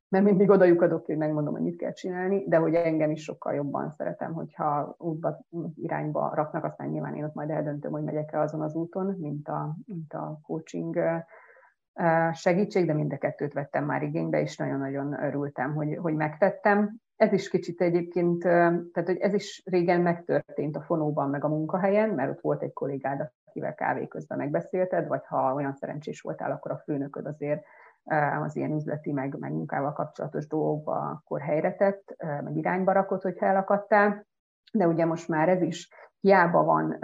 [0.09, 3.53] mert mindig oda lyukadok, hogy megmondom, hogy mit kell csinálni, de hogy engem is sokkal
[3.53, 5.45] jobban szeretem, hogyha útba,
[5.75, 9.75] irányba raknak, aztán nyilván én ott majd eldöntöm, hogy megyek-e azon az úton, mint a,
[9.85, 10.99] mint a coaching
[12.31, 17.03] segítség, de mind a kettőt vettem már igénybe, és nagyon-nagyon örültem, hogy, hogy megtettem.
[17.15, 22.09] Ez is kicsit egyébként, tehát hogy ez is régen megtörtént a fonóban, meg a munkahelyen,
[22.09, 26.71] mert ott volt egy kollégád, akivel kávé közben megbeszélted, vagy ha olyan szerencsés voltál, akkor
[26.71, 27.65] a főnököd azért
[28.43, 33.45] az ilyen üzleti, meg, meg munkával kapcsolatos dolgokba akkor helyre tett, meg irányba rakott, hogyha
[33.45, 34.25] elakadtál.
[34.71, 35.89] De ugye most már ez is
[36.25, 36.97] hiába van,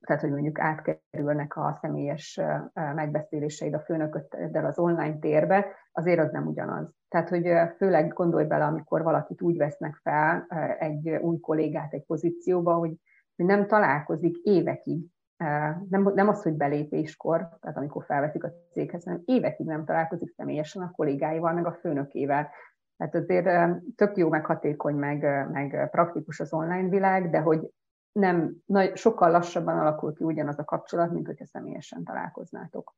[0.00, 2.40] tehát hogy mondjuk átkerülnek a személyes
[2.72, 6.90] megbeszéléseid a főnököddel az online térbe, azért az nem ugyanaz.
[7.08, 10.46] Tehát, hogy főleg gondolj bele, amikor valakit úgy vesznek fel,
[10.78, 12.94] egy új kollégát egy pozícióba, hogy
[13.34, 15.06] nem találkozik évekig
[15.88, 20.82] nem, nem az, hogy belépéskor, tehát amikor felveszik a céghez, hanem évekig nem találkozik személyesen
[20.82, 22.48] a kollégáival, meg a főnökével.
[22.96, 27.70] Tehát azért tök jó, meg hatékony, meg, meg praktikus az online világ, de hogy
[28.12, 32.94] nem, nagy, sokkal lassabban alakul ki ugyanaz a kapcsolat, mint hogyha személyesen találkoznátok.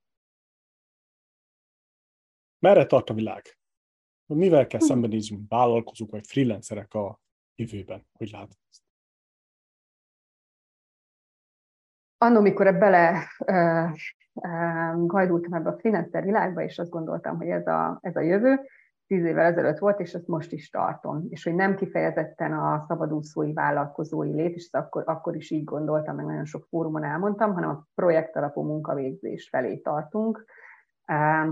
[2.58, 3.58] Merre tart a világ?
[4.26, 4.86] Mivel kell hm.
[4.86, 7.20] szembenézni vállalkozók vagy freelancerek a
[7.54, 8.06] jövőben?
[8.12, 8.84] Hogy látod ezt?
[12.24, 13.90] annó, mikor bele uh,
[14.32, 18.60] uh, gajdultam ebbe a freelancer világba, és azt gondoltam, hogy ez a, ez a jövő,
[19.06, 21.26] tíz évvel ezelőtt volt, és ezt most is tartom.
[21.28, 26.24] És hogy nem kifejezetten a szabadúszói vállalkozói lét, és akkor, akkor is így gondoltam, meg
[26.26, 30.44] nagyon sok fórumon elmondtam, hanem a projekt alapú munkavégzés felé tartunk.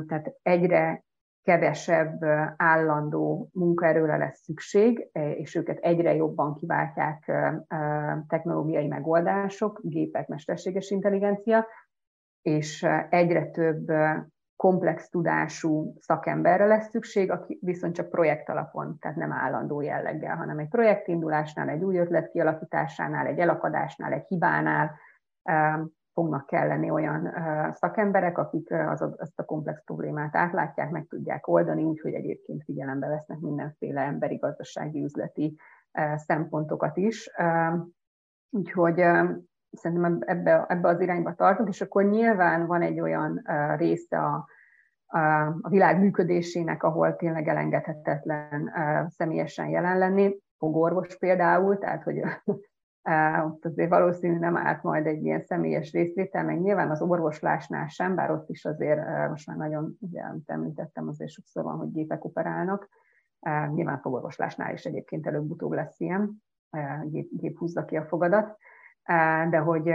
[0.07, 1.05] Tehát egyre
[1.43, 2.25] kevesebb
[2.57, 7.33] állandó munkaerőre lesz szükség, és őket egyre jobban kiváltják
[8.29, 11.67] technológiai megoldások, gépek, mesterséges intelligencia,
[12.43, 13.93] és egyre több
[14.57, 20.59] komplex tudású szakemberre lesz szükség, aki viszont csak projekt alapon, tehát nem állandó jelleggel, hanem
[20.59, 24.91] egy projektindulásnál, egy új ötlet kialakításánál, egy elakadásnál, egy hibánál
[26.13, 27.35] fognak kelleni olyan
[27.73, 33.39] szakemberek, akik az, azt a komplex problémát átlátják, meg tudják oldani, úgyhogy egyébként figyelembe vesznek
[33.39, 35.57] mindenféle emberi, gazdasági, üzleti
[36.17, 37.31] szempontokat is.
[38.51, 39.05] Úgyhogy
[39.73, 43.43] szerintem ebbe, ebbe az irányba tartunk, és akkor nyilván van egy olyan
[43.77, 44.47] része a,
[45.61, 48.73] a világ működésének, ahol tényleg elengedhetetlen
[49.09, 52.23] személyesen jelen lenni, fogorvos például, tehát hogy
[53.45, 58.15] ott azért valószínű nem állt majd egy ilyen személyes részvétel, meg nyilván az orvoslásnál sem,
[58.15, 62.25] bár ott is azért most már nagyon, ugye, amit említettem, azért sokszor van, hogy gépek
[62.25, 62.89] operálnak,
[63.73, 66.43] nyilván fogorvoslásnál is egyébként előbb-utóbb lesz ilyen,
[67.05, 68.57] gép, gép húzza ki a fogadat,
[69.51, 69.93] de hogy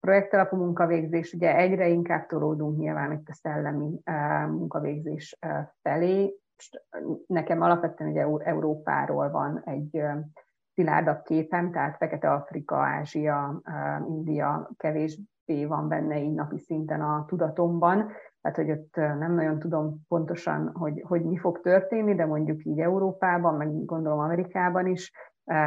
[0.00, 4.00] projektalapú munkavégzés, ugye egyre inkább tolódunk nyilván itt a szellemi
[4.48, 5.38] munkavégzés
[5.82, 6.34] felé.
[7.26, 10.02] Nekem alapvetően ugye Európáról van egy
[10.74, 13.60] szilárdabb képem, tehát Fekete-Afrika, Ázsia,
[14.08, 20.04] India kevésbé van benne így napi szinten a tudatomban, tehát hogy ott nem nagyon tudom
[20.08, 25.12] pontosan, hogy, hogy mi fog történni, de mondjuk így Európában, meg gondolom Amerikában is,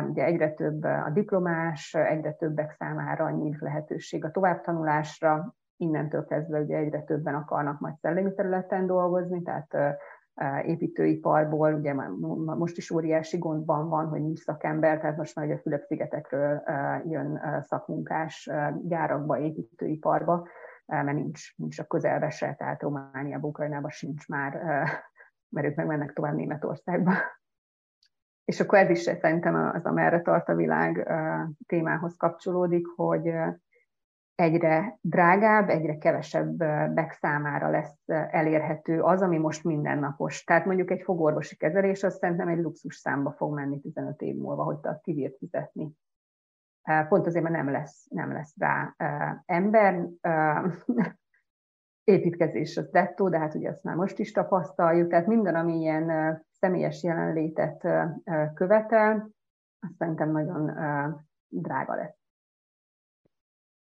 [0.09, 6.77] ugye egyre több a diplomás, egyre többek számára nyílt lehetőség a továbbtanulásra, innentől kezdve ugye
[6.77, 9.97] egyre többen akarnak majd szellemi területen dolgozni, tehát
[10.65, 12.09] építőiparból, ugye már
[12.57, 16.63] most is óriási gondban van, hogy nincs szakember, tehát most már ugye a Fülöp-szigetekről
[17.05, 18.49] jön szakmunkás
[18.81, 20.47] gyárakba, építőiparba,
[20.85, 24.53] mert nincs, nincs a közelbe se, tehát Romániában, Ukrajnában sincs már,
[25.49, 27.11] mert ők meg mennek tovább Németországba.
[28.45, 31.11] És akkor ez is szerintem az, amerre tart a világ
[31.67, 33.31] témához kapcsolódik, hogy
[34.35, 40.43] egyre drágább, egyre kevesebbek számára lesz elérhető az, ami most mindennapos.
[40.43, 44.63] Tehát mondjuk egy fogorvosi kezelés, az szerintem egy luxus számba fog menni 15 év múlva,
[44.63, 45.91] hogy te kibírt fizetni.
[47.07, 48.95] Pont azért, mert nem lesz, nem lesz rá
[49.45, 50.07] ember.
[52.03, 55.09] Építkezés az dettó, de hát ugye azt már most is tapasztaljuk.
[55.09, 56.07] Tehát minden, ami ilyen
[56.63, 57.87] személyes jelenlétet
[58.53, 59.29] követel,
[59.79, 60.71] azt szerintem nagyon
[61.47, 62.15] drága lesz.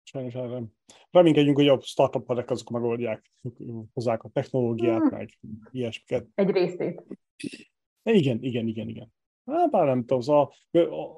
[0.04, 0.62] Sajnos erre.
[1.12, 3.32] Reménykedjünk, hogy a startup azok megoldják,
[3.94, 5.18] hozzák a technológiát, hmm.
[5.18, 5.30] meg
[5.72, 6.28] ilyesmiket.
[6.36, 7.04] Egy részét.
[8.04, 9.14] Igen, igen, igen, igen.
[9.46, 10.54] Hát, bár nem tudom, szóval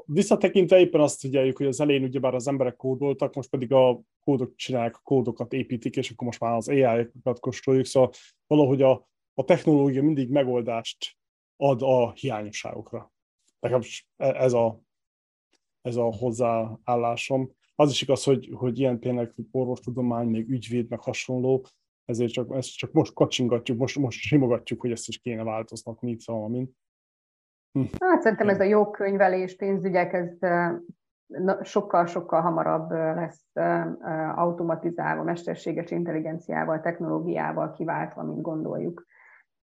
[0.05, 4.55] visszatekintve éppen azt figyeljük, hogy az elején ugyebár az emberek kódoltak, most pedig a kódok
[4.55, 8.09] csinálják, a kódokat építik, és akkor most már az AI-okat kóstoljuk, szóval
[8.47, 11.17] valahogy a, a technológia mindig megoldást
[11.63, 13.11] ad a hiányosságokra.
[13.59, 13.79] Nekem
[14.15, 14.79] ez a,
[15.81, 17.51] ez a hozzáállásom.
[17.75, 21.65] Az is igaz, hogy, hogy ilyen tényleg orvostudomány, még ügyvéd, meg hasonló,
[22.05, 26.49] ezért csak, ezt csak most kacsingatjuk, most, most simogatjuk, hogy ezt is kéne változtatni, szóval
[26.49, 26.71] mint.
[27.71, 27.83] Hm.
[27.99, 30.37] Hát szerintem ez a jogkönyvelés, pénzügyek, ez
[31.61, 33.49] sokkal-sokkal hamarabb lesz
[34.35, 39.05] automatizálva, mesterséges intelligenciával, technológiával kiváltva, mint gondoljuk.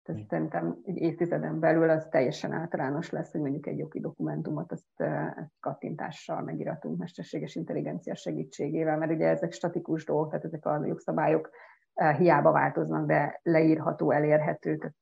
[0.09, 5.03] Ez szerintem egy évtizeden belül az teljesen általános lesz, hogy mondjuk egy jogi dokumentumot azt
[5.59, 11.49] kattintással megiratunk mesterséges intelligencia segítségével, mert ugye ezek statikus dolgok, tehát ezek a jogszabályok
[12.17, 14.95] hiába változnak, de leírható, elérhető, tehát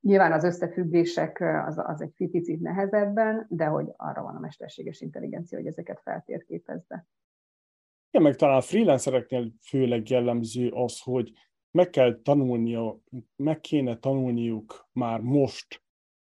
[0.00, 5.58] Nyilván az összefüggések az, az egy picit nehezebben, de hogy arra van a mesterséges intelligencia,
[5.58, 7.06] hogy ezeket feltérképezze.
[8.10, 11.32] Igen, meg talán a freelancereknél főleg jellemző az, hogy
[11.72, 13.00] meg kell tanulnia,
[13.36, 15.82] meg kéne tanulniuk már most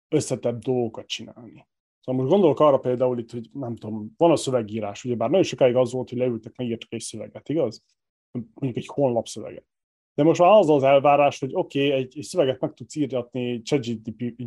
[0.09, 1.66] összetebb dolgokat csinálni.
[2.01, 5.44] Szóval most gondolok arra például itt, hogy nem tudom, van a szövegírás, ugye bár nagyon
[5.44, 7.85] sokáig az volt, hogy leültek, megírtak egy szöveget, igaz?
[8.31, 9.66] Mondjuk egy honlap szöveget.
[10.14, 13.62] De most már az az elvárás, hogy oké, okay, egy, egy szöveget meg tudsz írni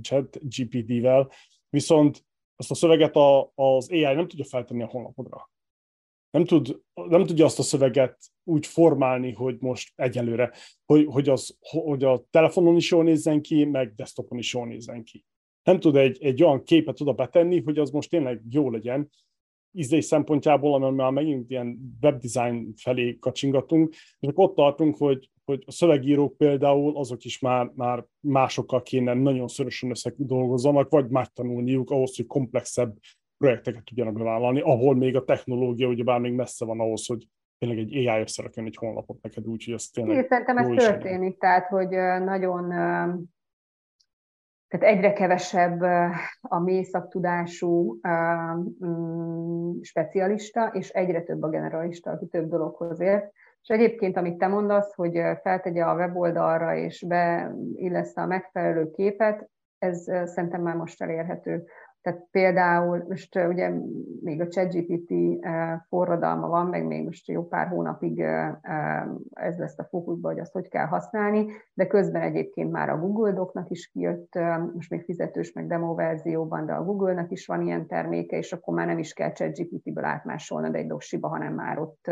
[0.01, 1.31] ChatGPT-vel,
[1.69, 5.49] viszont azt a szöveget a, az AI nem tudja feltenni a honlapodra.
[6.35, 10.51] Nem, tud, nem tudja azt a szöveget úgy formálni, hogy most egyelőre,
[10.85, 15.03] hogy, hogy, az, hogy a telefonon is jól nézzen ki, meg desktopon is jól nézzen
[15.03, 15.25] ki.
[15.63, 19.09] Nem tud egy, egy olyan képet oda betenni, hogy az most tényleg jó legyen,
[19.71, 25.63] ízlés szempontjából, amivel már megint ilyen webdesign felé kacsingatunk, és akkor ott tartunk, hogy, hogy
[25.65, 32.15] a szövegírók például azok is már, már másokkal kéne nagyon szorosan összedolgozzanak, vagy megtanulniuk ahhoz,
[32.15, 32.97] hogy komplexebb
[33.37, 38.07] projekteket tudjanak bevállalni, ahol még a technológia ugyebár még messze van ahhoz, hogy tényleg egy
[38.07, 40.15] AI összerakjon egy honlapot neked, úgyhogy az tényleg...
[40.15, 41.89] Én szerintem ez történik, tehát hogy
[42.23, 42.69] nagyon
[44.67, 45.81] tehát egyre kevesebb
[46.41, 47.99] a mély szaktudású
[48.85, 53.31] mm, specialista, és egyre több a generalista, aki több dologhoz ért.
[53.61, 60.01] És egyébként, amit te mondasz, hogy feltegye a weboldalra és beillesz a megfelelő képet, ez
[60.03, 61.65] szerintem már most elérhető.
[62.05, 63.71] Tehát például most ugye
[64.21, 65.13] még a ChatGPT
[65.87, 68.19] forradalma van, meg még most jó pár hónapig
[69.31, 73.31] ez lesz a fókuszban, hogy azt hogy kell használni, de közben egyébként már a Google
[73.31, 74.33] Docnak is kijött,
[74.73, 78.73] most még fizetős, meg demo verzióban, de a Google-nak is van ilyen terméke, és akkor
[78.73, 82.07] már nem is kell ChatGPT-ből átmásolnod egy doksiba, hanem már ott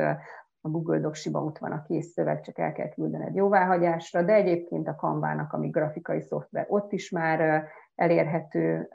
[0.65, 4.87] a Google Docsiba ott van a kész szöveg, csak el kell küldened jóváhagyásra, de egyébként
[4.87, 8.89] a Canva-nak, ami grafikai szoftver, ott is már elérhető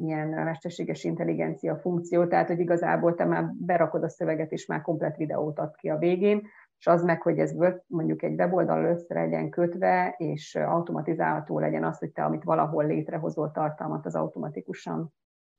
[0.00, 5.16] ilyen mesterséges intelligencia funkció, tehát hogy igazából te már berakod a szöveget, és már komplet
[5.16, 6.42] videót ad ki a végén,
[6.78, 7.54] és az meg, hogy ez
[7.86, 13.50] mondjuk egy weboldal össze legyen kötve, és automatizálható legyen az, hogy te, amit valahol létrehozol
[13.50, 15.12] tartalmat, az automatikusan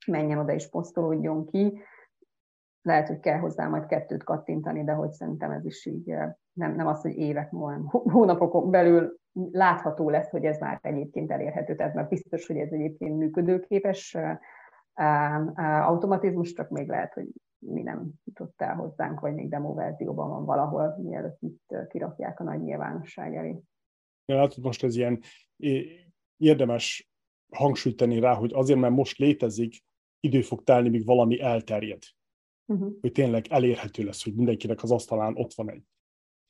[0.06, 1.80] menjen oda és posztolódjon ki.
[2.82, 6.06] Lehet, hogy kell hozzá majd kettőt kattintani, de hogy szerintem ez is így
[6.52, 9.16] nem, nem az, hogy évek múlva, hónapokon belül
[9.50, 14.16] látható lesz, hogy ez már egyébként elérhető, tehát már biztos, hogy ez egyébként működőképes
[15.82, 17.26] automatizmus, csak még lehet, hogy
[17.58, 22.44] mi nem jutott el hozzánk, vagy még demo verzióban van valahol, mielőtt itt kirakják a
[22.44, 23.60] nagy nyilvánosság elé.
[24.26, 25.20] Ja, hát most ez ilyen
[26.36, 27.10] érdemes
[27.54, 29.84] hangsúlyt tenni rá, hogy azért, mert most létezik,
[30.20, 32.02] idő fog telni, míg valami elterjed.
[32.66, 32.92] Uh-huh.
[33.00, 35.82] Hogy tényleg elérhető lesz, hogy mindenkinek az asztalán ott van egy.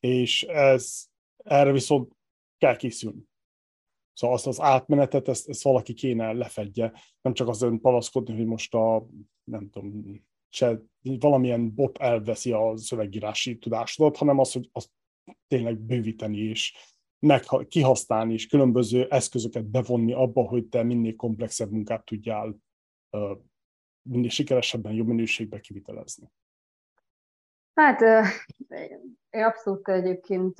[0.00, 1.04] És ez
[1.36, 2.16] erre viszont
[2.58, 3.30] kell készülni.
[4.12, 8.74] Szóval azt az átmenetet, ezt, ezt valaki kéne lefedje, nem csak azon palaszkodni, hogy most
[8.74, 9.06] a,
[9.44, 10.04] nem tudom,
[10.48, 14.90] se, valamilyen bot elveszi a szövegírási tudásodat, hanem az, hogy azt
[15.46, 16.74] tényleg bővíteni és
[17.18, 22.56] meg, kihasználni és különböző eszközöket bevonni abba, hogy te minél komplexebb munkát tudjál
[24.02, 26.30] minél sikeresebben, jobb minőségben kivitelezni.
[27.74, 28.00] Hát
[29.30, 30.56] én abszolút egyébként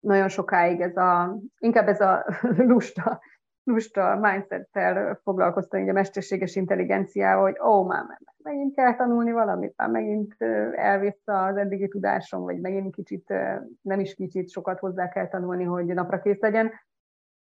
[0.00, 2.24] nagyon sokáig ez a, inkább ez a
[2.72, 3.20] lusta,
[3.64, 8.04] lusta mindset-tel foglalkoztam, így a mesterséges intelligenciával, hogy ó, már
[8.42, 10.34] megint kell tanulni valamit, már megint
[10.74, 13.34] elvész az eddigi tudásom, vagy megint kicsit,
[13.80, 16.72] nem is kicsit, sokat hozzá kell tanulni, hogy napra kész legyen.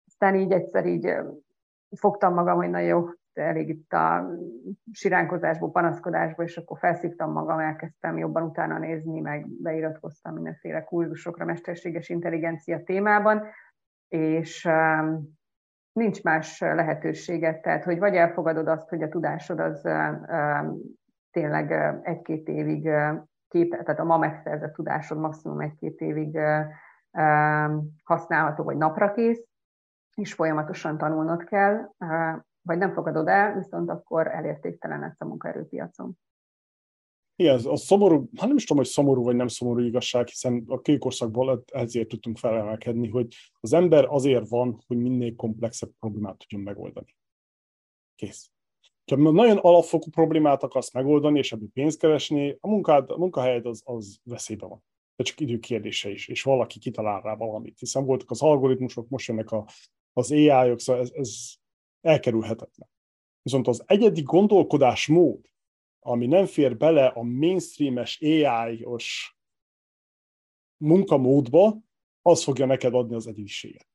[0.07, 1.13] Aztán így egyszer így
[1.95, 3.05] fogtam magam, hogy na jó,
[3.37, 4.29] elég itt a
[4.91, 12.09] siránkozásból, panaszkodásból, és akkor felszívtam magam, elkezdtem jobban utána nézni, meg beiratkoztam mindenféle kurzusokra mesterséges
[12.09, 13.43] intelligencia témában,
[14.07, 15.41] és, um,
[15.93, 19.87] nincs más lehetőséget, tehát hogy vagy elfogadod azt, hogy a tudásod az
[21.31, 21.71] tényleg
[22.03, 22.89] egy-két évig
[23.47, 26.39] kép, tehát a ma megszerzett tudásod maximum egy-két évig
[28.03, 29.45] használható, vagy napra kész,
[30.15, 31.89] és folyamatosan tanulnod kell,
[32.65, 36.17] vagy nem fogadod el, viszont akkor elértéktelenedsz a munkaerőpiacon.
[37.35, 40.81] Igen, a szomorú, hát nem is tudom, hogy szomorú vagy nem szomorú igazság, hiszen a
[40.81, 47.15] kőkorszakból ezért tudtunk felemelkedni, hogy az ember azért van, hogy minél komplexebb problémát tudjon megoldani.
[48.15, 48.51] Kész.
[49.11, 53.81] Ha nagyon alapfokú problémát akarsz megoldani, és ebből pénzt keresni, a, munkád, a munkahelyed az,
[53.85, 54.83] az veszélybe van.
[55.15, 57.79] De csak idő kérdése is, és valaki kitalál rá valamit.
[57.79, 59.65] Hiszen voltak az algoritmusok, most jönnek a,
[60.13, 61.53] az AI-ok, szóval ez, ez
[62.03, 62.89] elkerülhetetlen.
[63.41, 65.39] Viszont az egyedi gondolkodásmód,
[65.99, 69.37] ami nem fér bele a mainstreames AI-os
[70.77, 71.77] munkamódba,
[72.21, 73.87] az fogja neked adni az egyediséget.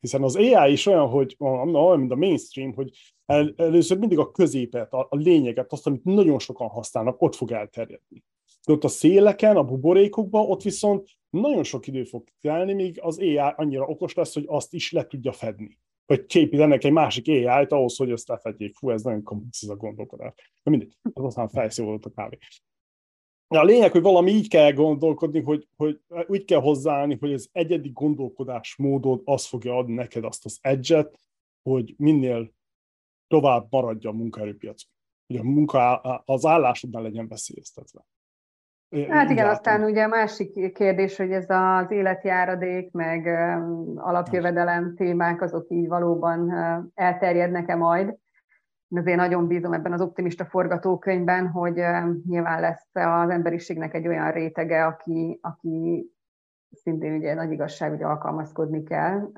[0.00, 2.90] Hiszen az AI is olyan, hogy olyan, mint a mainstream, hogy
[3.26, 7.52] el, először mindig a középet, a, a lényeget, azt, amit nagyon sokan használnak, ott fog
[7.52, 8.24] elterjedni.
[8.66, 13.18] De ott a széleken, a buborékokban, ott viszont nagyon sok idő fog telni, míg az
[13.18, 15.78] AI annyira okos lesz, hogy azt is le tudja fedni
[16.16, 18.74] vagy képítenek egy másik AI-t ahhoz, hogy ezt lefedjék.
[18.74, 20.32] Fú, ez nagyon komplex ez a gondolkodás.
[20.62, 22.38] Na mindegy, az aztán felszólalt a kávé.
[23.48, 27.48] De a lényeg, hogy valami így kell gondolkodni, hogy, hogy úgy kell hozzáállni, hogy az
[27.52, 31.10] egyedi gondolkodásmódod az fogja adni neked azt az edge
[31.62, 32.52] hogy minél
[33.26, 34.90] tovább maradja a munkaerőpiacon.
[35.26, 38.06] Hogy a munka, az állásodban legyen veszélyeztetve.
[39.08, 43.26] Hát igen, aztán ugye a másik kérdés, hogy ez az életjáradék, meg
[43.96, 46.54] alapjövedelem témák, azok így valóban
[46.94, 48.14] elterjednek-e majd.
[48.94, 51.82] Azért nagyon bízom ebben az optimista forgatókönyvben, hogy
[52.28, 56.06] nyilván lesz az emberiségnek egy olyan rétege, aki, aki
[56.72, 59.30] szintén ugye nagy igazság, hogy alkalmazkodni kell,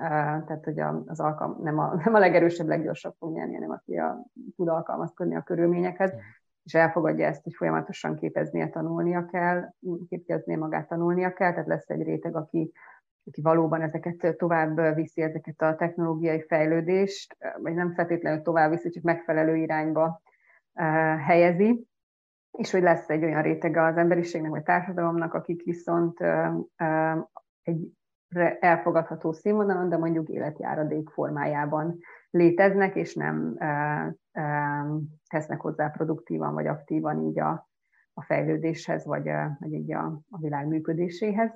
[0.45, 4.25] tehát hogy az alkalm, nem, a, nem a legerősebb, leggyorsabb fog nyerni, hanem aki a,
[4.55, 6.13] tud alkalmazkodni a körülményekhez
[6.65, 9.73] és elfogadja ezt, hogy folyamatosan képeznie, tanulnia kell,
[10.09, 12.71] képeznie magát tanulnia kell, tehát lesz egy réteg, aki,
[13.25, 19.03] aki valóban ezeket tovább viszi, ezeket a technológiai fejlődést, vagy nem feltétlenül tovább viszi, csak
[19.03, 20.21] megfelelő irányba
[20.73, 20.83] uh,
[21.19, 21.87] helyezi,
[22.51, 27.25] és hogy lesz egy olyan rétege az emberiségnek, vagy társadalomnak, akik viszont uh, uh,
[27.61, 27.91] egy
[28.59, 31.99] elfogadható színvonalon, de mondjuk életjáradék formájában
[32.35, 33.57] léteznek, és nem
[35.27, 37.69] tesznek hozzá produktívan vagy aktívan így a,
[38.13, 39.29] a fejlődéshez, vagy,
[39.59, 41.51] vagy így a, a világ működéséhez.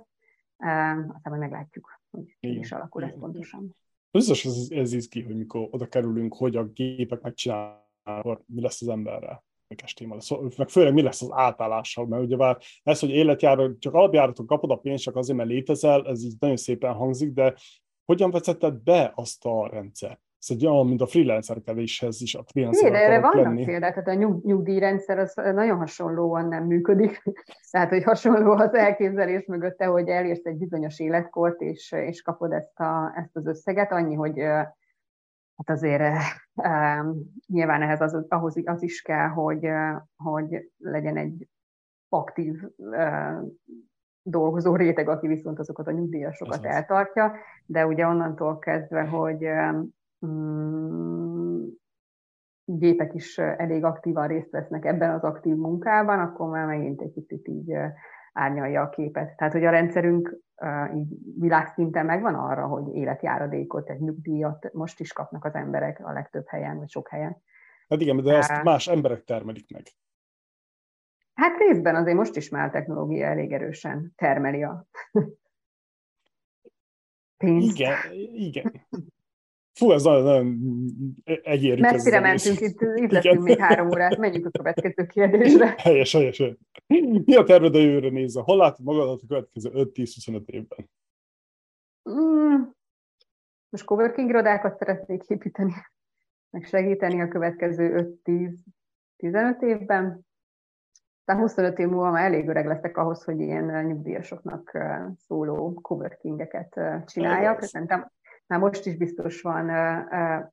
[0.57, 2.57] Aztán majd meglátjuk, hogy Igen.
[2.57, 3.75] is alakul ez pontosan.
[4.11, 8.87] Biztos ez, ez izgi, hogy mikor oda kerülünk, hogy a gépek megcsinálják, mi lesz az
[8.87, 10.57] emberrel érdekes téma lesz.
[10.57, 14.71] Meg főleg mi lesz az átállással, mert ugye már ez, hogy életjáró, csak alapjáraton kapod
[14.71, 17.55] a pénzt, csak azért, mert létezel, ez így nagyon szépen hangzik, de
[18.05, 20.28] hogyan vezetted be azt a rendszert?
[20.39, 23.65] Ez egy olyan, mint a freelancerkedéshez is a freelancer erre vannak lenni.
[23.65, 27.23] példák, tehát a nyug, nyugdíjrendszer az nagyon hasonlóan nem működik.
[27.71, 32.79] Tehát, hogy hasonló az elképzelés mögötte, hogy elérsz egy bizonyos életkort, és, és kapod ezt,
[32.79, 36.01] a, ezt az összeget, annyi, hogy hát azért
[36.53, 39.69] um, nyilván ehhez az, ahhoz az is kell, hogy,
[40.15, 41.47] hogy legyen egy
[42.09, 43.41] aktív uh,
[44.21, 47.35] dolgozó réteg, aki viszont azokat a nyugdíjasokat eltartja,
[47.65, 49.45] de ugye onnantól kezdve, hogy
[52.65, 57.47] gépek is elég aktívan részt vesznek ebben az aktív munkában, akkor már megint egy kicsit
[57.47, 57.73] így
[58.33, 59.35] árnyalja a képet.
[59.35, 60.37] Tehát, hogy a rendszerünk
[60.95, 66.47] így világszinten megvan arra, hogy életjáradékot, egy nyugdíjat most is kapnak az emberek a legtöbb
[66.47, 67.41] helyen, vagy sok helyen.
[67.89, 69.83] Hát igen, de ezt más emberek termelik meg.
[71.33, 74.85] Hát részben azért most is már a technológia elég erősen termeli a
[77.37, 77.79] pénzt.
[77.79, 77.97] Igen,
[78.33, 78.87] igen.
[79.79, 80.57] Fú, ez nagyon, nagyon
[81.43, 81.81] egyérű.
[81.81, 85.75] Messzire mentünk, itt, itt leszünk még három órát, menjünk a következő kérdésre.
[85.77, 86.43] Helyes, helyes.
[87.25, 88.41] Mi a terved a jövőre nézve?
[88.41, 90.89] Hol látod magadat a következő 5-10-25 évben?
[92.09, 92.61] Mm,
[93.69, 95.73] most coworking irodákat szeretnék építeni,
[96.49, 100.27] meg segíteni a következő 5-10-15 évben.
[101.25, 104.77] Tehát 25 év múlva már elég öreg leszek ahhoz, hogy ilyen nyugdíjasoknak
[105.15, 107.61] szóló coworkingeket csináljak.
[107.61, 108.11] Szerintem
[108.49, 109.69] már most is biztos van,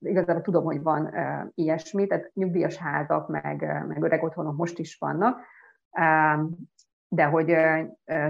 [0.01, 1.15] igazából tudom, hogy van
[1.55, 5.41] ilyesmi, tehát nyugdíjas házak, meg, meg öreg otthonok most is vannak,
[7.09, 7.57] de hogy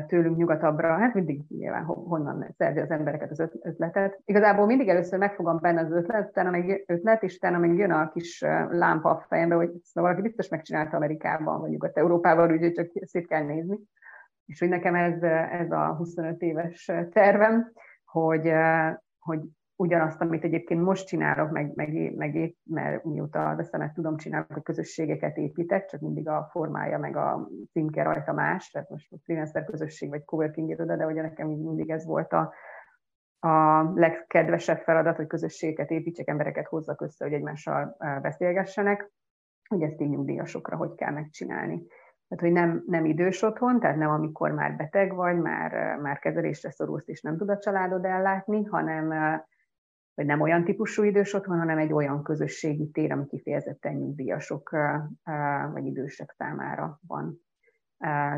[0.06, 4.20] tőlünk nyugatabbra, hát mindig nyilván honnan szerzi az embereket az ötletet.
[4.24, 8.10] Igazából mindig először megfogom benne az ötlet, utána meg ötlet, és utána meg jön a
[8.10, 8.40] kis
[8.70, 13.43] lámpa a fejembe, hogy szóval valaki biztos megcsinálta Amerikában, vagy Nyugat-Európában, úgyhogy csak szét kell
[13.43, 13.78] nézni.
[14.47, 17.72] És hogy nekem ez, ez a 25 éves tervem,
[18.05, 18.52] hogy,
[19.27, 19.40] hogy
[19.77, 24.62] ugyanazt, amit egyébként most csinálok, meg, meg, meg mert mióta a szemet tudom csinálok, hogy
[24.62, 29.65] közösségeket építek, csak mindig a formája, meg a címke rajta más, tehát most a freelancer
[29.65, 32.53] közösség, vagy coworking iroda, de ugye nekem mindig ez volt a,
[33.39, 39.11] a legkedvesebb feladat, hogy közösségeket építsek, embereket hozzak össze, hogy egymással beszélgessenek,
[39.69, 41.86] hogy ezt így nyugdíjasokra hogy kell megcsinálni.
[42.28, 46.70] Tehát, hogy nem, nem idős otthon, tehát nem amikor már beteg vagy, már, már kezelésre
[46.70, 49.09] szorulsz és nem tud a családod ellátni, hanem
[50.15, 54.70] vagy nem olyan típusú idős otthon, hanem egy olyan közösségi tér, ami kifejezetten nyugdíjasok
[55.73, 57.40] vagy idősek számára van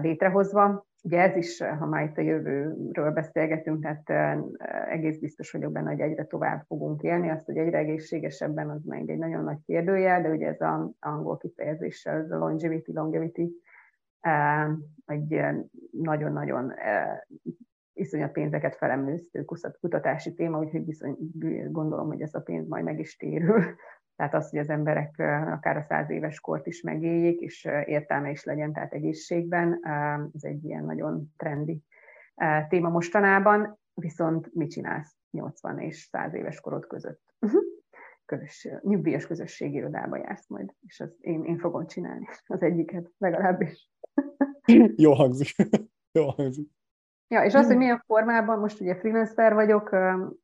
[0.03, 0.87] létrehozva.
[1.03, 4.41] Ugye ez is, ha már itt a jövőről beszélgetünk, tehát
[4.89, 9.11] egész biztos vagyok benne, hogy egyre tovább fogunk élni, azt, hogy egyre egészségesebben, az meg
[9.11, 13.63] egy nagyon nagy kérdőjel, de ugye ez az angol kifejezéssel, ez a longevity, longevity,
[15.05, 15.43] egy
[15.91, 16.73] nagyon-nagyon
[17.93, 19.45] iszonyat pénzeket felemésztő
[19.81, 21.17] kutatási téma, úgyhogy viszony,
[21.71, 23.63] gondolom, hogy ez a pénz majd meg is térül.
[24.17, 28.45] Tehát az, hogy az emberek akár a száz éves kort is megéljék, és értelme is
[28.45, 29.81] legyen, tehát egészségben,
[30.35, 31.83] ez egy ilyen nagyon trendi
[32.69, 37.23] téma mostanában, viszont mit csinálsz 80 és 100 éves korod között?
[38.29, 43.91] Közös, nyugdíjas közösségi irodába jársz majd, és az én, én fogom csinálni az egyiket legalábbis.
[44.97, 45.55] Jó hangzik.
[46.19, 46.71] Jó hangzik.
[47.29, 49.97] Ja, és az, hogy milyen formában, most ugye freelancer vagyok,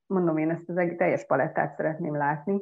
[0.06, 2.60] mondom én ezt az egy teljes palettát szeretném látni.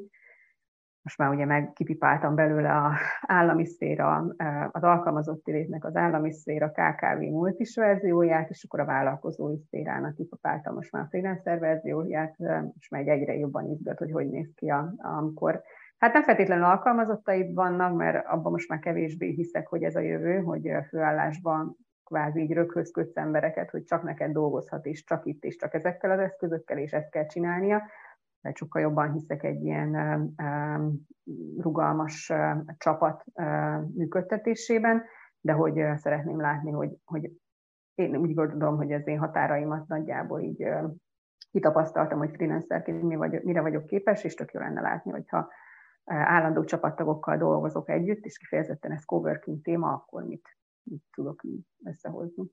[1.03, 4.35] Most már ugye meg kipipáltam belőle az állami szféra,
[4.71, 10.75] az alkalmazotti résznek az állami szféra KKV multis verzióját, és akkor a vállalkozói szférának kipipáltam
[10.75, 12.37] most már a freelancer verzióját,
[12.79, 15.63] és már egyre jobban izgat, hogy hogy néz ki, amikor
[16.03, 20.41] Hát nem feltétlenül alkalmazottaid vannak, mert abban most már kevésbé hiszek, hogy ez a jövő,
[20.41, 25.75] hogy főállásban kvázi így röghöz embereket, hogy csak neked dolgozhat, és csak itt, és csak
[25.75, 27.83] ezekkel az eszközökkel, és ezt kell csinálnia,
[28.43, 30.35] mert sokkal jobban hiszek egy ilyen
[31.59, 32.33] rugalmas
[32.79, 33.25] csapat
[33.95, 35.03] működtetésében,
[35.41, 37.33] de hogy szeretném látni, hogy, hogy
[37.95, 40.65] én úgy gondolom, hogy az én határaimat nagyjából így
[41.51, 43.03] kitapasztaltam, hogy freelancerként
[43.43, 45.49] mire vagyok képes, és tök jó lenne látni, hogyha
[46.05, 52.45] állandó csapattagokkal dolgozok együtt, és kifejezetten ez coworking téma, akkor mit, mit tudok így összehozni.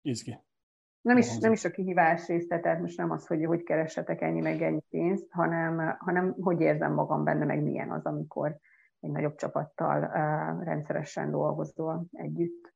[0.00, 0.38] Izgi.
[1.04, 4.40] Nem is, nem is a kihívás része, tehát most nem az, hogy hogy keressetek ennyi
[4.40, 8.58] meg ennyi pénzt, hanem, hanem hogy érzem magam benne, meg milyen az, amikor
[9.00, 12.74] egy nagyobb csapattal uh, rendszeresen dolgozol együtt.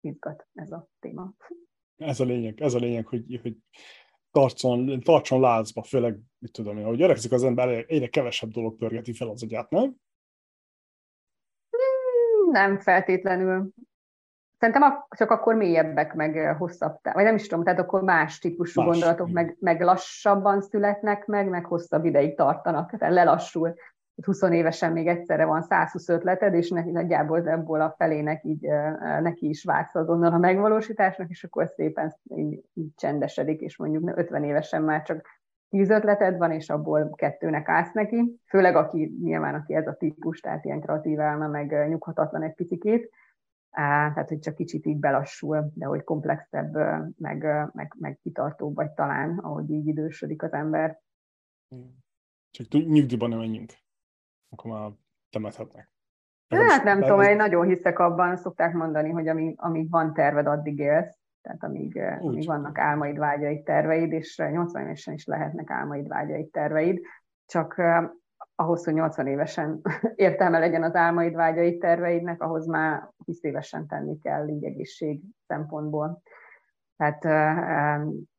[0.00, 1.32] Izgat ez a téma.
[1.96, 3.56] Ez a lényeg, ez a lényeg, hogy, hogy
[4.30, 9.12] tartson, tartson lázba, főleg, mit tudom én, hogy öregszik az ember, egyre kevesebb dolog pörgeti
[9.12, 9.96] fel az agyát, nem?
[12.50, 13.72] Nem feltétlenül.
[14.64, 18.90] Szerintem csak akkor mélyebbek, meg hosszabb, vagy nem is tudom, tehát akkor más típusú más,
[18.90, 23.74] gondolatok, meg, meg lassabban születnek meg, meg hosszabb ideig tartanak, tehát lelassul.
[24.24, 28.68] 20 évesen még egyszerre van 120 ötleted, és neki nagyjából ebből a felének így
[29.20, 34.44] neki is vágsz azonnal a megvalósításnak, és akkor szépen így, így csendesedik, és mondjuk 50
[34.44, 35.26] évesen már csak
[35.68, 40.40] 10 ötleted van, és abból kettőnek állsz neki, főleg aki nyilván, aki ez a típus,
[40.40, 43.10] tehát ilyen kreatív elme, meg nyughatatlan egy picikét,
[43.74, 46.74] tehát hogy csak kicsit így belassul, de hogy komplexebb,
[47.18, 51.00] meg, meg, meg kitartóbb vagy talán, ahogy így idősödik az ember.
[52.50, 53.72] Csak nyugdíjban nem menjünk
[54.54, 54.90] akkor már
[55.30, 55.90] temethetnek.
[56.48, 60.78] Hát nem tudom, én nagyon hiszek abban, szokták mondani, hogy amíg, amíg van terved, addig
[60.78, 61.18] élsz.
[61.42, 62.26] Tehát amíg, Úgy.
[62.26, 67.00] amíg vannak álmaid, vágyaid, terveid, és 80 évesen is lehetnek álmaid, vágyaid, terveid,
[67.46, 67.82] csak
[68.54, 69.80] ahhoz, hogy 80 évesen
[70.14, 76.22] értelme legyen az álmaid, vágyaid, terveidnek, ahhoz már 20 évesen tenni kell így egészség szempontból.
[76.96, 77.24] Tehát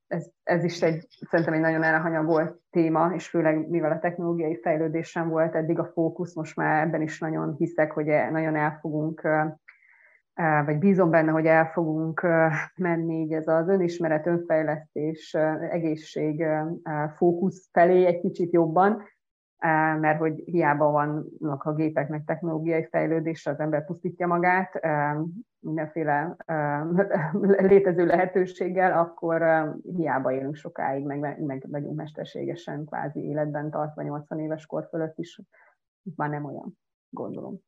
[0.08, 5.30] ez, ez is egy, szerintem egy nagyon elhanyagolt téma, és főleg mivel a technológiai fejlődésen
[5.30, 9.28] volt eddig a fókusz, most már ebben is nagyon hiszek, hogy e, nagyon el fogunk,
[10.66, 12.28] vagy bízom benne, hogy el fogunk
[12.76, 15.34] menni így ez az önismeret, önfejlesztés,
[15.70, 16.46] egészség
[17.16, 19.04] fókusz felé egy kicsit jobban,
[20.00, 24.80] mert hogy hiába vannak a gépeknek technológiai fejlődés, az ember pusztítja magát
[25.60, 26.36] mindenféle
[27.70, 34.66] létező lehetőséggel, akkor hiába élünk sokáig, meg, meg vagyunk mesterségesen kvázi életben tartva 80 éves
[34.66, 35.42] kor fölött is,
[36.16, 36.78] már nem olyan,
[37.10, 37.60] gondolom.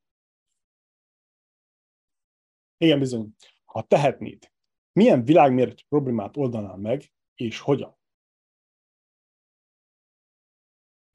[2.77, 3.35] Igen, bizony.
[3.65, 4.51] Ha tehetnéd,
[4.93, 7.01] milyen világméretű problémát oldanál meg,
[7.35, 7.96] és hogyan?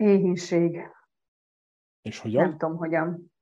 [0.02, 0.88] Éhínség.
[2.02, 2.42] És hogyan?
[2.42, 3.32] Nem tudom, hogyan.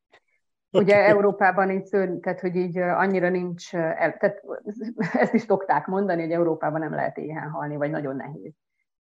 [0.73, 4.43] Ugye Európában így szörny, tehát hogy így annyira nincs, el, tehát
[5.13, 8.55] ezt is szokták mondani, hogy Európában nem lehet éhen halni, vagy nagyon nehéz.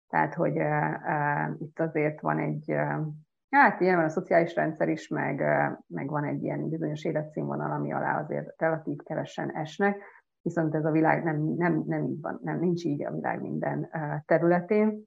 [0.08, 3.06] Tehát, hogy uh, itt azért van egy, uh,
[3.50, 7.70] hát ilyen van a szociális rendszer is, meg, uh, meg van egy ilyen bizonyos életszínvonal,
[7.70, 10.02] ami alá azért relatív kevesen esnek,
[10.42, 13.88] viszont ez a világ nem, nem, nem így van, nem, nincs így a világ minden
[13.92, 15.04] uh, területén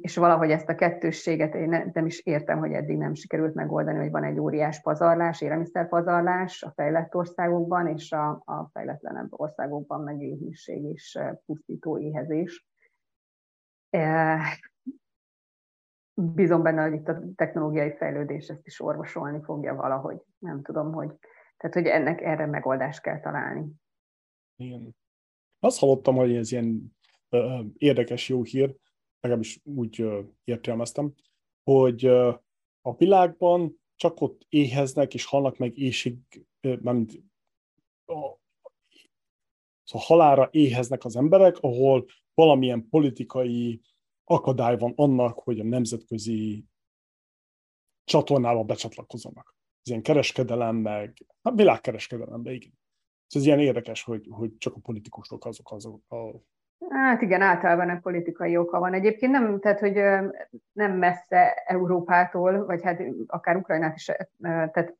[0.00, 4.10] és valahogy ezt a kettősséget én nem is értem, hogy eddig nem sikerült megoldani, hogy
[4.10, 10.84] van egy óriás pazarlás, élelmiszerpazarlás a fejlett országokban, és a, a fejletlenebb országokban meg éhínség
[10.84, 12.66] és pusztító éhezés.
[16.14, 20.22] Bízom benne, hogy itt a technológiai fejlődés ezt is orvosolni fogja valahogy.
[20.38, 21.10] Nem tudom, hogy...
[21.56, 23.66] Tehát, hogy ennek erre megoldást kell találni.
[24.56, 24.96] Igen.
[25.58, 26.96] Azt hallottam, hogy ez ilyen
[27.28, 28.76] ö, érdekes jó hír,
[29.22, 30.04] legalábbis úgy
[30.44, 31.14] értelmeztem,
[31.62, 32.06] hogy
[32.80, 36.16] a világban csak ott éheznek és halnak meg éjség,
[36.60, 37.06] nem,
[38.06, 38.40] a,
[39.82, 43.80] szóval halára éheznek az emberek, ahol valamilyen politikai
[44.24, 46.64] akadály van annak, hogy a nemzetközi
[48.04, 49.56] csatornába becsatlakozzanak.
[49.82, 52.78] Ez ilyen kereskedelem, meg hát világkereskedelembe, igen.
[53.28, 56.42] Ez ilyen érdekes, hogy, hogy csak a politikusok azok, azok a
[56.90, 58.94] Hát igen, általában nem politikai oka van.
[58.94, 59.94] Egyébként nem, tehát, hogy
[60.72, 64.10] nem messze Európától, vagy hát akár Ukrajnát is,
[64.40, 64.96] tehát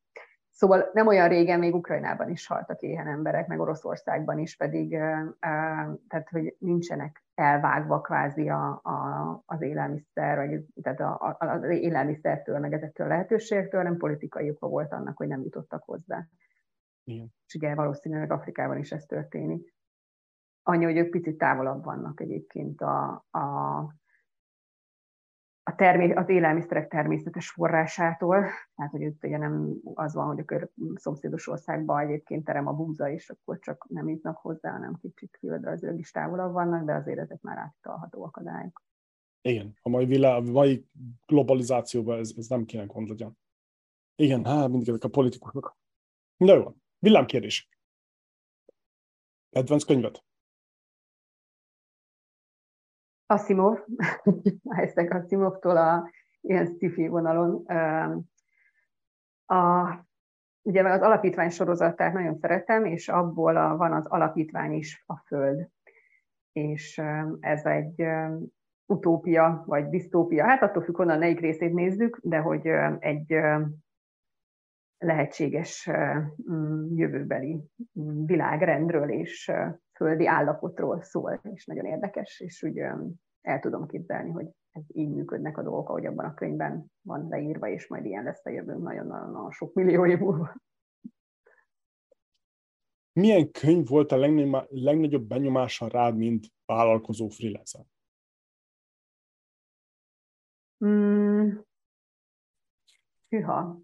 [0.55, 4.89] Szóval nem olyan régen még Ukrajnában is haltak éhen emberek, meg Oroszországban is, pedig
[6.07, 12.59] tehát, hogy nincsenek elvágva kvázi a, a, az élelmiszer, vagy tehát a, a, az élelmiszertől,
[12.59, 16.27] meg ezektől a lehetőségektől, nem politikai oka volt annak, hogy nem jutottak hozzá.
[17.03, 17.33] Igen.
[17.47, 19.73] És ugye valószínűleg Afrikában is ez történik
[20.63, 23.77] annyi, hogy ők picit távolabb vannak egyébként a, a,
[25.63, 28.45] a termé- az élelmiszerek természetes forrásától,
[28.75, 32.73] tehát hogy itt ugye nem az van, hogy a kör, szomszédos országban egyébként terem a
[32.73, 37.19] búza, és akkor csak nem jutnak hozzá, hanem kicsit földrajzilag is távolabb vannak, de azért
[37.19, 38.81] ezek már átalható akadályok.
[39.41, 40.87] Igen, a mai, világ, a mai
[41.25, 43.37] globalizációban ez, ez nem kéne gond legyen.
[44.15, 45.77] Igen, hát mindig ezek a politikusok.
[46.37, 47.69] De jó, villámkérdés.
[49.49, 50.23] Kedvenc könyvet?
[53.25, 53.79] Asimov,
[54.83, 56.09] Isaac Asimovtól a
[56.41, 57.65] ilyen sci vonalon.
[59.45, 59.89] A,
[60.61, 65.69] ugye az alapítvány sorozatát nagyon szeretem, és abból a, van az alapítvány is a Föld.
[66.51, 67.01] És
[67.39, 68.05] ez egy
[68.85, 72.67] utópia, vagy disztópia, hát attól függ, honnan melyik részét nézzük, de hogy
[72.99, 73.35] egy
[75.03, 75.89] lehetséges
[76.95, 77.63] jövőbeli
[78.25, 79.51] világrendről és
[79.95, 82.77] földi állapotról szól, és nagyon érdekes, és úgy
[83.41, 87.67] el tudom képzelni, hogy ez így működnek a dolgok, ahogy abban a könyvben van leírva,
[87.67, 90.55] és majd ilyen lesz a jövőnk nagyon-nagyon sok millió év múlva.
[93.13, 94.17] Milyen könyv volt a
[94.69, 97.85] legnagyobb benyomása rád, mint vállalkozó freelancer?
[100.85, 101.49] Mm.
[103.29, 103.81] Hűha.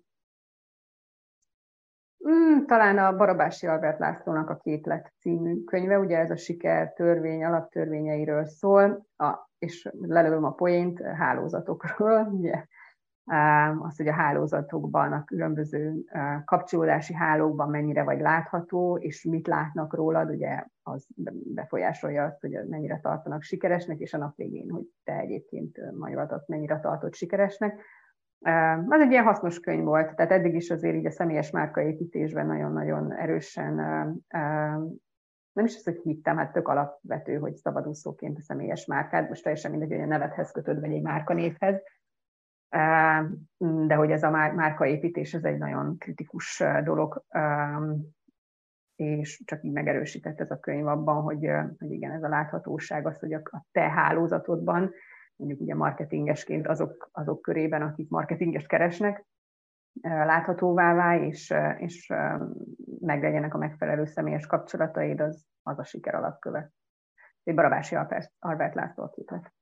[2.28, 7.44] Mm, talán a Barabási Albert Lászlónak a Képlet című könyve, ugye ez a siker törvény
[7.44, 12.66] alaptörvényeiről szól, a, és lelövöm a poént hálózatokról, ugye
[13.80, 16.04] az, hogy a hálózatokban, a különböző
[16.46, 21.08] kapcsolódási hálókban mennyire vagy látható, és mit látnak rólad, ugye az
[21.54, 26.80] befolyásolja azt, hogy mennyire tartanak sikeresnek, és a nap végén, hogy te egyébként magadat mennyire
[26.80, 27.82] tartod sikeresnek.
[28.90, 33.14] Ez egy ilyen hasznos könyv volt, tehát eddig is azért így a személyes márkaépítésben nagyon-nagyon
[33.14, 33.76] erősen,
[35.52, 39.72] nem is az, hogy hittem, hát tök alapvető, hogy szabadúszóként a személyes márkád, most teljesen
[39.72, 41.82] mindegy, hogy a nevethez kötöd, vagy egy márkanévhez,
[43.58, 47.26] de hogy ez a márkaépítés, ez egy nagyon kritikus dolog,
[48.96, 51.50] és csak így megerősített ez a könyv abban, hogy,
[51.80, 54.92] hogy igen, ez a láthatóság, az, hogy a te hálózatodban
[55.40, 59.26] mondjuk ugye marketingesként azok, azok körében, akik marketingest keresnek,
[60.02, 62.14] láthatóvá válj, és, és
[63.00, 66.72] meglegyenek a megfelelő személyes kapcsolataid, az, az a siker alapköve.
[67.44, 69.54] Egy Barabási Albert, Albert László képlet.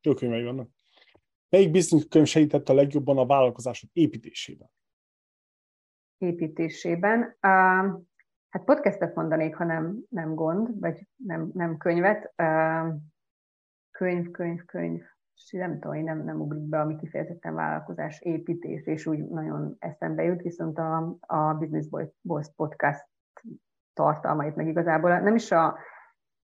[0.00, 0.68] Jó könyvei vannak.
[1.48, 4.70] Melyik biztos könyv segített a legjobban a vállalkozások építésében?
[6.18, 7.20] Építésében.
[7.20, 8.00] Uh,
[8.48, 12.34] hát podcastet mondanék, ha nem, nem gond, vagy nem, nem könyvet.
[12.42, 12.94] Uh,
[13.96, 15.02] könyv, könyv, könyv,
[15.34, 20.22] és nem tudom, nem, nem ugrik be, ami kifejezetten vállalkozás építés, és úgy nagyon eszembe
[20.22, 21.86] jut, viszont a, a Business
[22.20, 23.08] Boys podcast
[23.92, 25.76] tartalmait, meg igazából nem is a,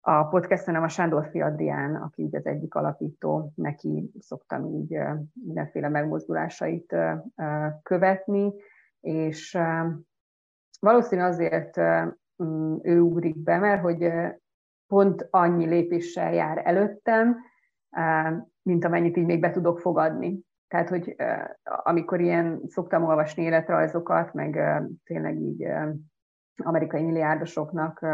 [0.01, 4.98] a podcast, hanem a Sándor Fiaddián, aki így az egyik alapító, neki szoktam így
[5.32, 6.97] mindenféle megmozdulásait
[7.82, 8.52] követni,
[9.01, 9.59] és
[10.81, 11.77] valószínű azért
[12.82, 14.12] ő ugrik be, mert hogy
[14.87, 17.37] pont annyi lépéssel jár előttem,
[18.63, 20.41] mint amennyit így még be tudok fogadni.
[20.69, 21.17] Tehát, hogy
[21.63, 25.67] amikor ilyen szoktam olvasni életrajzokat, meg tényleg így
[26.57, 28.07] amerikai milliárdosoknak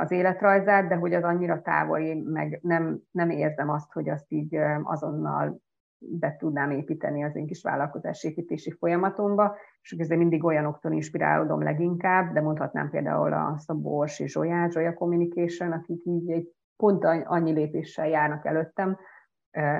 [0.00, 4.56] az életrajzát, de hogy az annyira távoli, meg nem, nem érzem azt, hogy azt így
[4.82, 5.60] azonnal
[5.98, 12.40] be tudnám építeni az én kis vállalkozásépítési folyamatomba, és ezért mindig olyanoktól inspirálódom leginkább, de
[12.40, 18.46] mondhatnám például a Szabó Orsi Zsolyát, Zsolya Communication, akik így egy pont annyi lépéssel járnak
[18.46, 18.98] előttem,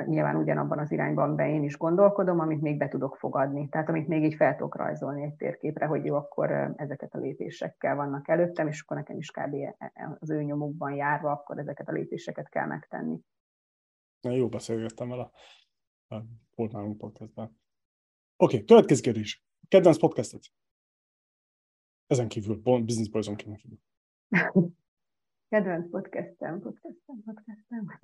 [0.07, 3.69] nyilván ugyanabban az irányban be én is gondolkodom, amit még be tudok fogadni.
[3.69, 7.97] Tehát amit még így fel tudok rajzolni egy térképre, hogy jó, akkor ezeket a lépésekkel
[7.97, 9.55] vannak előttem, és akkor nekem is kb.
[9.55, 13.19] E, e, az ő nyomukban járva, akkor ezeket a lépéseket kell megtenni.
[14.21, 15.31] Na jó beszélgettem vele
[16.09, 16.17] a
[16.55, 17.45] Fortnálunk podcastben.
[18.37, 19.45] Oké, okay, következő kérdés.
[19.69, 20.41] Kedvenc podcastet?
[22.07, 23.79] Ezen kívül, Business Boys-on kívül.
[25.49, 27.99] Kedvenc podcastem, podcastem, podcastem.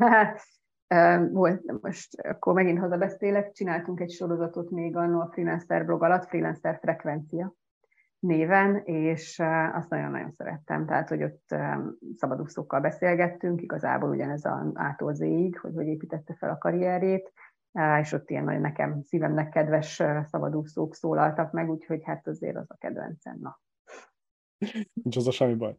[1.33, 6.79] volt, most akkor megint hazabeszélek, csináltunk egy sorozatot még annó a Freelancer blog alatt, Freelancer
[6.79, 7.55] Frekvencia
[8.19, 9.39] néven, és
[9.73, 11.55] azt nagyon-nagyon szerettem, tehát, hogy ott
[12.16, 17.33] szabadúszókkal beszélgettünk, igazából ugyanez a ától zéig, hogy hogy építette fel a karrierét,
[18.01, 22.77] és ott ilyen nagyon nekem szívemnek kedves szabadúszók szólaltak meg, úgyhogy hát azért az a
[22.77, 23.61] kedvencem, na.
[24.93, 25.77] Nincs az a semmi baj.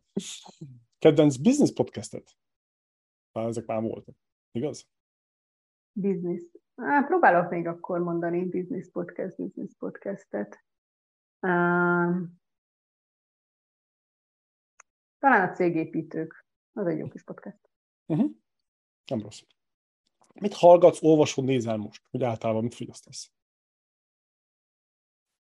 [0.98, 2.36] Kedvenc business podcastet?
[3.32, 4.16] Már ezek már voltak,
[4.52, 4.88] igaz?
[5.92, 6.44] Business.
[6.76, 10.66] Á, próbálok még akkor mondani business podcast, business podcastet.
[11.40, 12.22] Uh,
[15.20, 16.46] talán a cégépítők.
[16.74, 17.70] Az egy jó kis podcast.
[18.06, 18.32] Uh-huh.
[19.06, 19.42] Nem rossz.
[20.40, 22.02] Mit hallgatsz, olvasod, nézel most?
[22.12, 23.32] Hogy általában mit fogyasztasz?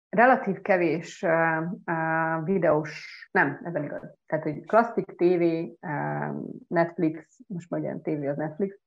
[0.08, 4.14] Relatív kevés uh, uh, videós, nem, ebben igaz.
[4.26, 5.42] Tehát, hogy klasszik TV,
[5.80, 8.78] uh, Netflix, most majd ilyen TV az Netflix,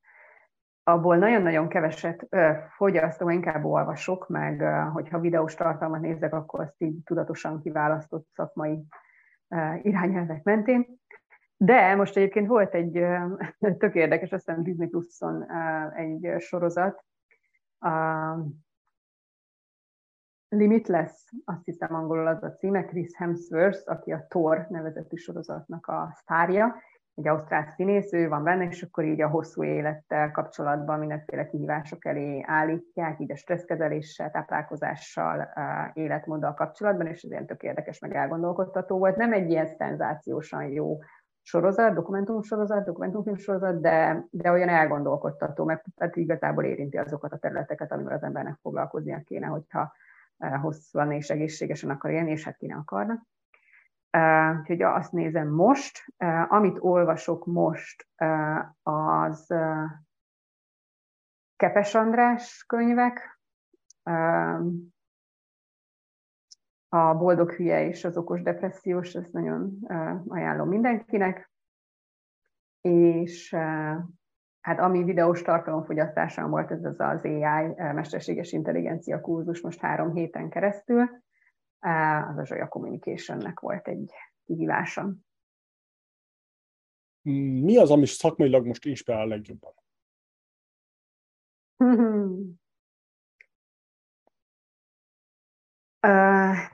[0.84, 2.28] abból nagyon-nagyon keveset
[2.76, 4.61] fogyasztom, inkább olvasok, meg
[4.91, 8.86] hogyha videós tartalmat nézek, akkor azt így tudatosan kiválasztott szakmai
[9.82, 10.99] irányelvek mentén.
[11.64, 12.91] De most egyébként volt egy
[13.80, 15.52] tök érdekes, azt hiszem Disney Plus-on
[15.95, 17.06] egy sorozat,
[17.80, 18.35] a
[20.49, 21.11] Limitless,
[21.45, 26.76] azt hiszem angolul az a címe, Chris Hemsworth, aki a Thor nevezetű sorozatnak a sztárja,
[27.15, 32.06] egy ausztrál színész, ő van benne, és akkor így a hosszú élettel kapcsolatban mindenféle kihívások
[32.06, 35.49] elé állítják, így a stresszkezeléssel, táplálkozással,
[35.94, 39.15] életmóddal kapcsolatban, és ez ilyen tök érdekes, meg elgondolkodtató volt.
[39.15, 40.99] Nem egy ilyen szenzációsan jó
[41.44, 47.91] sorozat, dokumentumsorozat, dokumentumfilm sorozat, de, de olyan elgondolkodtató, meg hát igazából érinti azokat a területeket,
[47.91, 49.94] amivel az embernek foglalkoznia kéne, hogyha
[50.61, 53.26] hosszúan és egészségesen akar élni, és hát kéne akarna.
[54.60, 56.06] Úgyhogy azt nézem most.
[56.48, 58.07] Amit olvasok most,
[58.84, 59.53] az
[61.56, 63.40] Kepes András könyvek,
[66.94, 69.80] a Boldog hülye és az okos depressziós, ezt nagyon
[70.28, 71.52] ajánlom mindenkinek.
[72.82, 73.53] És
[74.61, 80.49] hát ami videós tartalomfogyasztásom volt, ez az az AI, mesterséges intelligencia kurzus most három héten
[80.49, 81.02] keresztül
[81.80, 84.11] az a Zsolya Communicationnek volt egy
[84.45, 85.26] kihívásom.
[87.61, 89.74] Mi az, ami szakmailag most inspirál legjobban?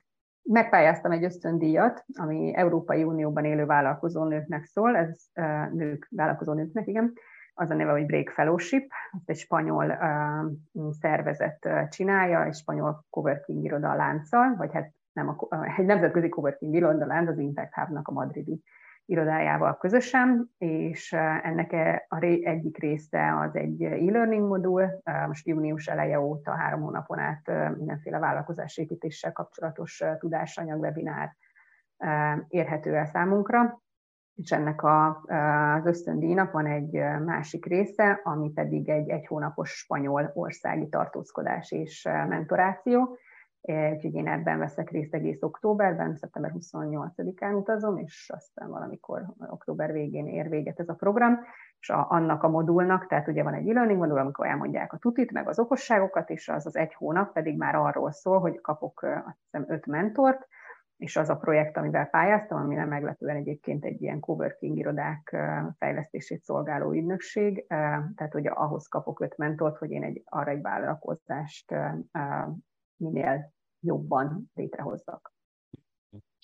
[0.52, 5.26] Megpályáztam egy ösztöndíjat, ami Európai Unióban élő vállalkozó nőknek szól, ez
[5.72, 7.14] nők, vállalkozó nőknek, igen.
[7.54, 9.98] Az a neve, hogy Break Fellowship, ezt egy spanyol
[11.00, 17.28] szervezet csinálja, egy spanyol coworking iroda lánccal, vagy hát nem a, egy nemzetközi coworking London
[17.28, 18.64] az Impact Hub-nak a madridi
[19.10, 21.14] irodájával közösen, és
[21.44, 27.20] ennek e, a egyik része az egy e-learning modul, most június eleje óta három hónapon
[27.20, 31.36] át mindenféle vállalkozásépítéssel kapcsolatos tudásanyag, webinár
[32.48, 33.82] érhető el számunkra,
[34.36, 35.22] és ennek a,
[35.76, 36.92] az ösztöndíjnak van egy
[37.26, 43.18] másik része, ami pedig egy egy hónapos spanyol országi tartózkodás és mentoráció,
[43.62, 50.28] Úgyhogy én ebben veszek részt egész októberben, szeptember 28-án utazom, és aztán valamikor október végén
[50.28, 51.40] ér véget ez a program,
[51.80, 55.32] és a, annak a modulnak, tehát ugye van egy e-learning modul, amikor elmondják a tutit,
[55.32, 59.40] meg az okosságokat, és az az egy hónap pedig már arról szól, hogy kapok azt
[59.44, 60.48] hiszem öt mentort,
[60.98, 65.38] és az a projekt, amivel pályáztam, ami nem meglepően egyébként egy ilyen coworking irodák
[65.78, 71.76] fejlesztését szolgáló ügynökség, tehát hogy ahhoz kapok öt mentort, hogy én egy, arra egy vállalkozást
[73.00, 75.34] minél jobban létrehozzak.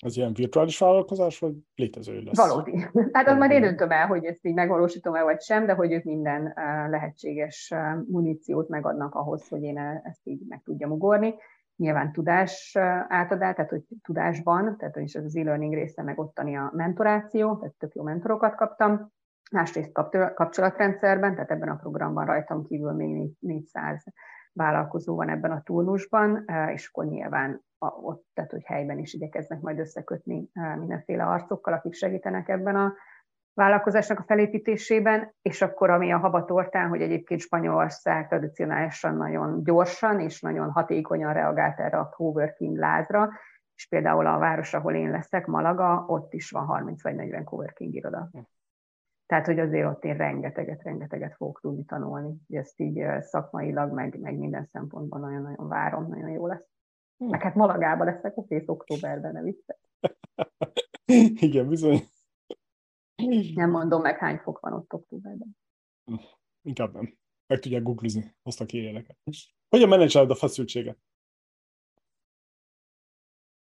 [0.02, 2.38] Ez ilyen virtuális vállalkozás, vagy létező lesz?
[2.38, 2.86] Valódi.
[3.11, 6.03] Hát az majd én döntöm el, hogy ezt így megvalósítom-e vagy sem, de hogy ők
[6.03, 6.53] minden
[6.90, 7.73] lehetséges
[8.07, 11.36] muníciót megadnak ahhoz, hogy én ezt így meg tudjam ugorni.
[11.76, 12.76] Nyilván tudás
[13.07, 17.95] átadás, tehát hogy tudásban, tehát is az e-learning része meg ottani a mentoráció, tehát tök
[17.95, 19.11] jó mentorokat kaptam.
[19.52, 19.91] Másrészt
[20.34, 24.03] kapcsolatrendszerben, tehát ebben a programban rajtam kívül még 400
[24.56, 29.80] vállalkozó van ebben a turnusban, és akkor nyilván ott, tehát hogy helyben is igyekeznek majd
[29.80, 32.94] összekötni mindenféle arcokkal, akik segítenek ebben a
[33.53, 40.41] vállalkozásnak a felépítésében, és akkor ami a habatortán, hogy egyébként Spanyolország tradicionálisan nagyon gyorsan és
[40.41, 43.30] nagyon hatékonyan reagált erre a coworking lázra,
[43.76, 47.94] és például a város, ahol én leszek, Malaga, ott is van 30 vagy 40 coworking
[47.94, 48.30] iroda.
[49.26, 52.36] Tehát, hogy azért ott én rengeteget, rengeteget fogok tudni tanulni.
[52.50, 56.66] Ezt így szakmailag, meg, meg minden szempontból nagyon-nagyon várom, nagyon jó lesz.
[57.18, 57.30] Hm.
[57.30, 59.78] Meg hát Malagában leszek, oké, októberben, ne vicce.
[61.46, 62.00] Igen, bizony.
[63.56, 65.58] Nem mondom meg, hány fok van ott októberben.
[66.62, 67.18] Inkább nem.
[67.48, 69.18] Meg tudják googlizni, hoztak éljeleket.
[69.70, 70.98] Hogyan menedzseled a feszültséget?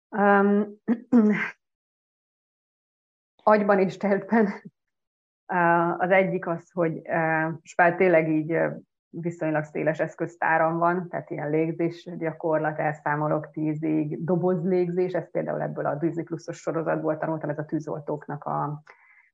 [0.09, 0.81] Um,
[3.43, 4.75] agyban és testben.
[5.97, 7.01] Az egyik az, hogy
[7.63, 8.57] Spál tényleg így
[9.09, 15.97] viszonylag széles eszköztáram van, tehát ilyen légzés gyakorlat, elszámolok tízig, dobozlégzés, ez például ebből a
[16.23, 18.81] Plusos sorozatból tanultam, ez a tűzoltóknak a,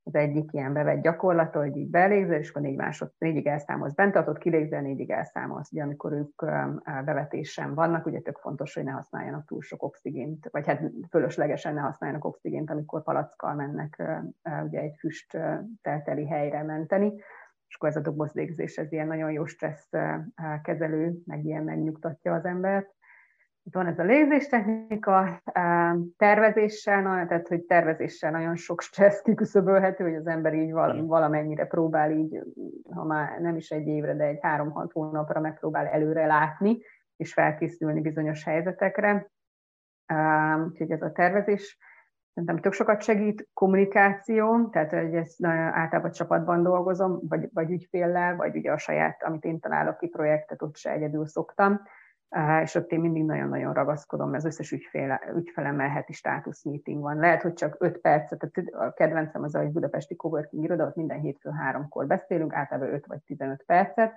[0.03, 4.13] az egyik ilyen bevett gyakorlata, hogy így belégzel, és akkor négy másod, négyig elszámolsz bent,
[4.13, 5.71] tartod, kilégzel, négyig elszámolsz.
[5.71, 6.45] Ugye amikor ők
[7.05, 11.81] bevetésen vannak, ugye tök fontos, hogy ne használjanak túl sok oxigént, vagy hát fölöslegesen ne
[11.81, 14.03] használjanak oxigént, amikor palackkal mennek
[14.63, 15.37] ugye egy füst
[15.81, 17.13] telteli helyre menteni
[17.73, 19.89] és akkor ez a dobozlégzés, ez ilyen nagyon jó stressz
[20.63, 22.95] kezelő, meg ilyen megnyugtatja az embert.
[23.65, 25.41] Itt van ez a légzéstechnika,
[26.17, 30.71] tervezéssel, tehát hogy tervezéssel nagyon sok stressz kiküszöbölhető, hogy az ember így
[31.01, 32.39] valamennyire próbál így,
[32.93, 36.77] ha már nem is egy évre, de egy három-hat hónapra megpróbál előre látni,
[37.17, 39.31] és felkészülni bizonyos helyzetekre.
[40.67, 41.77] Úgyhogy ez a tervezés
[42.33, 48.55] szerintem tök sokat segít, kommunikáció, tehát hogy ezt általában csapatban dolgozom, vagy, vagy ügyféllel, vagy
[48.55, 51.81] ugye a saját, amit én találok ki projektet, ott se egyedül szoktam,
[52.61, 57.17] és ott én mindig nagyon-nagyon ragaszkodom, az összes ügyféle, ügyfelemmel heti státusz meeting van.
[57.17, 61.49] Lehet, hogy csak 5 percet, a kedvencem az a budapesti coworking iroda, ott minden hétfő
[61.49, 64.13] háromkor beszélünk, általában 5 vagy 15 percet.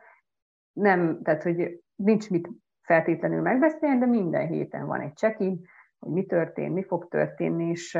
[0.72, 2.48] Nem, tehát hogy nincs mit
[2.82, 5.60] feltétlenül megbeszélni, de minden héten van egy check-in,
[5.98, 7.94] hogy mi történt, mi fog történni, és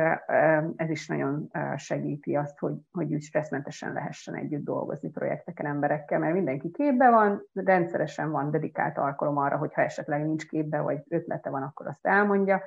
[0.75, 6.33] ez is nagyon segíti azt, hogy, hogy úgy stresszmentesen lehessen együtt dolgozni projekteken emberekkel, mert
[6.33, 11.63] mindenki képbe van, rendszeresen van dedikált alkalom arra, hogyha esetleg nincs képbe, vagy ötlete van,
[11.63, 12.61] akkor azt elmondja.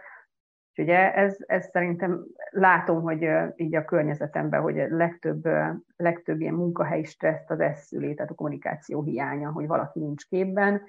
[0.72, 5.48] És ugye ez, ez szerintem látom, hogy így a környezetemben, hogy a legtöbb,
[5.96, 10.82] legtöbb ilyen munkahelyi stresszt az ez szüli, tehát a kommunikáció hiánya, hogy valaki nincs képben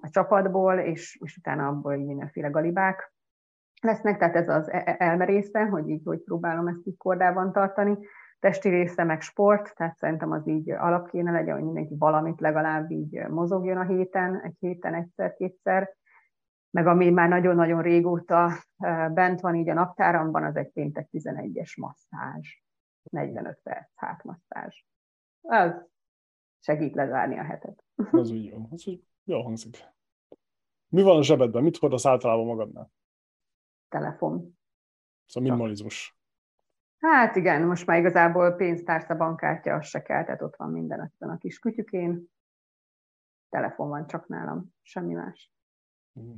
[0.00, 3.12] a csapatból, és, és utána abból mindenféle galibák
[3.80, 7.98] lesznek, tehát ez az e- e- elmerésze, hogy így hogy próbálom ezt így kordában tartani.
[8.38, 12.90] Testi része meg sport, tehát szerintem az így alap kéne legyen, hogy mindenki valamit legalább
[12.90, 15.96] így mozogjon a héten, egy héten egyszer-kétszer.
[16.70, 18.50] Meg ami már nagyon-nagyon régóta
[19.12, 22.48] bent van így a naptáramban, az egy péntek 11-es masszázs.
[23.10, 24.84] 45 perc hátmasszázs.
[25.40, 25.72] Az
[26.58, 27.84] segít lezárni a hetet.
[28.12, 28.68] Ez úgy jó.
[28.72, 29.76] Ez úgy hangzik.
[30.88, 31.62] Mi van a zsebedben?
[31.62, 32.90] Mit hordasz általában magadnál?
[33.90, 34.58] Telefon.
[35.26, 36.18] Szóval minimalizmus.
[36.98, 41.34] Hát igen, most már igazából pénztárca, bankkártya, az se kell, tehát ott van minden ezen
[41.34, 42.24] a kis kütyükén.
[43.48, 45.52] Telefon van csak nálam, semmi más.
[46.20, 46.32] Mm.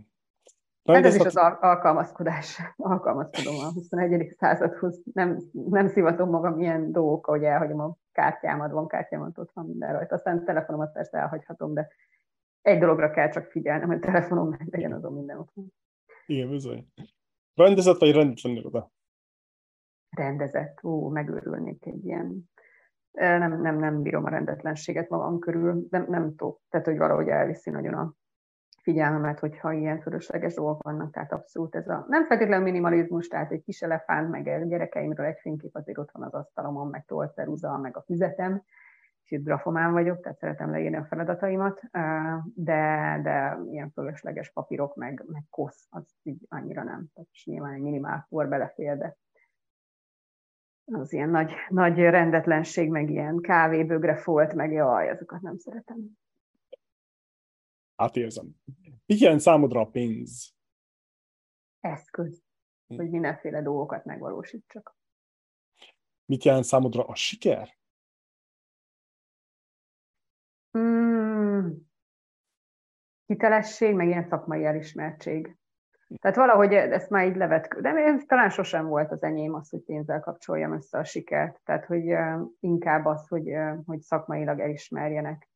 [0.84, 2.60] Hát ez is az alkalmazkodás.
[2.76, 4.34] Alkalmazkodom a 21.
[4.38, 5.02] századhoz.
[5.12, 9.92] Nem, nem szivatom magam ilyen dolgokkal, hogy elhagyom a kártyámat, van kártyámat, ott van minden
[9.92, 10.14] rajta.
[10.14, 11.88] Aztán telefonomat persze elhagyhatom, de
[12.62, 15.52] egy dologra kell csak figyelnem, hogy telefonom meg legyen azon minden ott.
[16.26, 16.86] Igen, bizony.
[17.54, 18.90] Rendezett vagy rendetlen iroda?
[20.10, 20.84] Rendezett.
[20.84, 22.50] Ó, megőrülnék egy ilyen.
[23.12, 25.86] Nem, nem, nem bírom a rendetlenséget magam körül.
[25.90, 26.60] Nem, nem tudok.
[26.68, 28.14] Tehát, hogy valahogy elviszi nagyon a
[28.82, 33.62] figyelmemet, hogyha ilyen fölösleges dolgok vannak, tehát abszolút ez a, nem feltétlenül minimalizmus, tehát egy
[33.62, 37.96] kis elefánt, meg a gyerekeimről egy fénykép azért ott van az asztalomon, meg tolceruza, meg
[37.96, 38.62] a füzetem,
[39.24, 41.80] kicsit grafomán vagyok, tehát szeretem leírni a feladataimat,
[42.54, 47.06] de, de ilyen fölösleges papírok, meg, meg kosz, az így annyira nem.
[47.14, 49.16] Tehát nyilván egy minimál for belefér, de
[50.84, 55.98] az ilyen nagy, nagy rendetlenség, meg ilyen kávébögre folt, meg jaj, azokat nem szeretem.
[57.96, 58.50] Hát érzem.
[59.06, 60.54] Mi jelent számodra a pénz?
[61.80, 62.42] Eszköz.
[62.86, 62.96] hm.
[62.96, 64.96] hogy mindenféle dolgokat megvalósítsak.
[66.24, 67.80] Mit jelent számodra a siker?
[70.72, 71.90] Hmm.
[73.26, 75.56] Hitelesség, meg ilyen szakmai elismertség.
[76.20, 79.80] Tehát valahogy ezt már így levet, de ez talán sosem volt az enyém az, hogy
[79.80, 81.60] pénzzel kapcsoljam össze a sikert.
[81.64, 82.14] Tehát, hogy
[82.60, 83.52] inkább az, hogy,
[83.86, 85.50] hogy szakmailag elismerjenek.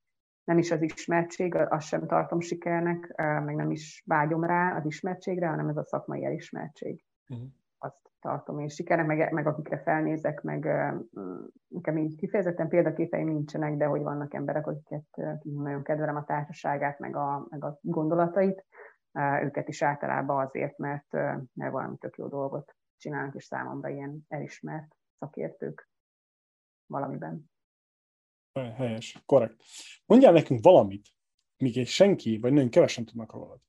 [0.44, 5.46] Nem is az ismertség, azt sem tartom sikernek, meg nem is vágyom rá az ismertségre,
[5.46, 7.04] hanem ez a szakmai elismertség.
[7.28, 7.48] Uh-huh.
[7.78, 10.64] Azt tartom én sikernek, meg, meg akikre felnézek, meg
[11.68, 15.06] nekem így kifejezetten példaképeim nincsenek, de hogy vannak emberek, akiket
[15.42, 18.64] nagyon kedvelem a társaságát, meg a, meg a gondolatait,
[19.42, 21.12] őket is általában azért, mert,
[21.52, 25.90] mert valami tök jó dolgot csinálnak, és számomra ilyen elismert szakértők
[26.86, 27.50] valamiben.
[28.52, 29.62] Helyes, korrekt.
[30.06, 31.08] Mondjál nekünk valamit,
[31.56, 33.60] míg senki, vagy nagyon kevesen tudnak rólad.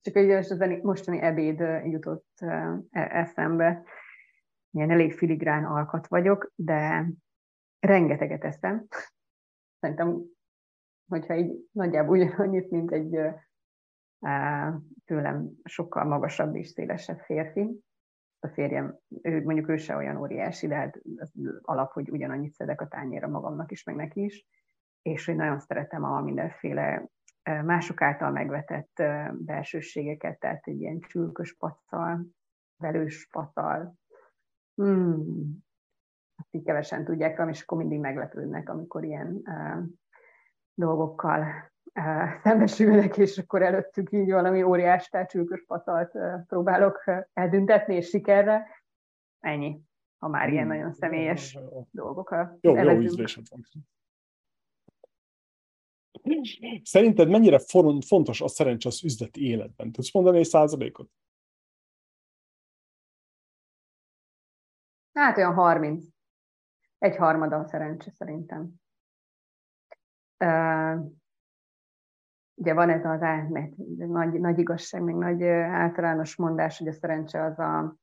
[0.00, 3.82] Csak egy az mostani ebéd jutott e-, eszembe.
[4.70, 7.06] Ilyen elég filigrán alkat vagyok, de
[7.78, 8.86] rengeteget eszem.
[9.80, 10.22] Szerintem
[11.10, 13.18] hogyha így nagyjából ugyanannyit, mint egy
[15.04, 17.80] tőlem sokkal magasabb és szélesebb férfi.
[18.38, 21.32] A férjem, ő, mondjuk ő se olyan óriási, de hát az
[21.62, 24.46] alap, hogy ugyanannyit szedek a tányéra magamnak is, meg neki is.
[25.02, 27.08] És hogy nagyon szeretem a mindenféle
[27.42, 29.02] mások által megvetett
[29.32, 32.26] belsőségeket, tehát egy ilyen csülkös pacal,
[32.76, 33.94] velős pacal.
[34.74, 35.58] Hmm.
[36.36, 39.42] Azt így kevesen tudják, és akkor mindig meglepődnek, amikor ilyen
[40.74, 41.70] dolgokkal
[42.42, 46.12] szembesülnek, és akkor előttük így valami óriás tárcsülkös patalt
[46.46, 48.66] próbálok eldüntetni, és sikerre.
[49.40, 49.80] Ennyi,
[50.18, 50.72] ha már ilyen hmm.
[50.76, 51.58] nagyon személyes
[51.90, 52.34] dolgok.
[52.60, 53.60] Jó, jó ízlésed van.
[56.82, 57.58] Szerinted mennyire
[58.06, 59.92] fontos a szerencse az üzleti életben?
[59.92, 61.10] Tudsz mondani egy százalékot?
[65.12, 66.04] Hát olyan 30.
[66.98, 68.80] Egy harmada a szerencse szerintem
[72.54, 77.44] ugye van ez az átmet, nagy, nagy igazság, meg nagy általános mondás, hogy a szerencse
[77.44, 77.96] az a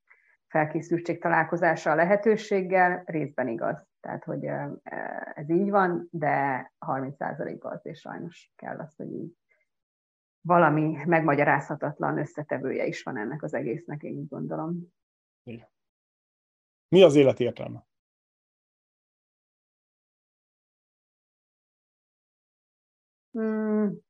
[0.47, 3.87] felkészültség találkozása a lehetőséggel, részben igaz.
[4.07, 4.45] Tehát, hogy
[5.33, 9.37] ez így van, de 30%-ban azért sajnos kell az, hogy így
[10.41, 14.93] valami megmagyarázhatatlan összetevője is van ennek az egésznek, én így gondolom.
[15.43, 15.67] Igen.
[16.87, 17.85] Mi az élet értelme?
[23.31, 24.06] Hmm.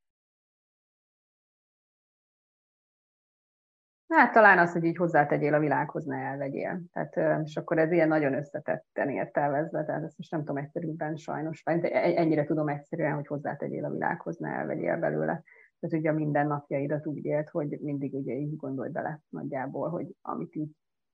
[4.08, 6.82] Hát talán az, hogy így hozzátegyél a világhoz, ne elvegyél.
[6.94, 11.64] Tehát, és akkor ez ilyen nagyon összetetten értelmezve, tehát ezt most nem tudom egyszerűbben sajnos,
[11.64, 15.44] de e-, ennyire tudom egyszerűen, hogy hozzátegyél a világhoz, ne elvegyél belőle.
[15.80, 20.56] Tehát ugye a mindennapjaidat úgy élt, hogy mindig ugye így gondolj bele nagyjából, hogy amit
[20.56, 20.72] így,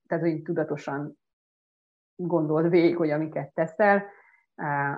[0.07, 1.17] tehát hogy tudatosan
[2.15, 4.03] gondold végig, hogy amiket teszel,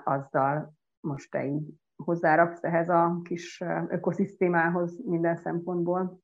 [0.03, 6.19] azzal most te így hozzáraksz ehhez a kis ökoszisztémához minden szempontból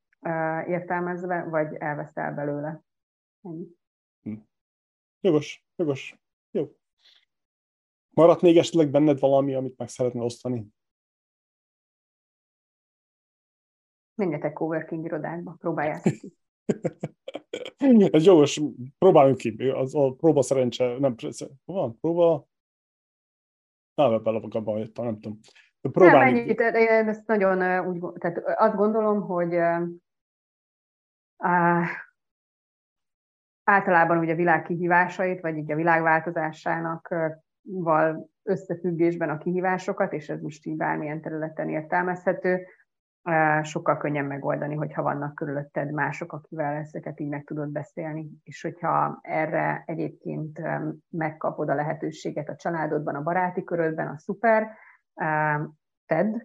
[0.67, 2.81] értelmezve, vagy elveszel belőle.
[3.41, 3.67] Ennyi.
[4.21, 4.33] Hm.
[5.21, 6.19] Jogos, jogos.
[6.51, 6.75] Jó.
[8.09, 10.67] Maradt még esetleg benned valami, amit meg szeretne osztani?
[14.15, 16.33] Menjetek coworking irodákba, próbáljátok ki.
[18.11, 18.61] Ez jogos,
[18.97, 19.69] próbáljunk ki.
[19.69, 21.15] Az a próba szerencse, nem,
[21.65, 22.49] van, próba,
[23.93, 25.39] Na, belapakabban jöttem, nem tudom.
[25.81, 26.31] Próbálni.
[26.31, 29.49] Nem, ennyit, én ezt nagyon úgy, tehát azt gondolom, hogy
[33.63, 37.15] általában ugye a világ kihívásait, vagy így a világ változásának
[37.61, 42.65] val összefüggésben a kihívásokat, és ez most így bármilyen területen értelmezhető,
[43.61, 48.29] sokkal könnyebb megoldani, hogyha vannak körülötted mások, akivel ezeket így meg tudod beszélni.
[48.43, 50.61] És hogyha erre egyébként
[51.09, 54.67] megkapod a lehetőséget a családodban, a baráti körödben, a szuper,
[56.05, 56.35] tedd,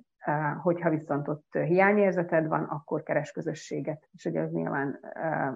[0.62, 4.08] hogyha viszont ott hiányérzeted van, akkor keres közösséget.
[4.12, 5.00] És ugye ez nyilván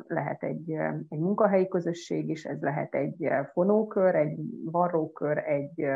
[0.06, 0.70] lehet egy,
[1.08, 5.86] egy munkahelyi közösség is, ez lehet egy fonókör, egy varrókör, egy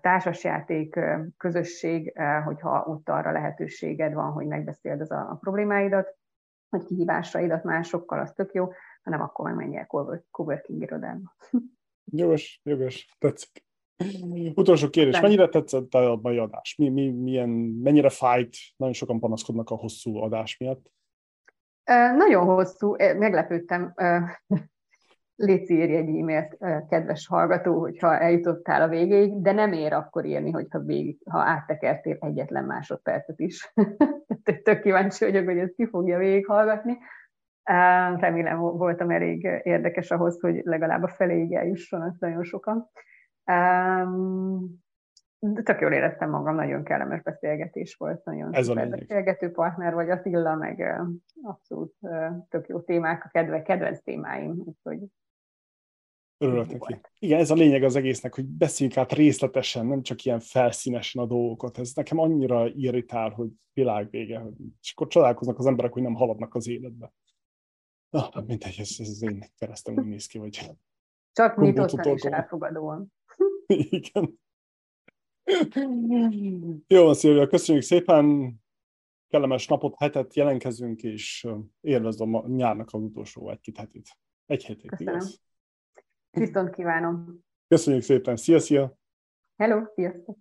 [0.00, 1.00] társasjáték
[1.36, 6.16] közösség, hogyha ott arra lehetőséged van, hogy megbeszéld az a, problémáidat,
[6.68, 8.72] hogy kihívásaidat másokkal, az tök jó,
[9.02, 9.86] hanem akkor meg menj el
[10.30, 11.36] coworking irodába.
[12.04, 13.65] Jogos, jogos, tetszik.
[14.54, 16.74] Utolsó kérdés, mennyire tetszett a mai adás?
[16.78, 17.48] Mi, mi, milyen,
[17.82, 18.56] mennyire fájt?
[18.76, 20.90] Nagyon sokan panaszkodnak a hosszú adás miatt.
[22.16, 23.94] Nagyon hosszú, meglepődtem
[25.36, 26.56] légy írj egy e-mailt,
[26.88, 32.16] kedves hallgató, hogyha eljutottál a végéig, de nem ér akkor írni, hogyha, végig, ha áttekertél
[32.20, 33.72] egyetlen másodpercet is.
[34.62, 36.98] tök kíváncsi vagyok, hogy ezt ki fogja végighallgatni.
[38.16, 42.90] Remélem voltam elég érdekes ahhoz, hogy legalább a feléig eljusson, az nagyon sokan.
[45.38, 50.10] De tök jól éreztem magam, nagyon kellemes beszélgetés volt, nagyon Ez a beszélgető partner vagy,
[50.10, 51.02] Attila, meg
[51.42, 51.94] abszolút
[52.48, 54.98] tök jó témák, a kedve, kedvenc témáim, úgyhogy
[56.38, 57.00] Örülök neki.
[57.18, 61.26] Igen, ez a lényeg az egésznek, hogy beszéljünk át részletesen, nem csak ilyen felszínesen a
[61.26, 61.78] dolgokat.
[61.78, 64.46] Ez nekem annyira irritál, hogy világvége,
[64.80, 67.12] és akkor csodálkoznak az emberek, hogy nem haladnak az életbe.
[68.10, 70.70] Ah, mindegy, ez, ez az én keresztem úgy néz ki, hogy...
[71.32, 73.12] Csak nyitottan és elfogadóan.
[73.66, 74.40] Igen.
[76.86, 78.54] Jó van, Szilvia, köszönjük szépen.
[79.28, 81.46] Kellemes napot, hetet jelenkezünk, és
[81.80, 84.08] élvezd a nyárnak az utolsó egy-két hetét.
[84.46, 85.14] Egy hetét, Köszönöm.
[85.14, 85.40] igaz?
[86.30, 87.44] Viszont kívánom.
[87.68, 88.36] Köszönjük szépen.
[88.36, 88.98] Szia, szia!
[89.56, 90.38] Hello, sziasztok!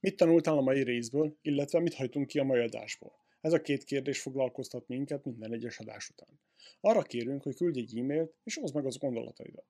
[0.00, 3.12] Mit tanultál a mai részből, illetve mit hajtunk ki a mai adásból?
[3.40, 6.40] Ez a két kérdés foglalkoztat minket minden egyes adás után.
[6.80, 9.66] Arra kérünk, hogy küldj egy e-mailt, és oszd meg az gondolataidat.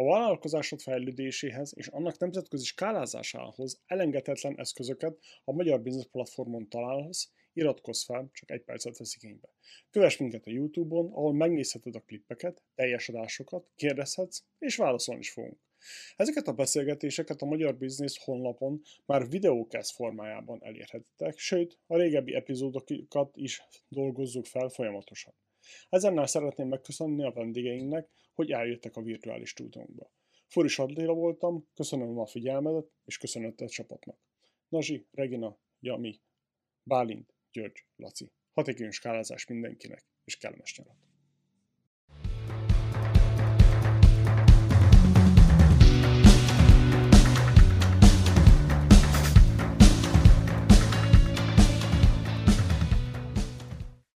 [0.00, 8.04] A vállalkozásod fejlődéséhez és annak nemzetközi skálázásához elengedhetetlen eszközöket a Magyar Business Platformon találhatsz, iratkozz
[8.04, 9.48] fel, csak egy percet vesz igénybe.
[9.90, 15.58] Kövess minket a Youtube-on, ahol megnézheted a klippeket, teljes adásokat, kérdezhetsz, és válaszolni is fogunk.
[16.16, 23.36] Ezeket a beszélgetéseket a Magyar Business honlapon már videókesz formájában elérhetitek, sőt, a régebbi epizódokat
[23.36, 25.34] is dolgozzuk fel folyamatosan.
[25.88, 30.10] Ezennel szeretném megköszönni a vendégeinknek, hogy eljöttek a virtuális stúdiónkba.
[30.46, 34.18] Foris Adléla voltam, köszönöm a figyelmedet, és köszönöm a csapatnak.
[34.68, 36.20] Nazsi, Regina, Jami,
[36.82, 38.32] Bálint, György, Laci.
[38.52, 41.09] Hatékony skálázás mindenkinek, és kellemes nyarat!